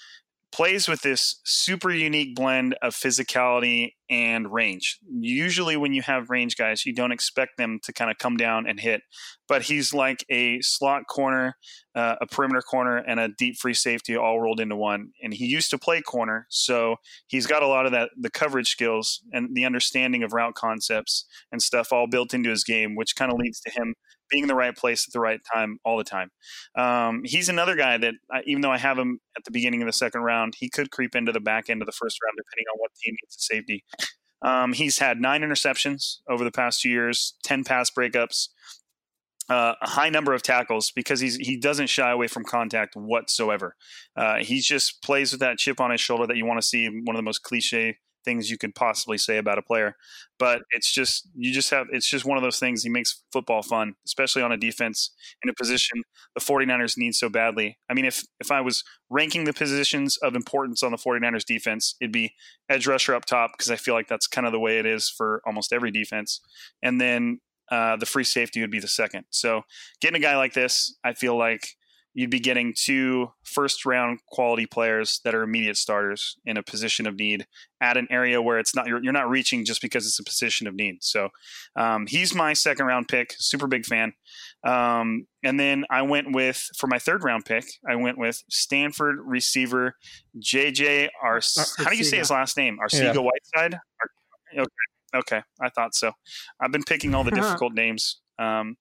plays 0.52 0.88
with 0.88 1.02
this 1.02 1.40
super 1.44 1.90
unique 1.90 2.34
blend 2.34 2.74
of 2.82 2.94
physicality 2.94 3.92
and 4.08 4.52
range. 4.52 4.98
Usually, 5.08 5.76
when 5.76 5.92
you 5.92 6.02
have 6.02 6.30
range 6.30 6.56
guys, 6.56 6.84
you 6.84 6.92
don't 6.92 7.12
expect 7.12 7.56
them 7.56 7.78
to 7.84 7.92
kind 7.92 8.10
of 8.10 8.18
come 8.18 8.36
down 8.36 8.66
and 8.66 8.80
hit, 8.80 9.02
but 9.48 9.62
he's 9.62 9.94
like 9.94 10.24
a 10.28 10.60
slot 10.60 11.06
corner, 11.08 11.56
uh, 11.94 12.16
a 12.20 12.26
perimeter 12.26 12.62
corner, 12.62 12.96
and 12.96 13.20
a 13.20 13.28
deep 13.28 13.56
free 13.56 13.74
safety 13.74 14.16
all 14.16 14.40
rolled 14.40 14.60
into 14.60 14.76
one. 14.76 15.10
And 15.22 15.32
he 15.32 15.46
used 15.46 15.70
to 15.70 15.78
play 15.78 16.02
corner, 16.02 16.46
so 16.50 16.96
he's 17.28 17.46
got 17.46 17.62
a 17.62 17.68
lot 17.68 17.86
of 17.86 17.92
that 17.92 18.10
the 18.18 18.30
coverage 18.30 18.68
skills 18.68 19.22
and 19.32 19.54
the 19.54 19.64
understanding 19.64 20.22
of 20.24 20.32
route 20.32 20.54
concepts 20.54 21.24
and 21.52 21.62
stuff 21.62 21.92
all 21.92 22.08
built 22.08 22.34
into 22.34 22.50
his 22.50 22.64
game, 22.64 22.96
which 22.96 23.14
kind 23.14 23.32
of 23.32 23.38
leads 23.38 23.60
to 23.60 23.70
him 23.70 23.94
being 24.30 24.44
in 24.44 24.48
the 24.48 24.54
right 24.54 24.76
place 24.76 25.06
at 25.08 25.12
the 25.12 25.20
right 25.20 25.40
time 25.52 25.78
all 25.84 25.96
the 25.96 26.04
time. 26.04 26.30
Um, 26.76 27.22
he's 27.24 27.48
another 27.48 27.76
guy 27.76 27.98
that, 27.98 28.14
I, 28.30 28.42
even 28.46 28.62
though 28.62 28.70
I 28.70 28.78
have 28.78 28.98
him 28.98 29.20
at 29.36 29.44
the 29.44 29.50
beginning 29.50 29.82
of 29.82 29.86
the 29.86 29.92
second 29.92 30.22
round, 30.22 30.54
he 30.58 30.68
could 30.68 30.90
creep 30.90 31.14
into 31.14 31.32
the 31.32 31.40
back 31.40 31.68
end 31.68 31.82
of 31.82 31.86
the 31.86 31.92
first 31.92 32.18
round 32.24 32.36
depending 32.36 32.66
on 32.72 32.78
what 32.78 32.90
team 33.02 33.14
needs 33.22 33.36
a 33.36 33.40
safety. 33.40 33.84
Um, 34.42 34.72
he's 34.72 34.98
had 34.98 35.20
nine 35.20 35.42
interceptions 35.42 36.18
over 36.28 36.44
the 36.44 36.50
past 36.50 36.80
two 36.80 36.88
years, 36.88 37.34
10 37.44 37.64
pass 37.64 37.90
breakups, 37.90 38.48
uh, 39.50 39.74
a 39.82 39.88
high 39.88 40.08
number 40.08 40.32
of 40.32 40.42
tackles 40.42 40.92
because 40.92 41.18
he's 41.18 41.34
he 41.36 41.56
doesn't 41.56 41.88
shy 41.88 42.10
away 42.10 42.28
from 42.28 42.44
contact 42.44 42.94
whatsoever. 42.94 43.74
Uh, 44.16 44.36
he 44.36 44.60
just 44.60 45.02
plays 45.02 45.32
with 45.32 45.40
that 45.40 45.58
chip 45.58 45.80
on 45.80 45.90
his 45.90 46.00
shoulder 46.00 46.26
that 46.26 46.36
you 46.36 46.46
want 46.46 46.60
to 46.60 46.66
see. 46.66 46.86
One 46.86 47.16
of 47.16 47.18
the 47.18 47.24
most 47.24 47.42
cliche 47.42 47.98
things 48.24 48.50
you 48.50 48.58
could 48.58 48.74
possibly 48.74 49.18
say 49.18 49.38
about 49.38 49.58
a 49.58 49.62
player. 49.62 49.96
But 50.38 50.62
it's 50.70 50.92
just 50.92 51.28
you 51.34 51.52
just 51.52 51.70
have 51.70 51.86
it's 51.90 52.08
just 52.08 52.24
one 52.24 52.38
of 52.38 52.42
those 52.42 52.58
things. 52.58 52.82
He 52.82 52.88
makes 52.88 53.22
football 53.32 53.62
fun, 53.62 53.94
especially 54.06 54.42
on 54.42 54.52
a 54.52 54.56
defense 54.56 55.12
in 55.42 55.50
a 55.50 55.54
position 55.54 56.02
the 56.34 56.40
49ers 56.40 56.96
need 56.96 57.14
so 57.14 57.28
badly. 57.28 57.78
I 57.88 57.94
mean, 57.94 58.04
if 58.04 58.24
if 58.40 58.50
I 58.50 58.60
was 58.60 58.84
ranking 59.08 59.44
the 59.44 59.52
positions 59.52 60.16
of 60.18 60.34
importance 60.34 60.82
on 60.82 60.92
the 60.92 60.98
49ers 60.98 61.44
defense, 61.44 61.96
it'd 62.00 62.12
be 62.12 62.34
edge 62.68 62.86
rusher 62.86 63.14
up 63.14 63.24
top 63.24 63.52
because 63.56 63.70
I 63.70 63.76
feel 63.76 63.94
like 63.94 64.08
that's 64.08 64.26
kind 64.26 64.46
of 64.46 64.52
the 64.52 64.60
way 64.60 64.78
it 64.78 64.86
is 64.86 65.08
for 65.08 65.42
almost 65.44 65.72
every 65.72 65.90
defense. 65.90 66.40
And 66.82 67.00
then 67.00 67.40
uh, 67.70 67.96
the 67.96 68.06
free 68.06 68.24
safety 68.24 68.60
would 68.60 68.70
be 68.70 68.80
the 68.80 68.88
second. 68.88 69.24
So 69.30 69.62
getting 70.00 70.16
a 70.16 70.22
guy 70.22 70.36
like 70.36 70.54
this, 70.54 70.96
I 71.04 71.14
feel 71.14 71.36
like 71.38 71.76
you'd 72.14 72.30
be 72.30 72.40
getting 72.40 72.74
two 72.76 73.30
first 73.44 73.86
round 73.86 74.20
quality 74.26 74.66
players 74.66 75.20
that 75.24 75.34
are 75.34 75.42
immediate 75.42 75.76
starters 75.76 76.36
in 76.44 76.56
a 76.56 76.62
position 76.62 77.06
of 77.06 77.16
need 77.16 77.46
at 77.80 77.96
an 77.96 78.06
area 78.10 78.42
where 78.42 78.58
it's 78.58 78.74
not 78.74 78.86
you're, 78.86 79.02
you're 79.02 79.12
not 79.12 79.28
reaching 79.28 79.64
just 79.64 79.80
because 79.80 80.06
it's 80.06 80.18
a 80.18 80.24
position 80.24 80.66
of 80.66 80.74
need. 80.74 81.02
So 81.02 81.28
um, 81.76 82.06
he's 82.06 82.34
my 82.34 82.52
second 82.52 82.86
round 82.86 83.08
pick 83.08 83.34
super 83.38 83.66
big 83.66 83.86
fan. 83.86 84.12
Um, 84.64 85.26
and 85.42 85.58
then 85.58 85.84
i 85.90 86.02
went 86.02 86.34
with 86.34 86.68
for 86.76 86.86
my 86.86 86.98
third 86.98 87.24
round 87.24 87.46
pick 87.46 87.64
i 87.88 87.96
went 87.96 88.18
with 88.18 88.42
stanford 88.50 89.18
receiver 89.24 89.94
jj 90.38 91.08
Ar- 91.22 91.40
how 91.78 91.90
do 91.90 91.96
you 91.96 92.04
say 92.04 92.18
his 92.18 92.30
last 92.30 92.56
name? 92.56 92.78
Arcega 92.82 93.14
yeah. 93.14 93.20
whiteside? 93.20 93.74
Ar- 93.74 94.62
okay 94.62 94.70
okay 95.14 95.42
i 95.60 95.68
thought 95.70 95.94
so. 95.94 96.12
I've 96.60 96.72
been 96.72 96.84
picking 96.84 97.14
all 97.14 97.24
the 97.24 97.30
difficult 97.40 97.72
names. 97.72 98.20
Um, 98.38 98.76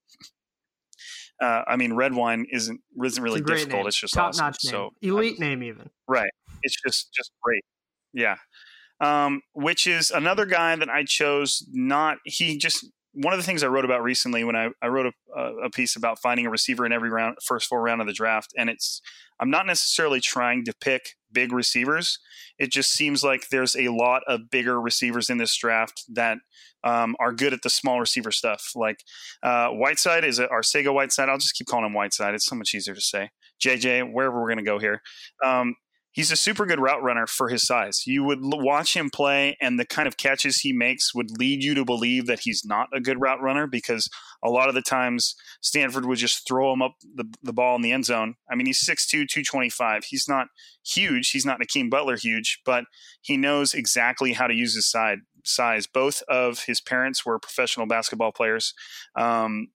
uh, 1.42 1.64
I 1.68 1.76
mean, 1.76 1.94
red 1.94 2.14
wine 2.14 2.46
isn't 2.52 2.82
isn't 3.04 3.24
really 3.24 3.42
difficult. 3.42 3.80
Name. 3.80 3.88
It's 3.88 4.00
just 4.00 4.14
top 4.14 4.30
awesome. 4.30 4.46
notch 4.46 4.58
name. 4.66 4.72
So 4.72 4.90
elite 5.02 5.40
name 5.40 5.64
even. 5.64 5.90
Right. 6.08 6.32
It's 6.64 6.76
just 6.86 7.14
just 7.14 7.32
great. 7.42 7.64
Yeah. 8.14 8.36
Um, 9.02 9.42
which 9.54 9.88
is 9.88 10.12
another 10.12 10.46
guy 10.46 10.76
that 10.76 10.90
I 10.90 11.04
chose. 11.06 11.66
Not 11.72 12.18
he 12.26 12.58
just 12.58 12.86
one 13.14 13.34
of 13.34 13.40
the 13.40 13.44
things 13.44 13.64
I 13.64 13.68
wrote 13.68 13.86
about 13.86 14.04
recently 14.04 14.44
when 14.44 14.56
I, 14.56 14.70
I 14.82 14.88
wrote 14.88 15.14
a, 15.36 15.42
a 15.66 15.70
piece 15.70 15.96
about 15.96 16.20
finding 16.20 16.46
a 16.46 16.50
receiver 16.50 16.86
in 16.86 16.92
every 16.92 17.10
round, 17.10 17.38
first 17.44 17.68
four 17.68 17.82
round 17.82 18.02
of 18.02 18.08
the 18.08 18.14
draft, 18.14 18.54
and 18.58 18.70
it's 18.70 19.02
I'm 19.40 19.50
not 19.50 19.66
necessarily 19.66 20.20
trying 20.20 20.66
to 20.66 20.74
pick 20.80 21.16
big 21.32 21.54
receivers. 21.54 22.20
It 22.58 22.72
just 22.72 22.92
seems 22.92 23.24
like 23.24 23.50
there's 23.50 23.76
a 23.76 23.90
lot 23.90 24.24
of 24.28 24.50
bigger 24.50 24.82
receivers 24.82 25.30
in 25.30 25.38
this 25.38 25.56
draft 25.56 26.04
that 26.14 26.40
um, 26.84 27.16
are 27.20 27.32
good 27.32 27.54
at 27.54 27.62
the 27.62 27.70
small 27.70 28.00
receiver 28.00 28.32
stuff. 28.32 28.72
Like 28.76 29.04
uh, 29.42 29.70
Whiteside 29.70 30.24
is 30.24 30.40
it 30.40 30.50
Arcega 30.52 30.94
Whiteside? 30.94 31.30
I'll 31.30 31.38
just 31.38 31.56
keep 31.56 31.68
calling 31.68 31.86
him 31.86 31.94
Whiteside. 31.94 32.36
It's 32.36 32.46
so 32.46 32.56
much 32.56 32.76
easier 32.76 32.96
to 32.96 33.02
say. 33.02 33.30
JJ, 33.64 34.12
wherever 34.12 34.40
we're 34.40 34.48
going 34.48 34.58
to 34.58 34.64
go 34.64 34.80
here. 34.80 35.02
Um, 35.44 35.76
he's 36.12 36.32
a 36.32 36.36
super 36.36 36.66
good 36.66 36.80
route 36.80 37.04
runner 37.04 37.28
for 37.28 37.50
his 37.50 37.66
size. 37.66 38.06
You 38.06 38.24
would 38.24 38.40
watch 38.42 38.96
him 38.96 39.10
play, 39.10 39.58
and 39.62 39.80
the 39.80 39.86
kind 39.86 40.08
of 40.08 40.18
catches 40.18 40.62
he 40.62 40.74
makes 40.74 41.14
would 41.14 41.38
lead 41.38 41.64
you 41.64 41.76
to 41.76 41.86
believe 41.86 42.26
that 42.28 42.42
he's 42.42 42.64
not 42.66 42.90
a 42.94 43.00
good 43.00 43.22
route 43.22 43.42
runner 43.42 43.68
because 43.68 44.10
a 44.44 44.50
lot 44.50 44.70
of 44.70 44.76
the 44.76 44.82
times 44.82 45.36
Stanford 45.62 46.06
would 46.06 46.18
just 46.18 46.48
throw 46.48 46.74
him 46.74 46.82
up 46.82 46.94
the, 47.16 47.26
the 47.44 47.54
ball 47.54 47.76
in 47.76 47.82
the 47.82 47.92
end 47.92 48.06
zone. 48.06 48.36
I 48.50 48.56
mean, 48.56 48.66
he's 48.66 48.84
6'2, 48.84 49.28
225. 49.28 50.06
He's 50.06 50.28
not 50.28 50.48
huge. 50.86 51.32
He's 51.32 51.46
not 51.46 51.60
Hakeem 51.60 51.90
Butler 51.90 52.18
huge, 52.18 52.62
but 52.66 52.86
he 53.22 53.38
knows 53.38 53.74
exactly 53.74 54.34
how 54.34 54.48
to 54.48 54.54
use 54.54 54.76
his 54.76 54.90
side 54.90 55.20
size. 55.46 55.88
Both 55.88 56.22
of 56.28 56.64
his 56.66 56.82
parents 56.82 57.26
were 57.26 57.40
professional 57.40 57.86
basketball 57.86 58.32
players. 58.32 58.74
Um, 59.16 59.70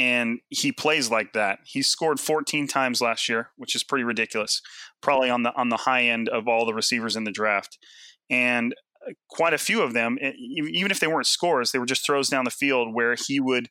and 0.00 0.40
he 0.48 0.72
plays 0.72 1.10
like 1.10 1.34
that. 1.34 1.58
He 1.66 1.82
scored 1.82 2.18
14 2.18 2.66
times 2.66 3.02
last 3.02 3.28
year, 3.28 3.50
which 3.56 3.74
is 3.74 3.84
pretty 3.84 4.02
ridiculous. 4.02 4.62
Probably 5.02 5.28
on 5.28 5.42
the 5.42 5.54
on 5.54 5.68
the 5.68 5.76
high 5.76 6.04
end 6.04 6.30
of 6.30 6.48
all 6.48 6.64
the 6.64 6.72
receivers 6.72 7.16
in 7.16 7.24
the 7.24 7.30
draft. 7.30 7.76
And 8.30 8.74
uh, 9.06 9.12
quite 9.28 9.52
a 9.52 9.58
few 9.58 9.82
of 9.82 9.92
them, 9.92 10.16
even 10.18 10.90
if 10.90 11.00
they 11.00 11.06
weren't 11.06 11.26
scores, 11.26 11.72
they 11.72 11.78
were 11.78 11.84
just 11.84 12.06
throws 12.06 12.30
down 12.30 12.46
the 12.46 12.50
field 12.50 12.94
where 12.94 13.14
he 13.14 13.40
would 13.40 13.68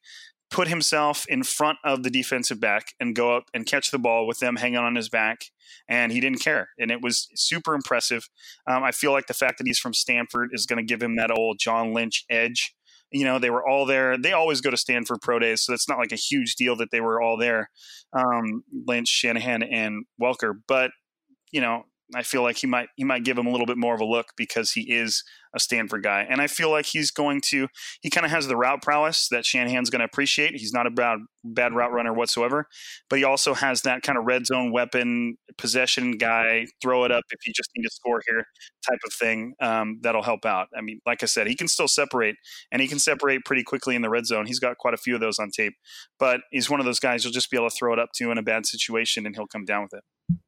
put 0.51 0.67
himself 0.67 1.25
in 1.27 1.41
front 1.41 1.79
of 1.83 2.03
the 2.03 2.11
defensive 2.11 2.59
back 2.59 2.93
and 2.99 3.15
go 3.15 3.35
up 3.35 3.45
and 3.55 3.65
catch 3.65 3.89
the 3.89 3.99
ball 3.99 4.27
with 4.27 4.37
them 4.37 4.57
hanging 4.57 4.77
on 4.77 4.95
his 4.95 5.09
back. 5.09 5.45
And 5.87 6.11
he 6.11 6.19
didn't 6.19 6.41
care. 6.41 6.69
And 6.77 6.91
it 6.91 7.01
was 7.01 7.27
super 7.33 7.73
impressive. 7.73 8.29
Um, 8.67 8.83
I 8.83 8.91
feel 8.91 9.11
like 9.11 9.25
the 9.25 9.33
fact 9.33 9.57
that 9.57 9.65
he's 9.65 9.79
from 9.79 9.95
Stanford 9.95 10.49
is 10.53 10.67
going 10.67 10.77
to 10.77 10.83
give 10.83 11.01
him 11.01 11.15
that 11.15 11.31
old 11.31 11.57
John 11.59 11.91
Lynch 11.91 12.23
edge 12.29 12.75
you 13.11 13.23
know 13.23 13.39
they 13.39 13.49
were 13.49 13.67
all 13.67 13.85
there. 13.85 14.17
They 14.17 14.33
always 14.33 14.61
go 14.61 14.69
to 14.71 14.77
stanford 14.77 15.21
pro 15.21 15.39
days 15.39 15.61
so 15.61 15.73
it's 15.73 15.89
not 15.89 15.97
like 15.97 16.11
a 16.11 16.17
huge 16.17 16.55
deal 16.55 16.75
that 16.77 16.91
they 16.91 17.01
were 17.01 17.21
all 17.21 17.37
there 17.37 17.69
um, 18.13 18.63
lynch 18.87 19.07
shanahan 19.07 19.63
and 19.63 20.05
welker 20.21 20.53
but 20.67 20.91
you 21.51 21.61
know 21.61 21.83
I 22.15 22.23
feel 22.23 22.41
like 22.41 22.57
he 22.57 22.67
might 22.67 22.89
he 22.95 23.03
might 23.03 23.23
give 23.23 23.37
him 23.37 23.45
a 23.45 23.51
little 23.51 23.67
bit 23.67 23.77
more 23.77 23.93
of 23.93 24.01
a 24.01 24.05
look 24.05 24.27
because 24.35 24.71
he 24.71 24.81
is 24.91 25.23
a 25.55 25.59
Stanford 25.59 26.03
guy, 26.03 26.25
and 26.29 26.41
I 26.41 26.47
feel 26.47 26.71
like 26.71 26.87
he's 26.87 27.11
going 27.11 27.41
to 27.49 27.67
he 28.01 28.09
kind 28.09 28.25
of 28.25 28.31
has 28.31 28.47
the 28.47 28.57
route 28.57 28.81
prowess 28.81 29.27
that 29.29 29.45
Shanahan's 29.45 29.89
going 29.89 29.99
to 29.99 30.05
appreciate. 30.05 30.55
He's 30.55 30.73
not 30.73 30.87
a 30.87 30.91
bad 30.91 31.19
bad 31.43 31.73
route 31.73 31.91
runner 31.91 32.13
whatsoever, 32.13 32.67
but 33.09 33.19
he 33.19 33.23
also 33.25 33.53
has 33.53 33.83
that 33.83 34.01
kind 34.01 34.17
of 34.17 34.25
red 34.25 34.45
zone 34.45 34.71
weapon 34.71 35.37
possession 35.57 36.13
guy, 36.13 36.65
throw 36.81 37.03
it 37.03 37.11
up 37.11 37.23
if 37.29 37.45
you 37.45 37.53
just 37.55 37.69
need 37.75 37.83
to 37.83 37.89
score 37.91 38.21
here 38.27 38.45
type 38.87 38.99
of 39.05 39.13
thing 39.13 39.53
um, 39.61 39.99
that'll 40.01 40.23
help 40.23 40.45
out. 40.45 40.67
I 40.75 40.81
mean, 40.81 40.99
like 41.05 41.21
I 41.21 41.27
said, 41.27 41.47
he 41.47 41.55
can 41.55 41.67
still 41.67 41.87
separate, 41.87 42.35
and 42.71 42.81
he 42.81 42.87
can 42.87 42.99
separate 42.99 43.45
pretty 43.45 43.63
quickly 43.63 43.95
in 43.95 44.01
the 44.01 44.09
red 44.09 44.25
zone. 44.25 44.45
He's 44.47 44.59
got 44.59 44.77
quite 44.77 44.93
a 44.93 44.97
few 44.97 45.13
of 45.15 45.21
those 45.21 45.39
on 45.39 45.51
tape, 45.51 45.73
but 46.17 46.41
he's 46.51 46.69
one 46.69 46.79
of 46.79 46.85
those 46.85 46.99
guys 46.99 47.23
you'll 47.23 47.33
just 47.33 47.51
be 47.51 47.57
able 47.57 47.69
to 47.69 47.75
throw 47.75 47.93
it 47.93 47.99
up 47.99 48.09
to 48.15 48.31
in 48.31 48.37
a 48.37 48.43
bad 48.43 48.65
situation, 48.65 49.25
and 49.25 49.35
he'll 49.35 49.47
come 49.47 49.65
down 49.65 49.83
with 49.83 49.93
it. 49.93 50.38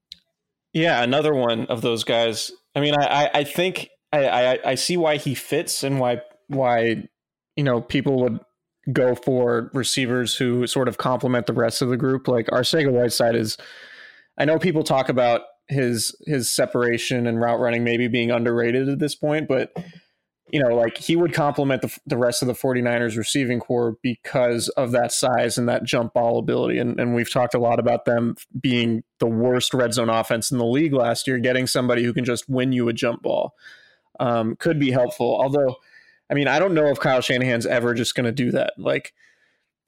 Yeah, 0.74 1.04
another 1.04 1.34
one 1.34 1.66
of 1.68 1.82
those 1.82 2.04
guys. 2.04 2.52
I 2.76 2.80
mean, 2.80 2.96
I, 2.96 3.30
I 3.34 3.44
think 3.44 3.90
I, 4.14 4.28
I, 4.28 4.60
I 4.72 4.76
see 4.76 4.98
why 4.98 5.18
he 5.18 5.36
fits 5.36 5.84
and 5.84 6.00
why 6.00 6.22
why 6.48 7.08
you 7.56 7.64
know 7.64 7.82
people 7.82 8.22
would 8.24 8.40
go 8.92 9.16
for 9.16 9.70
receivers 9.74 10.36
who 10.36 10.66
sort 10.68 10.88
of 10.88 10.98
complement 10.98 11.46
the 11.46 11.54
rest 11.54 11.82
of 11.82 11.90
the 11.90 11.98
group. 11.98 12.28
Like 12.28 12.48
Arcega 12.48 12.92
Whiteside 12.92 13.36
is. 13.36 13.58
I 14.38 14.46
know 14.46 14.58
people 14.58 14.84
talk 14.84 15.10
about 15.10 15.42
his 15.68 16.16
his 16.26 16.52
separation 16.52 17.28
and 17.28 17.40
route 17.40 17.60
running 17.60 17.84
maybe 17.84 18.08
being 18.08 18.32
underrated 18.32 18.88
at 18.90 19.00
this 19.00 19.16
point, 19.16 19.48
but 19.48 19.74
you 20.52 20.62
know, 20.62 20.76
like 20.76 20.98
he 20.98 21.16
would 21.16 21.34
complement 21.34 21.82
the, 21.82 21.98
the 22.06 22.18
rest 22.18 22.42
of 22.42 22.48
the 22.48 22.54
49ers 22.54 23.18
receiving 23.18 23.60
corps 23.60 23.98
because 24.02 24.68
of 24.70 24.92
that 24.92 25.14
size 25.14 25.58
and 25.58 25.70
that 25.70 25.84
jump 25.86 26.14
ball 26.14 26.40
ability. 26.40 26.78
And, 26.78 27.00
and 27.00 27.16
we've 27.16 27.32
talked 27.32 27.54
a 27.54 27.60
lot 27.60 27.80
about 27.80 28.04
them 28.04 28.36
being 28.60 29.04
the 29.20 29.28
worst 29.28 29.74
red 29.74 29.94
zone 29.94 30.10
offense 30.10 30.52
in 30.52 30.58
the 30.58 30.66
league 30.66 30.94
last 30.94 31.26
year. 31.26 31.38
Getting 31.40 31.68
somebody 31.68 32.04
who 32.04 32.14
can 32.14 32.26
just 32.26 32.50
win 32.50 32.74
you 32.74 32.90
a 32.90 32.94
jump 32.94 33.22
ball 33.22 33.56
um, 34.20 34.58
could 34.58 34.78
be 34.78 34.92
helpful. 34.92 35.40
Although, 35.42 35.78
I 36.30 36.34
mean, 36.34 36.50
I 36.50 36.60
don't 36.60 36.74
know 36.74 36.88
if 36.88 37.00
Kyle 37.00 37.22
Shanahan's 37.22 37.66
ever 37.66 37.94
just 37.94 38.14
going 38.14 38.26
to 38.26 38.32
do 38.34 38.52
that. 38.52 38.74
Like, 38.78 39.14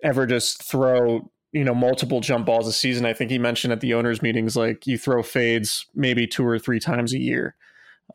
ever 0.02 0.26
just 0.26 0.64
throw 0.64 1.30
you 1.52 1.64
know 1.64 1.76
multiple 1.76 2.20
jump 2.20 2.46
balls 2.46 2.68
a 2.68 2.74
season. 2.74 3.06
I 3.06 3.14
think 3.14 3.32
he 3.32 3.38
mentioned 3.38 3.72
at 3.72 3.82
the 3.82 3.94
owners 3.94 4.22
meetings 4.22 4.56
like 4.56 4.88
you 4.88 4.98
throw 4.98 5.24
fades 5.24 5.86
maybe 5.94 6.26
two 6.28 6.46
or 6.46 6.60
three 6.60 6.80
times 6.80 7.14
a 7.14 7.20
year. 7.20 7.56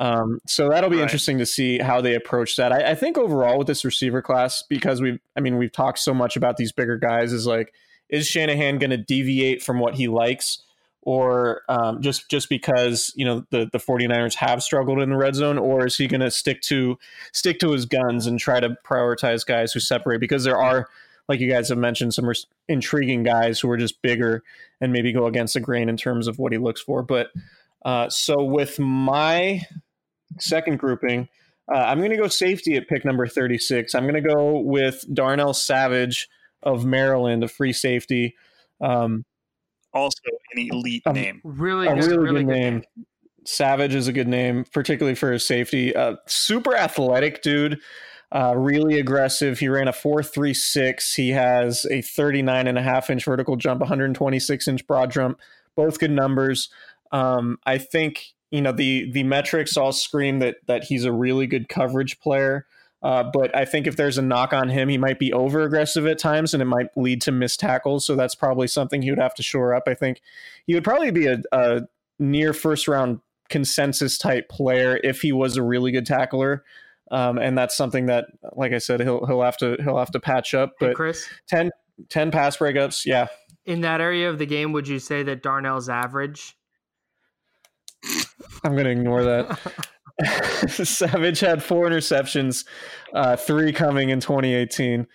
Um, 0.00 0.38
so 0.46 0.68
that'll 0.68 0.90
be 0.90 0.96
right. 0.96 1.02
interesting 1.02 1.38
to 1.38 1.46
see 1.46 1.78
how 1.78 2.00
they 2.00 2.14
approach 2.14 2.56
that. 2.56 2.72
I, 2.72 2.92
I, 2.92 2.94
think 2.94 3.18
overall 3.18 3.58
with 3.58 3.66
this 3.66 3.84
receiver 3.84 4.22
class, 4.22 4.62
because 4.68 5.00
we've, 5.00 5.18
I 5.36 5.40
mean, 5.40 5.58
we've 5.58 5.72
talked 5.72 5.98
so 5.98 6.14
much 6.14 6.36
about 6.36 6.56
these 6.56 6.70
bigger 6.70 6.96
guys, 6.96 7.32
is 7.32 7.46
like, 7.46 7.72
is 8.08 8.26
Shanahan 8.26 8.78
going 8.78 8.90
to 8.90 8.96
deviate 8.96 9.62
from 9.62 9.80
what 9.80 9.94
he 9.94 10.08
likes? 10.08 10.62
Or 11.02 11.62
um, 11.68 12.02
just 12.02 12.28
just 12.28 12.48
because 12.50 13.12
you 13.16 13.24
know 13.24 13.44
the 13.50 13.68
the 13.72 13.78
49ers 13.78 14.34
have 14.34 14.62
struggled 14.62 15.00
in 15.00 15.10
the 15.10 15.16
red 15.16 15.34
zone, 15.34 15.56
or 15.56 15.86
is 15.86 15.96
he 15.96 16.06
going 16.06 16.20
to 16.20 16.30
stick 16.30 16.60
to 16.62 16.98
stick 17.32 17.60
to 17.60 17.70
his 17.70 17.86
guns 17.86 18.26
and 18.26 18.38
try 18.38 18.60
to 18.60 18.76
prioritize 18.84 19.46
guys 19.46 19.72
who 19.72 19.80
separate? 19.80 20.20
Because 20.20 20.44
there 20.44 20.58
are, 20.58 20.88
like 21.26 21.40
you 21.40 21.48
guys 21.48 21.70
have 21.70 21.78
mentioned, 21.78 22.12
some 22.12 22.26
res- 22.26 22.46
intriguing 22.68 23.22
guys 23.22 23.58
who 23.58 23.70
are 23.70 23.78
just 23.78 24.02
bigger 24.02 24.42
and 24.82 24.92
maybe 24.92 25.12
go 25.12 25.26
against 25.26 25.54
the 25.54 25.60
grain 25.60 25.88
in 25.88 25.96
terms 25.96 26.26
of 26.26 26.38
what 26.38 26.52
he 26.52 26.58
looks 26.58 26.82
for. 26.82 27.02
But 27.02 27.30
uh, 27.84 28.08
so 28.08 28.42
with 28.42 28.78
my 28.78 29.62
second 30.38 30.78
grouping, 30.78 31.28
uh, 31.72 31.78
I'm 31.78 31.98
going 31.98 32.10
to 32.10 32.16
go 32.16 32.28
safety 32.28 32.76
at 32.76 32.88
pick 32.88 33.04
number 33.04 33.26
36. 33.26 33.94
I'm 33.94 34.04
going 34.04 34.22
to 34.22 34.34
go 34.34 34.60
with 34.60 35.04
Darnell 35.12 35.54
Savage 35.54 36.28
of 36.62 36.84
Maryland, 36.84 37.44
a 37.44 37.48
free 37.48 37.72
safety. 37.72 38.34
Um, 38.80 39.24
also, 39.92 40.20
an 40.54 40.68
elite 40.70 41.02
um, 41.06 41.14
name. 41.14 41.40
Really, 41.44 41.86
a 41.86 41.94
really, 41.94 42.18
really, 42.18 42.44
good, 42.44 42.46
good 42.46 42.60
name. 42.60 42.74
name. 42.74 43.06
Savage 43.44 43.94
is 43.94 44.08
a 44.08 44.12
good 44.12 44.28
name, 44.28 44.64
particularly 44.72 45.14
for 45.14 45.32
his 45.32 45.46
safety. 45.46 45.94
Uh, 45.94 46.16
super 46.26 46.76
athletic 46.76 47.42
dude, 47.42 47.80
uh, 48.30 48.54
really 48.56 48.98
aggressive. 48.98 49.58
He 49.58 49.68
ran 49.68 49.88
a 49.88 49.92
4.36. 49.92 51.14
He 51.14 51.30
has 51.30 51.86
a 51.90 52.02
39 52.02 52.66
and 52.66 52.78
a 52.78 52.82
half 52.82 53.08
inch 53.08 53.24
vertical 53.24 53.56
jump, 53.56 53.80
126 53.80 54.68
inch 54.68 54.86
broad 54.86 55.10
jump. 55.10 55.40
Both 55.76 55.98
good 55.98 56.10
numbers. 56.10 56.68
Um, 57.12 57.58
I 57.64 57.78
think 57.78 58.34
you 58.50 58.60
know 58.60 58.72
the 58.72 59.10
the 59.10 59.22
metrics 59.22 59.76
all 59.76 59.92
scream 59.92 60.38
that 60.40 60.56
that 60.66 60.84
he's 60.84 61.04
a 61.04 61.12
really 61.12 61.46
good 61.46 61.68
coverage 61.68 62.20
player. 62.20 62.66
Uh, 63.00 63.22
but 63.32 63.54
I 63.54 63.64
think 63.64 63.86
if 63.86 63.94
there's 63.94 64.18
a 64.18 64.22
knock 64.22 64.52
on 64.52 64.68
him, 64.68 64.88
he 64.88 64.98
might 64.98 65.20
be 65.20 65.32
over 65.32 65.62
aggressive 65.62 66.06
at 66.06 66.18
times, 66.18 66.52
and 66.52 66.60
it 66.60 66.66
might 66.66 66.88
lead 66.96 67.22
to 67.22 67.32
missed 67.32 67.60
tackles. 67.60 68.04
So 68.04 68.16
that's 68.16 68.34
probably 68.34 68.66
something 68.66 69.02
he 69.02 69.10
would 69.10 69.20
have 69.20 69.34
to 69.36 69.42
shore 69.42 69.72
up. 69.72 69.84
I 69.86 69.94
think 69.94 70.20
he 70.66 70.74
would 70.74 70.82
probably 70.82 71.12
be 71.12 71.26
a, 71.26 71.40
a 71.52 71.82
near 72.18 72.52
first 72.52 72.88
round 72.88 73.20
consensus 73.48 74.18
type 74.18 74.48
player 74.48 74.98
if 75.04 75.22
he 75.22 75.32
was 75.32 75.56
a 75.56 75.62
really 75.62 75.92
good 75.92 76.06
tackler. 76.06 76.64
Um, 77.10 77.38
and 77.38 77.56
that's 77.56 77.76
something 77.76 78.06
that, 78.06 78.26
like 78.54 78.72
I 78.72 78.78
said, 78.78 79.00
he'll 79.00 79.24
he'll 79.26 79.42
have 79.42 79.56
to 79.58 79.76
he'll 79.82 79.98
have 79.98 80.10
to 80.10 80.20
patch 80.20 80.52
up. 80.52 80.74
But 80.80 80.88
hey 80.88 80.94
Chris, 80.94 81.26
10, 81.48 81.70
10 82.08 82.30
pass 82.30 82.56
breakups, 82.56 83.06
yeah. 83.06 83.28
In 83.64 83.80
that 83.82 84.00
area 84.00 84.28
of 84.28 84.38
the 84.38 84.46
game, 84.46 84.72
would 84.72 84.88
you 84.88 84.98
say 84.98 85.22
that 85.22 85.42
Darnell's 85.42 85.88
average 85.88 86.57
I'm 88.64 88.72
going 88.72 88.84
to 88.84 88.90
ignore 88.90 89.24
that. 89.24 89.58
Savage 90.68 91.40
had 91.40 91.62
four 91.62 91.88
interceptions, 91.88 92.64
uh, 93.14 93.36
three 93.36 93.72
coming 93.72 94.10
in 94.10 94.20
2018. 94.20 95.06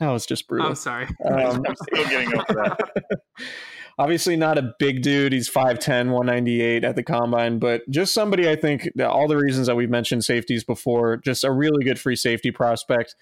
That 0.00 0.10
was 0.10 0.26
just 0.26 0.48
brutal. 0.48 0.68
I'm 0.68 0.74
sorry. 0.74 1.06
Um, 1.24 1.62
I'm 1.66 1.76
still 1.76 2.04
getting 2.08 2.34
over 2.34 2.46
that. 2.54 3.20
Obviously, 3.98 4.34
not 4.34 4.56
a 4.56 4.72
big 4.78 5.02
dude. 5.02 5.34
He's 5.34 5.50
5'10, 5.50 6.10
198 6.10 6.84
at 6.84 6.96
the 6.96 7.02
combine, 7.02 7.58
but 7.58 7.82
just 7.90 8.14
somebody 8.14 8.48
I 8.48 8.56
think 8.56 8.88
all 8.98 9.28
the 9.28 9.36
reasons 9.36 9.66
that 9.66 9.76
we've 9.76 9.90
mentioned 9.90 10.24
safeties 10.24 10.64
before, 10.64 11.18
just 11.18 11.44
a 11.44 11.52
really 11.52 11.84
good 11.84 11.98
free 11.98 12.16
safety 12.16 12.50
prospect 12.50 13.14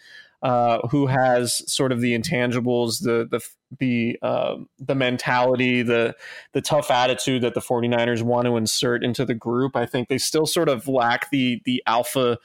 uh, 0.43 0.87
who 0.89 1.07
has 1.07 1.63
sort 1.71 1.91
of 1.91 2.01
the 2.01 2.17
intangibles, 2.17 3.03
the 3.03 3.27
the 3.31 3.41
the 3.79 4.19
uh, 4.23 4.57
the 4.79 4.95
mentality, 4.95 5.83
the 5.83 6.15
the 6.53 6.61
tough 6.61 6.91
attitude 6.91 7.43
that 7.43 7.55
the 7.55 7.61
49ers 7.61 8.23
want 8.23 8.47
to 8.47 8.57
insert 8.57 9.03
into 9.03 9.25
the 9.25 9.35
group. 9.35 9.75
I 9.77 9.87
think 9.87 10.09
they 10.09 10.19
still 10.19 10.47
sort 10.47 10.69
of 10.69 10.87
lack 10.87 11.31
the 11.31 11.61
the 11.65 11.83
alpha 11.87 12.39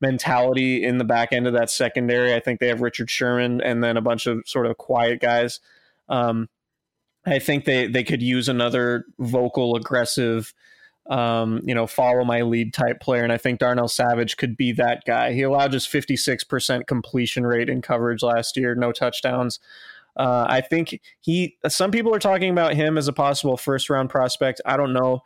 mentality 0.00 0.84
in 0.84 0.98
the 0.98 1.04
back 1.04 1.32
end 1.32 1.46
of 1.46 1.52
that 1.54 1.70
secondary. 1.70 2.34
I 2.34 2.40
think 2.40 2.60
they 2.60 2.68
have 2.68 2.80
Richard 2.82 3.10
Sherman 3.10 3.60
and 3.60 3.82
then 3.82 3.96
a 3.96 4.02
bunch 4.02 4.26
of 4.26 4.42
sort 4.46 4.66
of 4.66 4.76
quiet 4.76 5.20
guys. 5.20 5.60
Um, 6.08 6.48
I 7.24 7.38
think 7.38 7.64
they 7.64 7.86
they 7.86 8.04
could 8.04 8.22
use 8.22 8.48
another 8.48 9.04
vocal, 9.18 9.76
aggressive 9.76 10.52
um, 11.08 11.60
you 11.64 11.74
know, 11.74 11.86
follow 11.86 12.24
my 12.24 12.42
lead 12.42 12.72
type 12.74 13.00
player. 13.00 13.22
And 13.22 13.32
I 13.32 13.38
think 13.38 13.60
Darnell 13.60 13.88
Savage 13.88 14.36
could 14.36 14.56
be 14.56 14.72
that 14.72 15.04
guy. 15.04 15.32
He 15.32 15.42
allowed 15.42 15.72
just 15.72 15.90
56% 15.90 16.86
completion 16.86 17.46
rate 17.46 17.68
in 17.68 17.82
coverage 17.82 18.22
last 18.22 18.56
year, 18.56 18.74
no 18.74 18.92
touchdowns. 18.92 19.60
Uh, 20.16 20.46
I 20.48 20.62
think 20.62 21.00
he. 21.20 21.56
Some 21.68 21.90
people 21.90 22.14
are 22.14 22.18
talking 22.18 22.50
about 22.50 22.74
him 22.74 22.96
as 22.96 23.06
a 23.06 23.12
possible 23.12 23.56
first 23.58 23.90
round 23.90 24.08
prospect. 24.08 24.62
I 24.64 24.76
don't 24.76 24.94
know. 24.94 25.22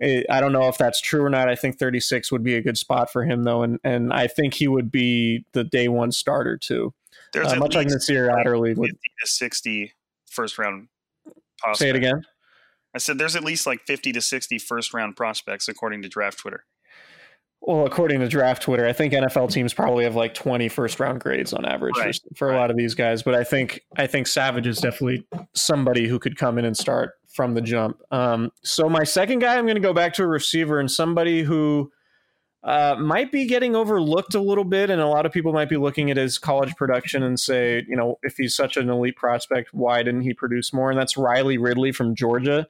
I 0.00 0.40
don't 0.40 0.52
know 0.52 0.68
if 0.68 0.76
that's 0.76 1.00
true 1.00 1.22
or 1.22 1.30
not. 1.30 1.48
I 1.48 1.54
think 1.54 1.78
36 1.78 2.30
would 2.30 2.42
be 2.42 2.54
a 2.54 2.62
good 2.62 2.76
spot 2.76 3.10
for 3.12 3.24
him 3.24 3.44
though, 3.44 3.62
and 3.62 3.78
and 3.84 4.12
I 4.12 4.26
think 4.26 4.54
he 4.54 4.68
would 4.68 4.90
be 4.90 5.44
the 5.52 5.64
day 5.64 5.88
one 5.88 6.12
starter 6.12 6.56
too. 6.56 6.94
There's 7.32 7.52
uh, 7.52 7.56
much 7.56 7.74
like 7.74 7.88
Nasir 7.88 8.30
Adderley, 8.30 8.74
50 8.74 8.90
to 8.90 9.26
60 9.26 9.92
first 10.30 10.58
round. 10.58 10.88
Prospect. 11.58 11.78
Say 11.78 11.88
it 11.90 11.96
again. 11.96 12.22
I 12.96 12.98
said 12.98 13.18
there's 13.18 13.36
at 13.36 13.44
least 13.44 13.66
like 13.66 13.82
50 13.82 14.12
to 14.12 14.22
60 14.22 14.58
first 14.58 14.94
round 14.94 15.16
prospects 15.16 15.68
according 15.68 16.00
to 16.00 16.08
Draft 16.08 16.38
Twitter. 16.38 16.64
Well, 17.60 17.84
according 17.84 18.20
to 18.20 18.28
Draft 18.28 18.62
Twitter, 18.62 18.86
I 18.86 18.94
think 18.94 19.12
NFL 19.12 19.52
teams 19.52 19.74
probably 19.74 20.04
have 20.04 20.14
like 20.14 20.32
20 20.32 20.68
first 20.70 20.98
round 20.98 21.20
grades 21.20 21.52
on 21.52 21.66
average 21.66 21.98
right. 21.98 22.14
for, 22.14 22.34
for 22.34 22.48
right. 22.48 22.56
a 22.56 22.58
lot 22.58 22.70
of 22.70 22.76
these 22.78 22.94
guys. 22.94 23.22
But 23.22 23.34
I 23.34 23.44
think 23.44 23.82
I 23.98 24.06
think 24.06 24.26
Savage 24.28 24.66
is 24.66 24.78
definitely 24.78 25.26
somebody 25.54 26.08
who 26.08 26.18
could 26.18 26.38
come 26.38 26.56
in 26.56 26.64
and 26.64 26.74
start 26.74 27.12
from 27.28 27.52
the 27.52 27.60
jump. 27.60 28.00
Um, 28.10 28.50
so 28.64 28.88
my 28.88 29.04
second 29.04 29.40
guy, 29.40 29.58
I'm 29.58 29.66
going 29.66 29.74
to 29.74 29.80
go 29.80 29.92
back 29.92 30.14
to 30.14 30.22
a 30.22 30.26
receiver 30.26 30.80
and 30.80 30.90
somebody 30.90 31.42
who 31.42 31.92
uh, 32.66 32.96
might 32.98 33.30
be 33.30 33.46
getting 33.46 33.76
overlooked 33.76 34.34
a 34.34 34.40
little 34.40 34.64
bit, 34.64 34.90
and 34.90 35.00
a 35.00 35.06
lot 35.06 35.24
of 35.24 35.30
people 35.30 35.52
might 35.52 35.68
be 35.68 35.76
looking 35.76 36.10
at 36.10 36.16
his 36.16 36.36
college 36.36 36.74
production 36.74 37.22
and 37.22 37.38
say, 37.38 37.86
you 37.88 37.94
know, 37.94 38.18
if 38.24 38.36
he's 38.36 38.56
such 38.56 38.76
an 38.76 38.90
elite 38.90 39.14
prospect, 39.14 39.72
why 39.72 40.02
didn't 40.02 40.22
he 40.22 40.34
produce 40.34 40.72
more? 40.72 40.90
And 40.90 40.98
that's 40.98 41.16
Riley 41.16 41.58
Ridley 41.58 41.92
from 41.92 42.16
Georgia. 42.16 42.66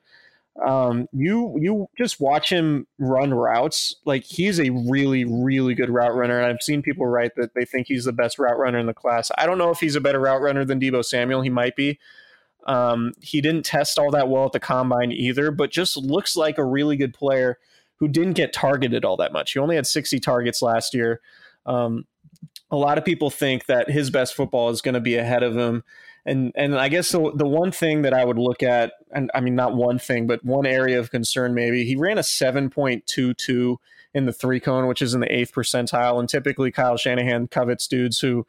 Um, 0.62 1.06
you 1.12 1.56
you 1.58 1.88
just 1.96 2.20
watch 2.20 2.50
him 2.50 2.86
run 2.98 3.32
routes. 3.32 3.96
Like 4.04 4.24
he's 4.24 4.60
a 4.60 4.68
really 4.70 5.24
really 5.24 5.74
good 5.74 5.90
route 5.90 6.14
runner. 6.14 6.38
And 6.40 6.46
I've 6.46 6.62
seen 6.62 6.82
people 6.82 7.06
write 7.06 7.34
that 7.36 7.54
they 7.54 7.64
think 7.64 7.86
he's 7.86 8.04
the 8.04 8.12
best 8.12 8.38
route 8.38 8.58
runner 8.58 8.78
in 8.78 8.86
the 8.86 8.94
class. 8.94 9.30
I 9.38 9.46
don't 9.46 9.58
know 9.58 9.70
if 9.70 9.80
he's 9.80 9.96
a 9.96 10.00
better 10.00 10.20
route 10.20 10.42
runner 10.42 10.64
than 10.64 10.78
Deebo 10.78 11.04
Samuel. 11.04 11.40
He 11.40 11.50
might 11.50 11.74
be. 11.74 11.98
Um, 12.66 13.12
he 13.20 13.40
didn't 13.40 13.64
test 13.64 13.98
all 13.98 14.10
that 14.10 14.28
well 14.28 14.46
at 14.46 14.52
the 14.52 14.60
combine 14.60 15.12
either, 15.12 15.50
but 15.50 15.70
just 15.70 15.96
looks 15.96 16.36
like 16.36 16.58
a 16.58 16.64
really 16.64 16.96
good 16.96 17.14
player 17.14 17.58
who 17.96 18.08
didn't 18.08 18.34
get 18.34 18.52
targeted 18.52 19.04
all 19.04 19.16
that 19.16 19.32
much. 19.32 19.52
He 19.52 19.58
only 19.58 19.76
had 19.76 19.86
60 19.86 20.18
targets 20.20 20.62
last 20.62 20.94
year. 20.94 21.20
Um, 21.64 22.06
a 22.70 22.76
lot 22.76 22.98
of 22.98 23.04
people 23.04 23.30
think 23.30 23.66
that 23.66 23.90
his 23.90 24.10
best 24.10 24.34
football 24.34 24.70
is 24.70 24.82
going 24.82 24.94
to 24.94 25.00
be 25.00 25.16
ahead 25.16 25.42
of 25.42 25.56
him 25.56 25.82
and 26.26 26.52
and 26.56 26.76
I 26.76 26.88
guess 26.88 27.12
the, 27.12 27.32
the 27.34 27.46
one 27.46 27.70
thing 27.70 28.02
that 28.02 28.12
I 28.12 28.24
would 28.24 28.38
look 28.38 28.62
at, 28.62 28.92
and 29.12 29.30
I 29.32 29.40
mean 29.40 29.54
not 29.54 29.76
one 29.76 29.98
thing, 29.98 30.26
but 30.26 30.44
one 30.44 30.66
area 30.66 30.98
of 30.98 31.10
concern 31.10 31.54
maybe 31.54 31.84
he 31.84 31.94
ran 31.94 32.18
a 32.18 32.22
seven 32.22 32.68
point 32.68 33.06
two 33.06 33.32
two 33.32 33.78
in 34.12 34.26
the 34.26 34.32
three 34.32 34.58
cone, 34.58 34.88
which 34.88 35.00
is 35.00 35.14
in 35.14 35.20
the 35.20 35.32
eighth 35.32 35.52
percentile, 35.54 36.18
and 36.18 36.28
typically 36.28 36.72
Kyle 36.72 36.96
Shanahan 36.96 37.46
covets 37.46 37.86
dudes 37.86 38.18
who, 38.18 38.44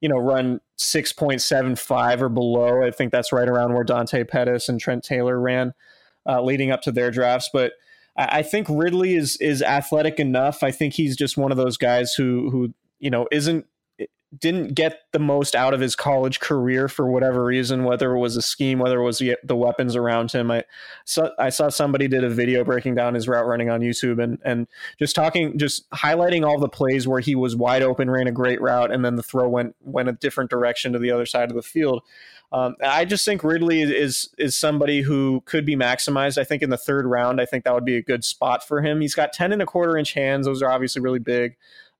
you 0.00 0.08
know, 0.08 0.16
run 0.16 0.60
six 0.76 1.12
point 1.12 1.42
seven 1.42 1.76
five 1.76 2.22
or 2.22 2.30
below. 2.30 2.82
I 2.82 2.90
think 2.90 3.12
that's 3.12 3.32
right 3.32 3.48
around 3.48 3.74
where 3.74 3.84
Dante 3.84 4.24
Pettis 4.24 4.70
and 4.70 4.80
Trent 4.80 5.04
Taylor 5.04 5.38
ran, 5.38 5.74
uh, 6.26 6.42
leading 6.42 6.70
up 6.70 6.82
to 6.82 6.92
their 6.92 7.10
drafts, 7.10 7.50
but. 7.52 7.72
I 8.18 8.42
think 8.42 8.66
Ridley 8.68 9.14
is 9.14 9.36
is 9.36 9.62
athletic 9.62 10.18
enough. 10.18 10.64
I 10.64 10.72
think 10.72 10.94
he's 10.94 11.16
just 11.16 11.36
one 11.36 11.52
of 11.52 11.56
those 11.56 11.76
guys 11.76 12.14
who 12.14 12.50
who 12.50 12.74
you 12.98 13.10
know 13.10 13.28
isn't 13.30 13.66
didn't 14.36 14.74
get 14.74 15.00
the 15.12 15.18
most 15.18 15.54
out 15.54 15.72
of 15.72 15.80
his 15.80 15.96
college 15.96 16.38
career 16.38 16.86
for 16.86 17.10
whatever 17.10 17.44
reason, 17.44 17.84
whether 17.84 18.14
it 18.14 18.18
was 18.18 18.36
a 18.36 18.42
scheme, 18.42 18.78
whether 18.78 19.00
it 19.00 19.04
was 19.04 19.18
the, 19.18 19.36
the 19.42 19.56
weapons 19.56 19.96
around 19.96 20.30
him. 20.30 20.50
I 20.50 20.64
saw 21.06 21.30
I 21.38 21.48
saw 21.48 21.70
somebody 21.70 22.08
did 22.08 22.24
a 22.24 22.28
video 22.28 22.62
breaking 22.62 22.94
down 22.94 23.14
his 23.14 23.26
route 23.26 23.46
running 23.46 23.70
on 23.70 23.80
YouTube 23.80 24.22
and 24.22 24.38
and 24.44 24.66
just 24.98 25.14
talking, 25.14 25.56
just 25.56 25.88
highlighting 25.90 26.46
all 26.46 26.58
the 26.58 26.68
plays 26.68 27.08
where 27.08 27.20
he 27.20 27.34
was 27.34 27.56
wide 27.56 27.82
open, 27.82 28.10
ran 28.10 28.26
a 28.26 28.32
great 28.32 28.60
route, 28.60 28.92
and 28.92 29.04
then 29.04 29.16
the 29.16 29.22
throw 29.22 29.48
went 29.48 29.76
went 29.80 30.08
a 30.08 30.12
different 30.12 30.50
direction 30.50 30.92
to 30.92 30.98
the 30.98 31.10
other 31.10 31.26
side 31.26 31.50
of 31.50 31.56
the 31.56 31.62
field. 31.62 32.02
Um, 32.50 32.76
I 32.82 33.04
just 33.04 33.24
think 33.24 33.44
Ridley 33.44 33.82
is 33.82 34.30
is 34.38 34.58
somebody 34.58 35.02
who 35.02 35.42
could 35.44 35.66
be 35.66 35.76
maximized. 35.76 36.38
I 36.38 36.44
think 36.44 36.62
in 36.62 36.70
the 36.70 36.78
third 36.78 37.04
round, 37.06 37.40
I 37.40 37.44
think 37.44 37.64
that 37.64 37.74
would 37.74 37.84
be 37.84 37.96
a 37.96 38.02
good 38.02 38.24
spot 38.24 38.66
for 38.66 38.80
him. 38.80 39.00
He's 39.00 39.14
got 39.14 39.32
ten 39.32 39.52
and 39.52 39.60
a 39.60 39.66
quarter 39.66 39.98
inch 39.98 40.14
hands; 40.14 40.46
those 40.46 40.62
are 40.62 40.70
obviously 40.70 41.02
really 41.02 41.18
big 41.18 41.56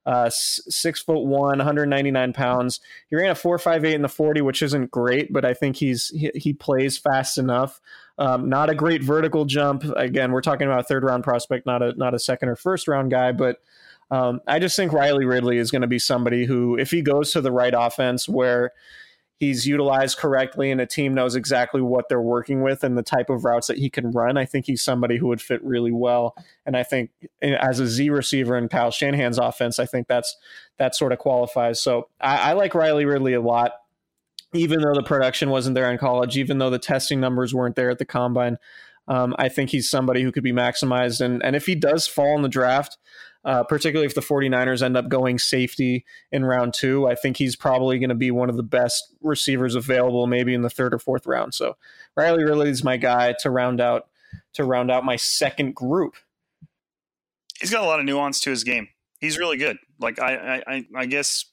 uh, 0.08 0.30
six 0.30 1.02
foot 1.02 1.20
one, 1.20 1.58
199 1.58 2.32
pounds. 2.32 2.80
He 3.10 3.16
ran 3.16 3.30
a 3.30 3.34
four 3.34 3.58
five 3.58 3.84
eight 3.84 3.94
in 3.94 4.00
the 4.00 4.08
40, 4.08 4.40
which 4.40 4.62
isn't 4.62 4.90
great, 4.90 5.30
but 5.30 5.44
I 5.44 5.52
think 5.52 5.76
he's 5.76 6.08
he, 6.08 6.30
he 6.34 6.54
plays 6.54 6.96
fast 6.96 7.36
enough. 7.36 7.78
Um, 8.16 8.48
not 8.48 8.70
a 8.70 8.74
great 8.74 9.04
vertical 9.04 9.44
jump. 9.44 9.84
Again, 9.96 10.32
we're 10.32 10.40
talking 10.40 10.66
about 10.66 10.80
a 10.80 10.84
third 10.84 11.04
round 11.04 11.24
prospect, 11.24 11.66
not 11.66 11.82
a 11.82 11.92
not 11.98 12.14
a 12.14 12.18
second 12.18 12.48
or 12.48 12.56
first 12.56 12.88
round 12.88 13.10
guy, 13.10 13.32
but. 13.32 13.58
Um, 14.10 14.40
I 14.46 14.58
just 14.58 14.74
think 14.74 14.94
Riley 14.94 15.26
Ridley 15.26 15.58
is 15.58 15.70
going 15.70 15.82
to 15.82 15.86
be 15.86 15.98
somebody 15.98 16.46
who, 16.46 16.78
if 16.78 16.90
he 16.90 17.02
goes 17.02 17.30
to 17.32 17.42
the 17.42 17.52
right 17.52 17.74
offense 17.76 18.26
where 18.26 18.72
he's 19.38 19.66
utilized 19.66 20.18
correctly 20.18 20.70
and 20.70 20.80
a 20.80 20.86
team 20.86 21.14
knows 21.14 21.36
exactly 21.36 21.80
what 21.80 22.08
they're 22.08 22.20
working 22.20 22.62
with 22.62 22.82
and 22.82 22.98
the 22.98 23.02
type 23.02 23.30
of 23.30 23.44
routes 23.44 23.68
that 23.68 23.78
he 23.78 23.88
can 23.88 24.10
run. 24.10 24.36
I 24.36 24.44
think 24.44 24.66
he's 24.66 24.82
somebody 24.82 25.16
who 25.16 25.28
would 25.28 25.40
fit 25.40 25.62
really 25.62 25.92
well. 25.92 26.34
And 26.66 26.76
I 26.76 26.82
think 26.82 27.10
eh, 27.40 27.56
as 27.60 27.78
a 27.78 27.86
Z 27.86 28.10
receiver 28.10 28.58
in 28.58 28.68
Kyle 28.68 28.90
Shanahan's 28.90 29.38
offense, 29.38 29.78
I 29.78 29.86
think 29.86 30.08
that's 30.08 30.36
that 30.78 30.96
sort 30.96 31.12
of 31.12 31.18
qualifies. 31.18 31.80
So 31.80 32.08
I, 32.20 32.50
I 32.50 32.52
like 32.54 32.74
Riley 32.74 33.04
Ridley 33.04 33.34
a 33.34 33.40
lot. 33.40 33.72
Even 34.54 34.80
though 34.80 34.94
the 34.94 35.02
production 35.02 35.50
wasn't 35.50 35.74
there 35.74 35.90
in 35.92 35.98
college, 35.98 36.38
even 36.38 36.56
though 36.56 36.70
the 36.70 36.78
testing 36.78 37.20
numbers 37.20 37.54
weren't 37.54 37.76
there 37.76 37.90
at 37.90 37.98
the 37.98 38.06
combine, 38.06 38.56
um, 39.08 39.34
I 39.38 39.48
think 39.48 39.70
he's 39.70 39.90
somebody 39.90 40.22
who 40.22 40.30
could 40.30 40.44
be 40.44 40.52
maximized. 40.52 41.20
And 41.20 41.42
and 41.44 41.56
if 41.56 41.66
he 41.66 41.74
does 41.74 42.06
fall 42.06 42.36
in 42.36 42.42
the 42.42 42.48
draft, 42.48 42.98
uh, 43.44 43.64
particularly 43.64 44.06
if 44.06 44.14
the 44.14 44.20
49ers 44.20 44.82
end 44.82 44.96
up 44.96 45.08
going 45.08 45.38
safety 45.38 46.04
in 46.32 46.44
round 46.44 46.74
two. 46.74 47.06
I 47.06 47.14
think 47.14 47.36
he's 47.36 47.56
probably 47.56 47.98
going 47.98 48.10
to 48.10 48.14
be 48.14 48.30
one 48.30 48.50
of 48.50 48.56
the 48.56 48.62
best 48.62 49.14
receivers 49.22 49.74
available, 49.74 50.26
maybe 50.26 50.54
in 50.54 50.62
the 50.62 50.70
third 50.70 50.92
or 50.92 50.98
fourth 50.98 51.26
round. 51.26 51.54
So 51.54 51.76
Riley 52.16 52.44
really 52.44 52.68
is 52.68 52.84
my 52.84 52.96
guy 52.96 53.34
to 53.40 53.50
round 53.50 53.80
out 53.80 54.08
to 54.54 54.64
round 54.64 54.90
out 54.90 55.04
my 55.04 55.16
second 55.16 55.74
group. 55.74 56.16
He's 57.60 57.70
got 57.70 57.82
a 57.82 57.86
lot 57.86 58.00
of 58.00 58.04
nuance 58.04 58.40
to 58.40 58.50
his 58.50 58.64
game. 58.64 58.88
He's 59.20 59.38
really 59.38 59.56
good. 59.56 59.78
Like 59.98 60.20
I, 60.20 60.62
I, 60.66 60.86
I 60.94 61.06
guess 61.06 61.46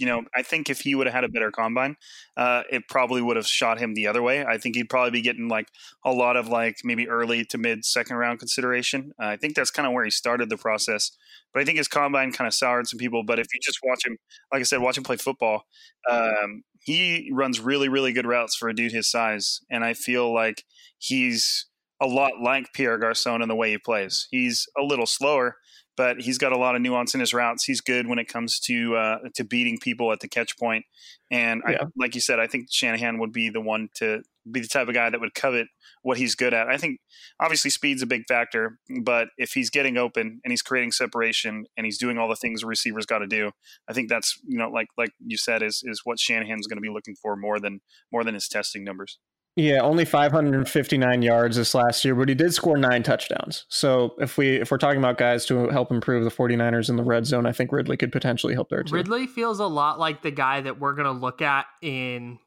you 0.00 0.06
know, 0.06 0.22
I 0.34 0.42
think 0.42 0.70
if 0.70 0.80
he 0.80 0.94
would 0.94 1.06
have 1.06 1.14
had 1.14 1.24
a 1.24 1.28
better 1.28 1.50
combine, 1.50 1.96
uh, 2.36 2.62
it 2.70 2.84
probably 2.88 3.20
would 3.20 3.36
have 3.36 3.46
shot 3.46 3.78
him 3.78 3.94
the 3.94 4.06
other 4.06 4.22
way. 4.22 4.44
I 4.44 4.56
think 4.56 4.74
he'd 4.74 4.88
probably 4.88 5.10
be 5.10 5.20
getting 5.20 5.48
like 5.48 5.68
a 6.04 6.10
lot 6.10 6.36
of 6.36 6.48
like 6.48 6.78
maybe 6.82 7.08
early 7.08 7.44
to 7.46 7.58
mid 7.58 7.84
second 7.84 8.16
round 8.16 8.38
consideration. 8.38 9.12
Uh, 9.22 9.26
I 9.26 9.36
think 9.36 9.54
that's 9.54 9.70
kind 9.70 9.86
of 9.86 9.92
where 9.92 10.04
he 10.04 10.10
started 10.10 10.48
the 10.48 10.56
process. 10.56 11.10
But 11.52 11.60
I 11.60 11.64
think 11.64 11.78
his 11.78 11.88
combine 11.88 12.32
kind 12.32 12.48
of 12.48 12.54
soured 12.54 12.86
some 12.86 12.98
people. 12.98 13.22
But 13.24 13.38
if 13.38 13.46
you 13.52 13.60
just 13.62 13.78
watch 13.84 14.06
him, 14.06 14.16
like 14.52 14.60
I 14.60 14.64
said, 14.64 14.80
watch 14.80 14.96
him 14.96 15.04
play 15.04 15.16
football, 15.16 15.64
um, 16.10 16.62
he 16.80 17.30
runs 17.32 17.60
really, 17.60 17.88
really 17.88 18.12
good 18.12 18.26
routes 18.26 18.56
for 18.56 18.68
a 18.68 18.74
dude 18.74 18.92
his 18.92 19.10
size. 19.10 19.60
And 19.70 19.84
I 19.84 19.92
feel 19.92 20.32
like 20.32 20.64
he's 20.98 21.66
a 22.00 22.06
lot 22.06 22.32
like 22.42 22.72
Pierre 22.72 22.98
Garcon 22.98 23.42
in 23.42 23.48
the 23.48 23.54
way 23.54 23.70
he 23.70 23.78
plays. 23.78 24.26
He's 24.30 24.66
a 24.78 24.82
little 24.82 25.06
slower, 25.06 25.56
but 26.00 26.18
he's 26.18 26.38
got 26.38 26.50
a 26.50 26.56
lot 26.56 26.74
of 26.74 26.80
nuance 26.80 27.12
in 27.12 27.20
his 27.20 27.34
routes. 27.34 27.62
He's 27.62 27.82
good 27.82 28.06
when 28.06 28.18
it 28.18 28.26
comes 28.26 28.58
to 28.60 28.96
uh, 28.96 29.18
to 29.34 29.44
beating 29.44 29.76
people 29.76 30.12
at 30.12 30.20
the 30.20 30.28
catch 30.28 30.58
point. 30.58 30.86
And 31.30 31.60
yeah. 31.68 31.76
I, 31.82 31.86
like 31.94 32.14
you 32.14 32.22
said, 32.22 32.40
I 32.40 32.46
think 32.46 32.68
Shanahan 32.70 33.18
would 33.18 33.32
be 33.32 33.50
the 33.50 33.60
one 33.60 33.90
to 33.96 34.22
be 34.50 34.60
the 34.60 34.66
type 34.66 34.88
of 34.88 34.94
guy 34.94 35.10
that 35.10 35.20
would 35.20 35.34
covet 35.34 35.66
what 36.00 36.16
he's 36.16 36.34
good 36.34 36.54
at. 36.54 36.68
I 36.68 36.78
think 36.78 37.00
obviously 37.38 37.70
speed's 37.70 38.00
a 38.00 38.06
big 38.06 38.22
factor, 38.26 38.78
but 39.02 39.28
if 39.36 39.52
he's 39.52 39.68
getting 39.68 39.98
open 39.98 40.40
and 40.42 40.50
he's 40.50 40.62
creating 40.62 40.92
separation 40.92 41.66
and 41.76 41.84
he's 41.84 41.98
doing 41.98 42.16
all 42.16 42.30
the 42.30 42.34
things 42.34 42.64
receivers 42.64 43.04
got 43.04 43.18
to 43.18 43.26
do, 43.26 43.50
I 43.86 43.92
think 43.92 44.08
that's 44.08 44.38
you 44.48 44.56
know 44.56 44.70
like 44.70 44.88
like 44.96 45.10
you 45.22 45.36
said 45.36 45.62
is 45.62 45.82
is 45.84 46.00
what 46.04 46.18
Shanahan's 46.18 46.66
going 46.66 46.78
to 46.78 46.80
be 46.80 46.88
looking 46.88 47.14
for 47.14 47.36
more 47.36 47.60
than 47.60 47.82
more 48.10 48.24
than 48.24 48.32
his 48.32 48.48
testing 48.48 48.84
numbers. 48.84 49.18
Yeah, 49.56 49.80
only 49.80 50.04
559 50.04 51.22
yards 51.22 51.56
this 51.56 51.74
last 51.74 52.04
year, 52.04 52.14
but 52.14 52.28
he 52.28 52.34
did 52.34 52.54
score 52.54 52.78
nine 52.78 53.02
touchdowns. 53.02 53.66
So 53.68 54.14
if 54.18 54.38
we 54.38 54.60
if 54.60 54.70
we're 54.70 54.78
talking 54.78 54.98
about 54.98 55.18
guys 55.18 55.44
to 55.46 55.68
help 55.68 55.90
improve 55.90 56.24
the 56.24 56.30
49ers 56.30 56.88
in 56.88 56.96
the 56.96 57.02
red 57.02 57.26
zone, 57.26 57.46
I 57.46 57.52
think 57.52 57.72
Ridley 57.72 57.96
could 57.96 58.12
potentially 58.12 58.54
help 58.54 58.70
there 58.70 58.84
too. 58.84 58.94
Ridley 58.94 59.26
feels 59.26 59.58
a 59.58 59.66
lot 59.66 59.98
like 59.98 60.22
the 60.22 60.30
guy 60.30 60.60
that 60.60 60.78
we're 60.78 60.94
going 60.94 61.12
to 61.12 61.20
look 61.20 61.42
at 61.42 61.66
in 61.82 62.38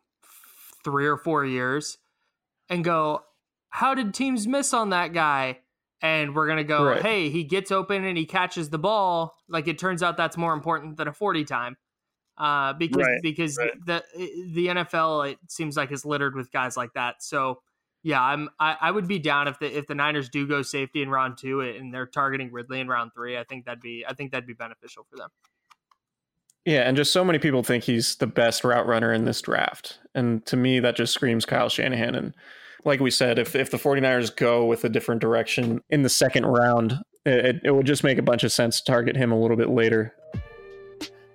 3 0.83 1.05
or 1.05 1.17
4 1.17 1.45
years 1.45 1.97
and 2.69 2.83
go, 2.83 3.21
"How 3.69 3.93
did 3.93 4.13
teams 4.13 4.47
miss 4.47 4.73
on 4.73 4.91
that 4.91 5.13
guy?" 5.13 5.59
And 6.01 6.33
we're 6.35 6.47
going 6.47 6.57
to 6.57 6.63
go, 6.63 6.85
right. 6.85 7.01
"Hey, 7.01 7.29
he 7.29 7.43
gets 7.43 7.71
open 7.71 8.05
and 8.05 8.17
he 8.17 8.25
catches 8.25 8.69
the 8.69 8.79
ball." 8.79 9.35
Like 9.49 9.67
it 9.67 9.77
turns 9.77 10.01
out 10.01 10.15
that's 10.15 10.37
more 10.37 10.53
important 10.53 10.95
than 10.97 11.09
a 11.09 11.13
40 11.13 11.43
time 11.43 11.77
uh, 12.37 12.73
because 12.73 13.05
right, 13.05 13.21
because 13.21 13.57
right. 13.57 13.71
the 13.85 14.03
the 14.53 14.67
NFL 14.67 15.31
it 15.31 15.37
seems 15.47 15.77
like 15.77 15.91
is 15.91 16.05
littered 16.05 16.35
with 16.35 16.51
guys 16.51 16.75
like 16.75 16.93
that. 16.93 17.23
So 17.23 17.61
yeah, 18.01 18.21
I'm 18.21 18.49
I, 18.59 18.77
I, 18.81 18.91
would 18.91 19.07
be 19.07 19.19
down 19.19 19.47
if 19.47 19.59
the 19.59 19.77
if 19.77 19.87
the 19.87 19.95
Niners 19.95 20.29
do 20.29 20.47
go 20.47 20.61
safety 20.61 21.01
in 21.01 21.09
round 21.09 21.37
two 21.37 21.61
and 21.61 21.93
they're 21.93 22.05
targeting 22.05 22.51
Ridley 22.51 22.79
in 22.79 22.87
round 22.87 23.11
three. 23.13 23.37
I 23.37 23.43
think 23.43 23.65
that'd 23.65 23.81
be 23.81 24.05
I 24.07 24.13
think 24.13 24.31
that'd 24.31 24.47
be 24.47 24.53
beneficial 24.53 25.05
for 25.09 25.17
them. 25.17 25.29
Yeah, 26.65 26.81
and 26.81 26.95
just 26.95 27.11
so 27.11 27.25
many 27.25 27.39
people 27.39 27.61
think 27.61 27.83
he's 27.83 28.15
the 28.15 28.27
best 28.27 28.63
route 28.63 28.87
runner 28.87 29.13
in 29.13 29.25
this 29.25 29.41
draft, 29.41 29.99
and 30.15 30.45
to 30.45 30.57
me 30.57 30.79
that 30.79 30.95
just 30.95 31.13
screams 31.13 31.45
Kyle 31.45 31.69
Shanahan 31.69 32.15
and 32.15 32.33
like 32.85 32.99
we 32.99 33.11
said, 33.11 33.39
if 33.39 33.55
if 33.55 33.71
the 33.71 33.77
49ers 33.77 34.35
go 34.35 34.65
with 34.65 34.83
a 34.83 34.89
different 34.89 35.21
direction 35.21 35.81
in 35.89 36.01
the 36.01 36.09
second 36.09 36.45
round, 36.45 36.99
it, 37.25 37.61
it 37.63 37.71
would 37.71 37.85
just 37.85 38.03
make 38.03 38.17
a 38.17 38.23
bunch 38.23 38.43
of 38.43 38.51
sense 38.51 38.81
to 38.81 38.91
target 38.91 39.15
him 39.15 39.31
a 39.31 39.39
little 39.39 39.57
bit 39.57 39.69
later. 39.69 40.13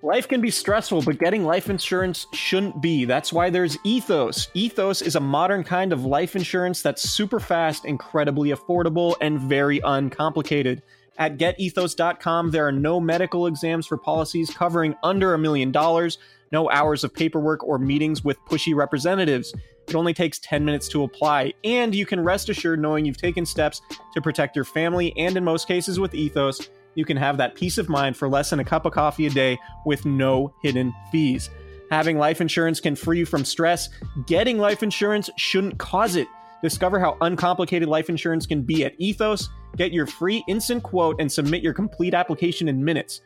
Life 0.02 0.28
can 0.28 0.40
be 0.40 0.50
stressful, 0.50 1.02
but 1.02 1.18
getting 1.18 1.44
life 1.44 1.68
insurance 1.68 2.28
shouldn't 2.32 2.80
be. 2.80 3.04
That's 3.04 3.32
why 3.32 3.50
there's 3.50 3.76
Ethos. 3.82 4.46
Ethos 4.54 5.02
is 5.02 5.16
a 5.16 5.20
modern 5.20 5.64
kind 5.64 5.92
of 5.92 6.04
life 6.04 6.36
insurance 6.36 6.82
that's 6.82 7.02
super 7.02 7.40
fast, 7.40 7.84
incredibly 7.84 8.50
affordable, 8.50 9.16
and 9.20 9.40
very 9.40 9.80
uncomplicated. 9.80 10.82
At 11.18 11.36
getethos.com, 11.36 12.52
there 12.52 12.64
are 12.64 12.70
no 12.70 13.00
medical 13.00 13.48
exams 13.48 13.88
for 13.88 13.96
policies 13.96 14.50
covering 14.50 14.94
under 15.02 15.34
a 15.34 15.38
million 15.38 15.72
dollars, 15.72 16.18
no 16.52 16.70
hours 16.70 17.02
of 17.02 17.12
paperwork 17.12 17.64
or 17.64 17.80
meetings 17.80 18.22
with 18.22 18.38
pushy 18.48 18.76
representatives. 18.76 19.52
It 19.88 19.96
only 19.96 20.14
takes 20.14 20.38
10 20.38 20.64
minutes 20.64 20.86
to 20.90 21.02
apply, 21.02 21.54
and 21.64 21.92
you 21.92 22.06
can 22.06 22.20
rest 22.20 22.48
assured 22.48 22.78
knowing 22.78 23.04
you've 23.04 23.16
taken 23.16 23.44
steps 23.44 23.82
to 24.14 24.22
protect 24.22 24.54
your 24.54 24.64
family, 24.64 25.12
and 25.16 25.36
in 25.36 25.42
most 25.42 25.66
cases 25.66 25.98
with 25.98 26.14
Ethos, 26.14 26.70
you 26.98 27.04
can 27.04 27.16
have 27.16 27.36
that 27.36 27.54
peace 27.54 27.78
of 27.78 27.88
mind 27.88 28.16
for 28.16 28.28
less 28.28 28.50
than 28.50 28.58
a 28.58 28.64
cup 28.64 28.84
of 28.84 28.92
coffee 28.92 29.26
a 29.26 29.30
day 29.30 29.56
with 29.86 30.04
no 30.04 30.52
hidden 30.64 30.92
fees. 31.12 31.48
Having 31.92 32.18
life 32.18 32.40
insurance 32.40 32.80
can 32.80 32.96
free 32.96 33.20
you 33.20 33.24
from 33.24 33.44
stress. 33.44 33.88
Getting 34.26 34.58
life 34.58 34.82
insurance 34.82 35.30
shouldn't 35.36 35.78
cause 35.78 36.16
it. 36.16 36.26
Discover 36.60 36.98
how 36.98 37.16
uncomplicated 37.20 37.88
life 37.88 38.08
insurance 38.08 38.46
can 38.46 38.62
be 38.62 38.84
at 38.84 38.94
Ethos. 38.98 39.48
Get 39.76 39.92
your 39.92 40.06
free 40.06 40.42
instant 40.48 40.82
quote 40.82 41.20
and 41.20 41.30
submit 41.30 41.62
your 41.62 41.72
complete 41.72 42.14
application 42.14 42.68
in 42.68 42.84
minutes. 42.84 43.20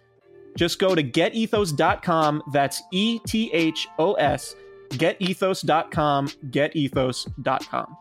Just 0.54 0.78
go 0.78 0.94
to 0.94 1.02
getethos.com. 1.02 2.42
That's 2.52 2.82
E 2.92 3.20
T 3.26 3.50
H 3.54 3.88
O 3.98 4.12
S. 4.14 4.54
Getethos.com. 4.90 6.28
Getethos.com. 6.28 7.96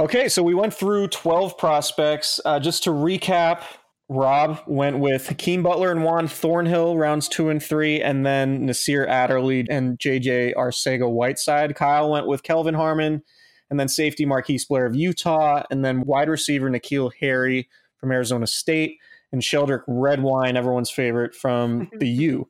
Okay, 0.00 0.28
so 0.28 0.42
we 0.42 0.54
went 0.54 0.74
through 0.74 1.06
12 1.08 1.56
prospects. 1.56 2.40
Uh, 2.44 2.58
just 2.58 2.82
to 2.84 2.90
recap, 2.90 3.62
Rob 4.08 4.62
went 4.66 4.98
with 4.98 5.28
Hakeem 5.28 5.62
Butler 5.62 5.90
and 5.90 6.02
Juan 6.02 6.28
Thornhill, 6.28 6.96
rounds 6.96 7.28
two 7.28 7.50
and 7.50 7.62
three, 7.62 8.00
and 8.00 8.24
then 8.24 8.64
Nasir 8.64 9.06
Adderley 9.06 9.66
and 9.68 9.98
JJ 9.98 10.54
Arcega 10.54 11.10
Whiteside. 11.10 11.74
Kyle 11.74 12.10
went 12.10 12.26
with 12.26 12.42
Kelvin 12.42 12.74
Harmon, 12.74 13.22
and 13.68 13.78
then 13.78 13.88
safety 13.88 14.24
Marquise 14.24 14.64
Blair 14.64 14.86
of 14.86 14.96
Utah, 14.96 15.62
and 15.70 15.84
then 15.84 16.06
wide 16.06 16.30
receiver 16.30 16.70
N'Keal 16.70 17.12
Harry 17.20 17.68
from 17.98 18.10
Arizona 18.10 18.46
State, 18.46 18.96
and 19.30 19.42
Sheldrick 19.42 19.82
Redwine, 19.86 20.56
everyone's 20.56 20.90
favorite 20.90 21.34
from 21.34 21.90
the 21.98 22.08
U. 22.08 22.48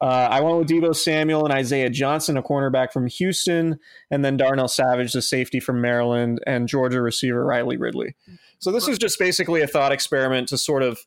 Uh, 0.00 0.28
I 0.30 0.40
went 0.40 0.58
with 0.58 0.68
Deebo 0.68 0.96
Samuel 0.96 1.44
and 1.44 1.52
Isaiah 1.52 1.90
Johnson, 1.90 2.36
a 2.36 2.42
cornerback 2.42 2.92
from 2.92 3.06
Houston, 3.06 3.78
and 4.10 4.24
then 4.24 4.36
Darnell 4.36 4.68
Savage, 4.68 5.12
the 5.12 5.20
safety 5.20 5.60
from 5.60 5.80
Maryland, 5.80 6.40
and 6.46 6.68
Georgia 6.68 7.02
receiver 7.02 7.44
Riley 7.44 7.76
Ridley. 7.76 8.14
So 8.60 8.70
this 8.70 8.86
is 8.86 8.98
just 8.98 9.18
basically 9.18 9.62
a 9.62 9.66
thought 9.66 9.90
experiment 9.90 10.48
to 10.48 10.58
sort 10.58 10.82
of 10.82 11.00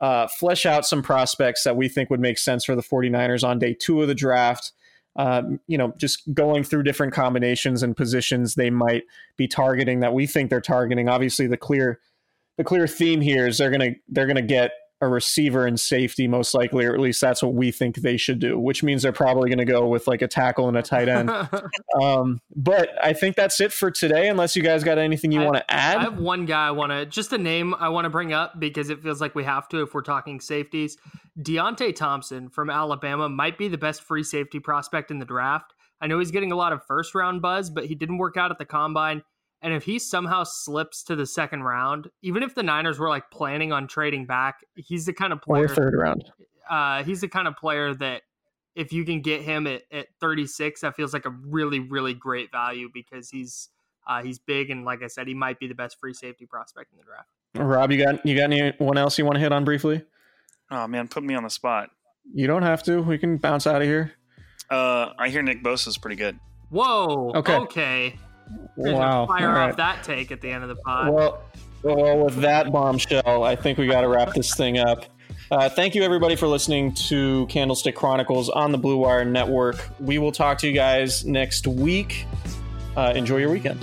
uh, 0.00 0.28
flesh 0.28 0.64
out 0.64 0.86
some 0.86 1.02
prospects 1.02 1.64
that 1.64 1.76
we 1.76 1.88
think 1.88 2.10
would 2.10 2.20
make 2.20 2.38
sense 2.38 2.64
for 2.64 2.74
the 2.74 2.82
49ers 2.82 3.46
on 3.46 3.58
day 3.58 3.74
two 3.74 4.00
of 4.00 4.08
the 4.08 4.14
draft. 4.14 4.72
Um, 5.14 5.60
you 5.66 5.76
know, 5.76 5.92
just 5.98 6.32
going 6.32 6.64
through 6.64 6.84
different 6.84 7.12
combinations 7.12 7.82
and 7.82 7.94
positions 7.94 8.54
they 8.54 8.70
might 8.70 9.02
be 9.36 9.46
targeting 9.46 10.00
that 10.00 10.14
we 10.14 10.26
think 10.26 10.48
they're 10.48 10.60
targeting. 10.60 11.08
Obviously, 11.08 11.46
the 11.46 11.58
clear 11.58 12.00
the 12.56 12.64
clear 12.64 12.86
theme 12.86 13.20
here 13.20 13.46
is 13.46 13.58
they're 13.58 13.70
gonna 13.70 13.90
they're 14.08 14.26
gonna 14.26 14.40
get 14.40 14.72
a 15.02 15.08
receiver 15.08 15.66
and 15.66 15.78
safety 15.78 16.28
most 16.28 16.54
likely, 16.54 16.86
or 16.86 16.94
at 16.94 17.00
least 17.00 17.20
that's 17.20 17.42
what 17.42 17.54
we 17.54 17.72
think 17.72 17.96
they 17.96 18.16
should 18.16 18.38
do, 18.38 18.56
which 18.56 18.84
means 18.84 19.02
they're 19.02 19.12
probably 19.12 19.50
going 19.50 19.58
to 19.58 19.64
go 19.64 19.88
with 19.88 20.06
like 20.06 20.22
a 20.22 20.28
tackle 20.28 20.68
and 20.68 20.76
a 20.76 20.82
tight 20.82 21.08
end. 21.08 21.28
um, 22.00 22.40
but 22.54 22.90
I 23.02 23.12
think 23.12 23.34
that's 23.34 23.60
it 23.60 23.72
for 23.72 23.90
today, 23.90 24.28
unless 24.28 24.54
you 24.54 24.62
guys 24.62 24.84
got 24.84 24.98
anything 24.98 25.32
you 25.32 25.40
want 25.40 25.56
to 25.56 25.68
add. 25.68 25.98
I 25.98 26.02
have 26.02 26.18
one 26.18 26.46
guy 26.46 26.68
I 26.68 26.70
want 26.70 26.92
to, 26.92 27.04
just 27.04 27.32
a 27.32 27.38
name 27.38 27.74
I 27.74 27.88
want 27.88 28.04
to 28.04 28.10
bring 28.10 28.32
up 28.32 28.60
because 28.60 28.90
it 28.90 29.02
feels 29.02 29.20
like 29.20 29.34
we 29.34 29.42
have 29.42 29.68
to 29.70 29.82
if 29.82 29.92
we're 29.92 30.02
talking 30.02 30.40
safeties. 30.40 30.96
Deionte 31.40 31.96
Thompson 31.96 32.48
from 32.48 32.70
Alabama 32.70 33.28
might 33.28 33.58
be 33.58 33.66
the 33.66 33.78
best 33.78 34.02
free 34.04 34.22
safety 34.22 34.60
prospect 34.60 35.10
in 35.10 35.18
the 35.18 35.24
draft. 35.26 35.74
I 36.00 36.06
know 36.06 36.20
he's 36.20 36.30
getting 36.30 36.52
a 36.52 36.56
lot 36.56 36.72
of 36.72 36.84
first 36.86 37.12
round 37.14 37.42
buzz, 37.42 37.70
but 37.70 37.86
he 37.86 37.96
didn't 37.96 38.18
work 38.18 38.36
out 38.36 38.52
at 38.52 38.58
the 38.58 38.64
combine. 38.64 39.24
And 39.62 39.72
if 39.72 39.84
he 39.84 39.98
somehow 40.00 40.42
slips 40.42 41.04
to 41.04 41.14
the 41.14 41.24
second 41.24 41.62
round, 41.62 42.10
even 42.20 42.42
if 42.42 42.54
the 42.54 42.64
Niners 42.64 42.98
were 42.98 43.08
like 43.08 43.30
planning 43.30 43.72
on 43.72 43.86
trading 43.86 44.26
back, 44.26 44.64
he's 44.74 45.06
the 45.06 45.12
kind 45.12 45.32
of 45.32 45.40
player. 45.40 45.64
Or 45.64 45.68
third 45.68 45.94
round. 45.94 46.24
Uh, 46.68 47.04
he's 47.04 47.20
the 47.20 47.28
kind 47.28 47.46
of 47.46 47.56
player 47.56 47.94
that 47.94 48.22
if 48.74 48.92
you 48.92 49.04
can 49.04 49.20
get 49.20 49.42
him 49.42 49.66
at, 49.66 49.82
at 49.92 50.08
36, 50.20 50.80
that 50.80 50.96
feels 50.96 51.12
like 51.12 51.26
a 51.26 51.30
really, 51.30 51.78
really 51.78 52.14
great 52.14 52.50
value 52.50 52.88
because 52.92 53.30
he's 53.30 53.68
uh, 54.08 54.20
he's 54.20 54.40
big 54.40 54.70
and 54.70 54.84
like 54.84 55.02
I 55.02 55.06
said, 55.06 55.28
he 55.28 55.34
might 55.34 55.60
be 55.60 55.68
the 55.68 55.74
best 55.74 56.00
free 56.00 56.14
safety 56.14 56.44
prospect 56.44 56.92
in 56.92 56.98
the 56.98 57.04
draft. 57.04 57.28
Rob, 57.54 57.92
you 57.92 58.04
got 58.04 58.24
you 58.26 58.36
got 58.36 58.50
anyone 58.50 58.98
else 58.98 59.16
you 59.16 59.24
want 59.24 59.36
to 59.36 59.40
hit 59.40 59.52
on 59.52 59.64
briefly? 59.64 60.02
Oh 60.70 60.88
man, 60.88 61.06
put 61.06 61.22
me 61.22 61.34
on 61.34 61.44
the 61.44 61.50
spot. 61.50 61.90
You 62.32 62.46
don't 62.46 62.62
have 62.62 62.82
to. 62.84 63.00
We 63.00 63.18
can 63.18 63.36
bounce 63.36 63.66
out 63.66 63.82
of 63.82 63.86
here. 63.86 64.12
Uh, 64.70 65.10
I 65.18 65.28
hear 65.28 65.42
Nick 65.42 65.62
Bosa 65.62 65.88
is 65.88 65.98
pretty 65.98 66.16
good. 66.16 66.38
Whoa. 66.70 67.32
Okay. 67.34 67.56
Okay. 67.56 68.18
Wow. 68.76 69.26
Fire 69.26 69.48
All 69.48 69.56
off 69.56 69.56
right. 69.56 69.76
that 69.76 70.02
take 70.02 70.30
at 70.32 70.40
the 70.40 70.50
end 70.50 70.62
of 70.62 70.68
the 70.68 70.76
pod. 70.76 71.12
Well, 71.12 71.42
well, 71.82 72.24
with 72.24 72.36
that 72.36 72.72
bombshell, 72.72 73.42
I 73.42 73.56
think 73.56 73.78
we 73.78 73.86
got 73.86 74.02
to 74.02 74.08
wrap 74.08 74.34
this 74.34 74.54
thing 74.54 74.78
up. 74.78 75.06
Uh, 75.50 75.68
thank 75.68 75.94
you, 75.94 76.02
everybody, 76.02 76.36
for 76.36 76.46
listening 76.46 76.94
to 76.94 77.46
Candlestick 77.48 77.94
Chronicles 77.94 78.48
on 78.48 78.72
the 78.72 78.78
Blue 78.78 78.96
Wire 78.96 79.24
Network. 79.24 79.86
We 80.00 80.18
will 80.18 80.32
talk 80.32 80.58
to 80.58 80.66
you 80.66 80.72
guys 80.72 81.24
next 81.26 81.66
week. 81.66 82.26
Uh, 82.96 83.12
enjoy 83.14 83.38
your 83.38 83.50
weekend. 83.50 83.80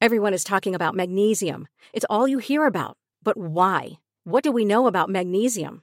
Everyone 0.00 0.34
is 0.34 0.44
talking 0.44 0.74
about 0.74 0.94
magnesium. 0.94 1.66
It's 1.92 2.06
all 2.10 2.28
you 2.28 2.38
hear 2.38 2.66
about. 2.66 2.98
But 3.22 3.36
why? 3.38 3.92
What 4.24 4.44
do 4.44 4.52
we 4.52 4.64
know 4.64 4.86
about 4.86 5.08
magnesium? 5.08 5.82